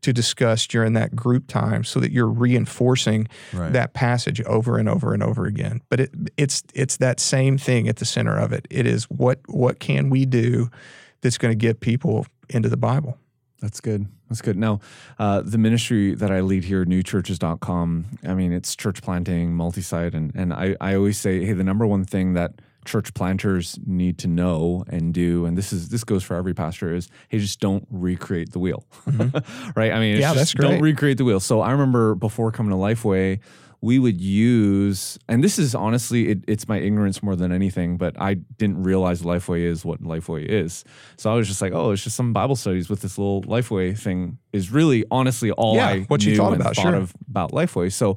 to 0.00 0.12
discuss 0.12 0.66
during 0.66 0.92
that 0.94 1.14
group 1.16 1.48
time, 1.48 1.84
so 1.84 2.00
that 2.00 2.12
you're 2.12 2.28
reinforcing 2.28 3.28
Right. 3.52 3.72
that 3.72 3.92
passage 3.94 4.40
over 4.42 4.78
and 4.78 4.88
over 4.88 5.12
and 5.12 5.22
over 5.22 5.46
again. 5.46 5.80
But 5.90 6.00
it, 6.00 6.10
it's 6.36 6.62
it's 6.74 6.96
that 6.98 7.20
same 7.20 7.58
thing 7.58 7.88
at 7.88 7.96
the 7.96 8.04
center 8.04 8.38
of 8.38 8.52
it. 8.52 8.66
It 8.70 8.86
is 8.86 9.04
what 9.04 9.40
what 9.48 9.80
can 9.80 10.08
we 10.10 10.24
do 10.24 10.70
that's 11.20 11.36
going 11.38 11.52
to 11.52 11.56
get 11.66 11.80
people 11.80 12.26
into 12.48 12.68
the 12.68 12.76
Bible. 12.76 13.18
That's 13.60 13.80
good. 13.80 14.06
That's 14.28 14.40
good. 14.40 14.56
Now, 14.56 14.78
uh, 15.18 15.42
the 15.44 15.58
ministry 15.58 16.14
that 16.14 16.30
I 16.30 16.40
lead 16.40 16.62
here, 16.64 16.84
newchurches.com, 16.84 18.04
I 18.26 18.34
mean, 18.34 18.52
it's 18.52 18.76
church 18.76 19.02
planting, 19.02 19.54
multi 19.54 19.80
site. 19.80 20.14
And, 20.14 20.32
and 20.34 20.52
I, 20.52 20.76
I 20.80 20.94
always 20.94 21.18
say, 21.18 21.44
hey, 21.44 21.52
the 21.54 21.64
number 21.64 21.86
one 21.86 22.04
thing 22.04 22.34
that 22.34 22.52
church 22.88 23.14
planters 23.14 23.78
need 23.86 24.18
to 24.18 24.28
know 24.28 24.84
and 24.88 25.14
do, 25.14 25.44
and 25.46 25.56
this 25.56 25.72
is 25.72 25.90
this 25.90 26.02
goes 26.04 26.24
for 26.24 26.34
every 26.34 26.54
pastor, 26.54 26.94
is 26.94 27.08
hey, 27.28 27.38
just 27.38 27.60
don't 27.60 27.86
recreate 27.90 28.52
the 28.52 28.58
wheel. 28.58 28.84
Mm-hmm. 29.06 29.70
right? 29.78 29.92
I 29.92 30.00
mean, 30.00 30.16
Yeah, 30.16 30.34
just 30.34 30.36
that's 30.36 30.54
don't 30.54 30.80
recreate 30.80 31.18
the 31.18 31.24
wheel. 31.24 31.40
So 31.40 31.60
I 31.60 31.70
remember 31.70 32.14
before 32.14 32.50
coming 32.50 32.70
to 32.70 32.76
Lifeway, 32.76 33.40
we 33.80 33.98
would 33.98 34.20
use, 34.20 35.18
and 35.28 35.44
this 35.44 35.58
is 35.58 35.74
honestly, 35.74 36.30
it, 36.30 36.38
it's 36.48 36.66
my 36.66 36.78
ignorance 36.78 37.22
more 37.22 37.36
than 37.36 37.52
anything, 37.52 37.96
but 37.96 38.20
I 38.20 38.34
didn't 38.34 38.82
realize 38.82 39.22
Lifeway 39.22 39.60
is 39.60 39.84
what 39.84 40.02
Lifeway 40.02 40.44
is. 40.44 40.84
So 41.16 41.30
I 41.30 41.34
was 41.36 41.46
just 41.46 41.62
like, 41.62 41.72
oh, 41.72 41.92
it's 41.92 42.02
just 42.02 42.16
some 42.16 42.32
Bible 42.32 42.56
studies 42.56 42.88
with 42.88 43.02
this 43.02 43.18
little 43.18 43.42
Lifeway 43.42 43.96
thing. 43.96 44.38
Is 44.52 44.72
really 44.72 45.04
honestly 45.10 45.52
all 45.52 45.76
Yeah, 45.76 45.88
I 45.88 46.00
what 46.02 46.24
you 46.24 46.36
thought 46.36 46.54
about, 46.54 46.74
thought 46.74 46.82
sure. 46.82 46.94
of 46.94 47.14
about 47.28 47.52
Lifeway. 47.52 47.92
So 47.92 48.16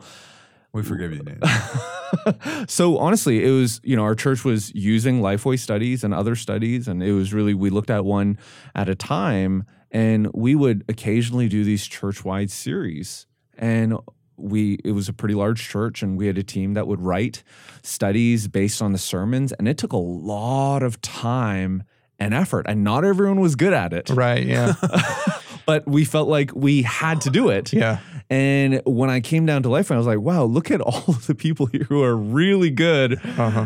We 0.74 0.84
forgive 0.84 1.14
you, 1.14 1.22
Dan. 1.22 2.68
so 2.68 2.98
honestly, 2.98 3.46
it 3.46 3.52
was 3.52 3.82
you 3.84 3.96
know 3.96 4.04
our 4.04 4.16
church 4.16 4.46
was 4.46 4.74
using 4.74 5.22
Lifeway 5.22 5.60
studies 5.60 6.04
and 6.04 6.14
other 6.14 6.36
studies, 6.36 6.88
and 6.88 7.04
it 7.04 7.12
was 7.12 7.34
really 7.34 7.54
we 7.54 7.70
looked 7.70 7.89
at 7.89 8.06
one 8.06 8.38
at 8.74 8.88
a 8.88 8.95
time, 8.95 9.66
and 9.91 10.30
we 10.34 10.56
would 10.56 10.86
occasionally 10.88 11.50
do 11.50 11.64
these 11.66 11.86
church-wide 11.86 12.52
series, 12.52 13.28
and 13.58 13.98
we 14.38 14.80
it 14.86 14.93
was 14.93 15.10
a 15.10 15.14
pretty 15.14 15.36
large 15.36 15.68
church, 15.68 16.02
and 16.02 16.18
we 16.18 16.28
had 16.28 16.38
a 16.38 16.43
team 16.43 16.74
that 16.76 16.88
would 16.88 17.02
write 17.02 17.43
studies 17.84 18.48
based 18.48 18.82
on 18.82 18.93
the 18.93 18.98
sermons, 18.98 19.52
and 19.52 19.68
it 19.68 19.78
took 19.78 19.91
a 19.91 19.98
lot 19.98 20.84
of 20.84 21.02
time 21.02 21.84
and 22.18 22.34
effort, 22.34 22.66
and 22.70 22.84
not 22.84 23.04
everyone 23.04 23.39
was 23.39 23.56
good 23.56 23.74
at 23.74 23.93
it, 23.93 24.10
Right. 24.10 24.45
Yeah. 24.45 24.74
but 25.66 25.88
we 25.88 26.06
felt 26.06 26.30
like 26.30 26.52
we 26.56 26.84
had 26.84 27.22
to 27.22 27.30
do 27.30 27.50
it, 27.50 27.74
yeah. 27.74 28.00
And 28.32 28.82
when 28.86 29.10
I 29.10 29.20
came 29.20 29.46
down 29.46 29.62
to 29.64 29.70
Lifeway, 29.70 29.96
I 29.96 29.98
was 29.98 30.08
like, 30.08 30.22
wow, 30.22 30.46
look 30.46 30.72
at 30.72 30.80
all 30.82 31.04
of 31.10 31.28
the 31.28 31.36
people 31.36 31.66
here 31.66 31.84
who 31.84 32.02
are 32.02 32.16
really 32.16 32.70
good 32.72 33.20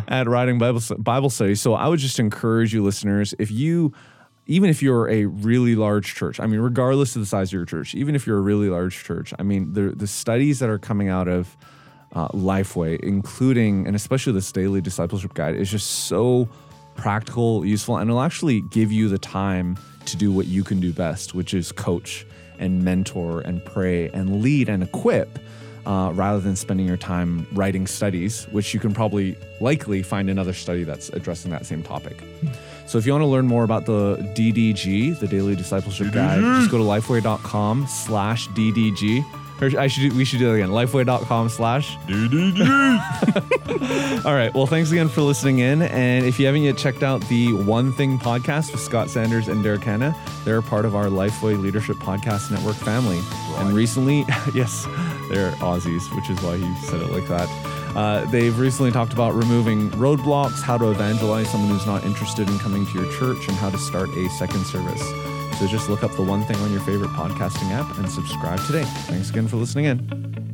at 0.08 0.28
writing 0.28 0.58
Bible, 0.58 0.82
Bible 0.98 1.30
studies. 1.30 1.62
So 1.62 1.76
I 1.76 1.88
would 1.88 2.00
just 2.00 2.20
encourage 2.20 2.74
you, 2.74 2.84
listeners, 2.84 3.36
if 3.38 3.52
you, 3.52 3.94
even 4.48 4.72
if 4.72 4.82
you're 4.82 5.08
a 5.08 5.26
really 5.26 5.76
large 5.76 6.16
church, 6.16 6.40
I 6.40 6.48
mean, 6.48 6.60
regardless 6.60 7.16
of 7.16 7.22
the 7.22 7.28
size 7.28 7.50
of 7.50 7.54
your 7.54 7.66
church, 7.66 7.94
even 7.94 8.16
if 8.16 8.26
you're 8.26 8.40
a 8.40 8.42
really 8.42 8.68
large 8.68 9.04
church, 9.04 9.36
I 9.38 9.44
mean, 9.44 9.72
the, 9.74 9.92
the 9.92 10.08
studies 10.08 10.58
that 10.60 10.70
are 10.70 10.80
coming 10.80 11.10
out 11.10 11.28
of 11.28 11.56
uh, 12.14 12.30
Lifeway, 12.30 13.00
including 13.02 13.86
and 13.86 13.96
especially 13.96 14.34
this 14.34 14.52
daily 14.52 14.82
discipleship 14.82 15.36
guide, 15.36 15.56
is 15.56 15.70
just 15.70 16.08
so 16.08 16.50
practical, 16.96 17.64
useful, 17.64 17.98
and 17.98 18.10
it'll 18.10 18.22
actually 18.22 18.62
give 18.72 18.92
you 18.92 19.10
the 19.10 19.20
time 19.20 19.78
to 20.06 20.18
do 20.18 20.32
what 20.32 20.48
you 20.48 20.64
can 20.64 20.80
do 20.80 20.92
best, 20.92 21.36
which 21.36 21.54
is 21.54 21.72
coach 21.72 22.26
and 22.60 22.84
mentor 22.84 23.42
and 23.42 23.64
pray 23.64 24.10
and 24.10 24.42
lead 24.42 24.70
and 24.70 24.84
equip. 24.84 25.40
Uh, 25.86 26.12
rather 26.14 26.40
than 26.40 26.56
spending 26.56 26.88
your 26.88 26.98
time 26.98 27.46
writing 27.54 27.86
studies, 27.86 28.46
which 28.46 28.74
you 28.74 28.80
can 28.80 28.92
probably 28.92 29.38
likely 29.62 30.02
find 30.02 30.32
another 30.32 30.52
study 30.52 30.84
that's 30.84 31.10
addressing 31.10 31.52
that 31.52 31.64
same 31.64 31.84
topic. 31.84 32.18
So 32.88 32.98
if 32.98 33.06
you 33.06 33.12
want 33.12 33.22
to 33.22 33.28
learn 33.28 33.46
more 33.46 33.64
about 33.64 33.86
the 33.86 34.18
DDG, 34.36 35.20
the 35.20 35.28
Daily 35.28 35.56
Discipleship 35.56 36.12
Guide, 36.12 36.42
just 36.42 36.72
go 36.72 36.80
to 36.80 36.84
lifeway.com 36.84 37.86
slash 37.88 38.48
DDG. 38.50 39.24
Or 39.62 39.70
I 39.80 39.88
should 39.88 40.10
do, 40.10 40.18
we 40.18 40.26
should 40.26 40.40
do 40.40 40.48
that 40.48 40.54
again. 40.54 40.70
Lifeway.com 40.70 41.50
slash 41.50 41.98
All 44.26 44.34
right. 44.34 44.54
Well, 44.54 44.66
thanks 44.66 44.92
again 44.92 45.08
for 45.08 45.22
listening 45.22 45.60
in. 45.60 45.84
And 45.84 46.26
if 46.26 46.40
you 46.40 46.46
haven't 46.46 46.64
yet 46.64 46.78
checked 46.78 47.04
out 47.04 47.22
the 47.30 47.54
One 47.54 47.92
Thing 47.94 48.20
podcast 48.20 48.72
with 48.72 48.82
Scott 48.82 49.10
Sanders 49.10 49.48
and 49.48 49.64
Derek 49.64 49.84
Hanna, 49.84 50.16
they're 50.44 50.62
part 50.62 50.86
of 50.86 50.96
our 50.96 51.06
Lifeway 51.06 51.62
Leadership 51.62 51.96
Podcast 51.98 52.52
Network 52.52 52.76
family. 52.76 53.22
And 53.58 53.74
recently, 53.74 54.20
yes, 54.54 54.86
they're 55.30 55.52
Aussies, 55.54 56.14
which 56.16 56.30
is 56.30 56.42
why 56.42 56.58
he 56.58 56.76
said 56.88 57.02
it 57.02 57.12
like 57.12 57.28
that. 57.28 57.50
Uh, 57.96 58.26
they've 58.26 58.58
recently 58.60 58.92
talked 58.92 59.14
about 59.14 59.34
removing 59.34 59.90
roadblocks, 59.92 60.62
how 60.62 60.78
to 60.78 60.92
evangelize 60.92 61.50
someone 61.50 61.70
who's 61.70 61.86
not 61.86 62.04
interested 62.04 62.50
in 62.50 62.60
coming 62.60 62.86
to 62.86 63.02
your 63.02 63.10
church, 63.14 63.48
and 63.48 63.56
how 63.58 63.70
to 63.70 63.78
start 63.78 64.10
a 64.10 64.30
second 64.32 64.66
service. 64.66 65.02
So 65.60 65.68
just 65.68 65.90
look 65.90 66.04
up 66.04 66.12
the 66.16 66.22
one 66.22 66.44
thing 66.44 66.58
on 66.58 66.72
your 66.72 66.82
favorite 66.82 67.12
podcasting 67.12 67.72
app 67.72 67.98
and 67.98 68.10
subscribe 68.10 68.60
today. 68.66 68.84
Thanks 69.08 69.30
again 69.30 69.48
for 69.48 69.56
listening 69.56 69.86
in. 69.86 70.45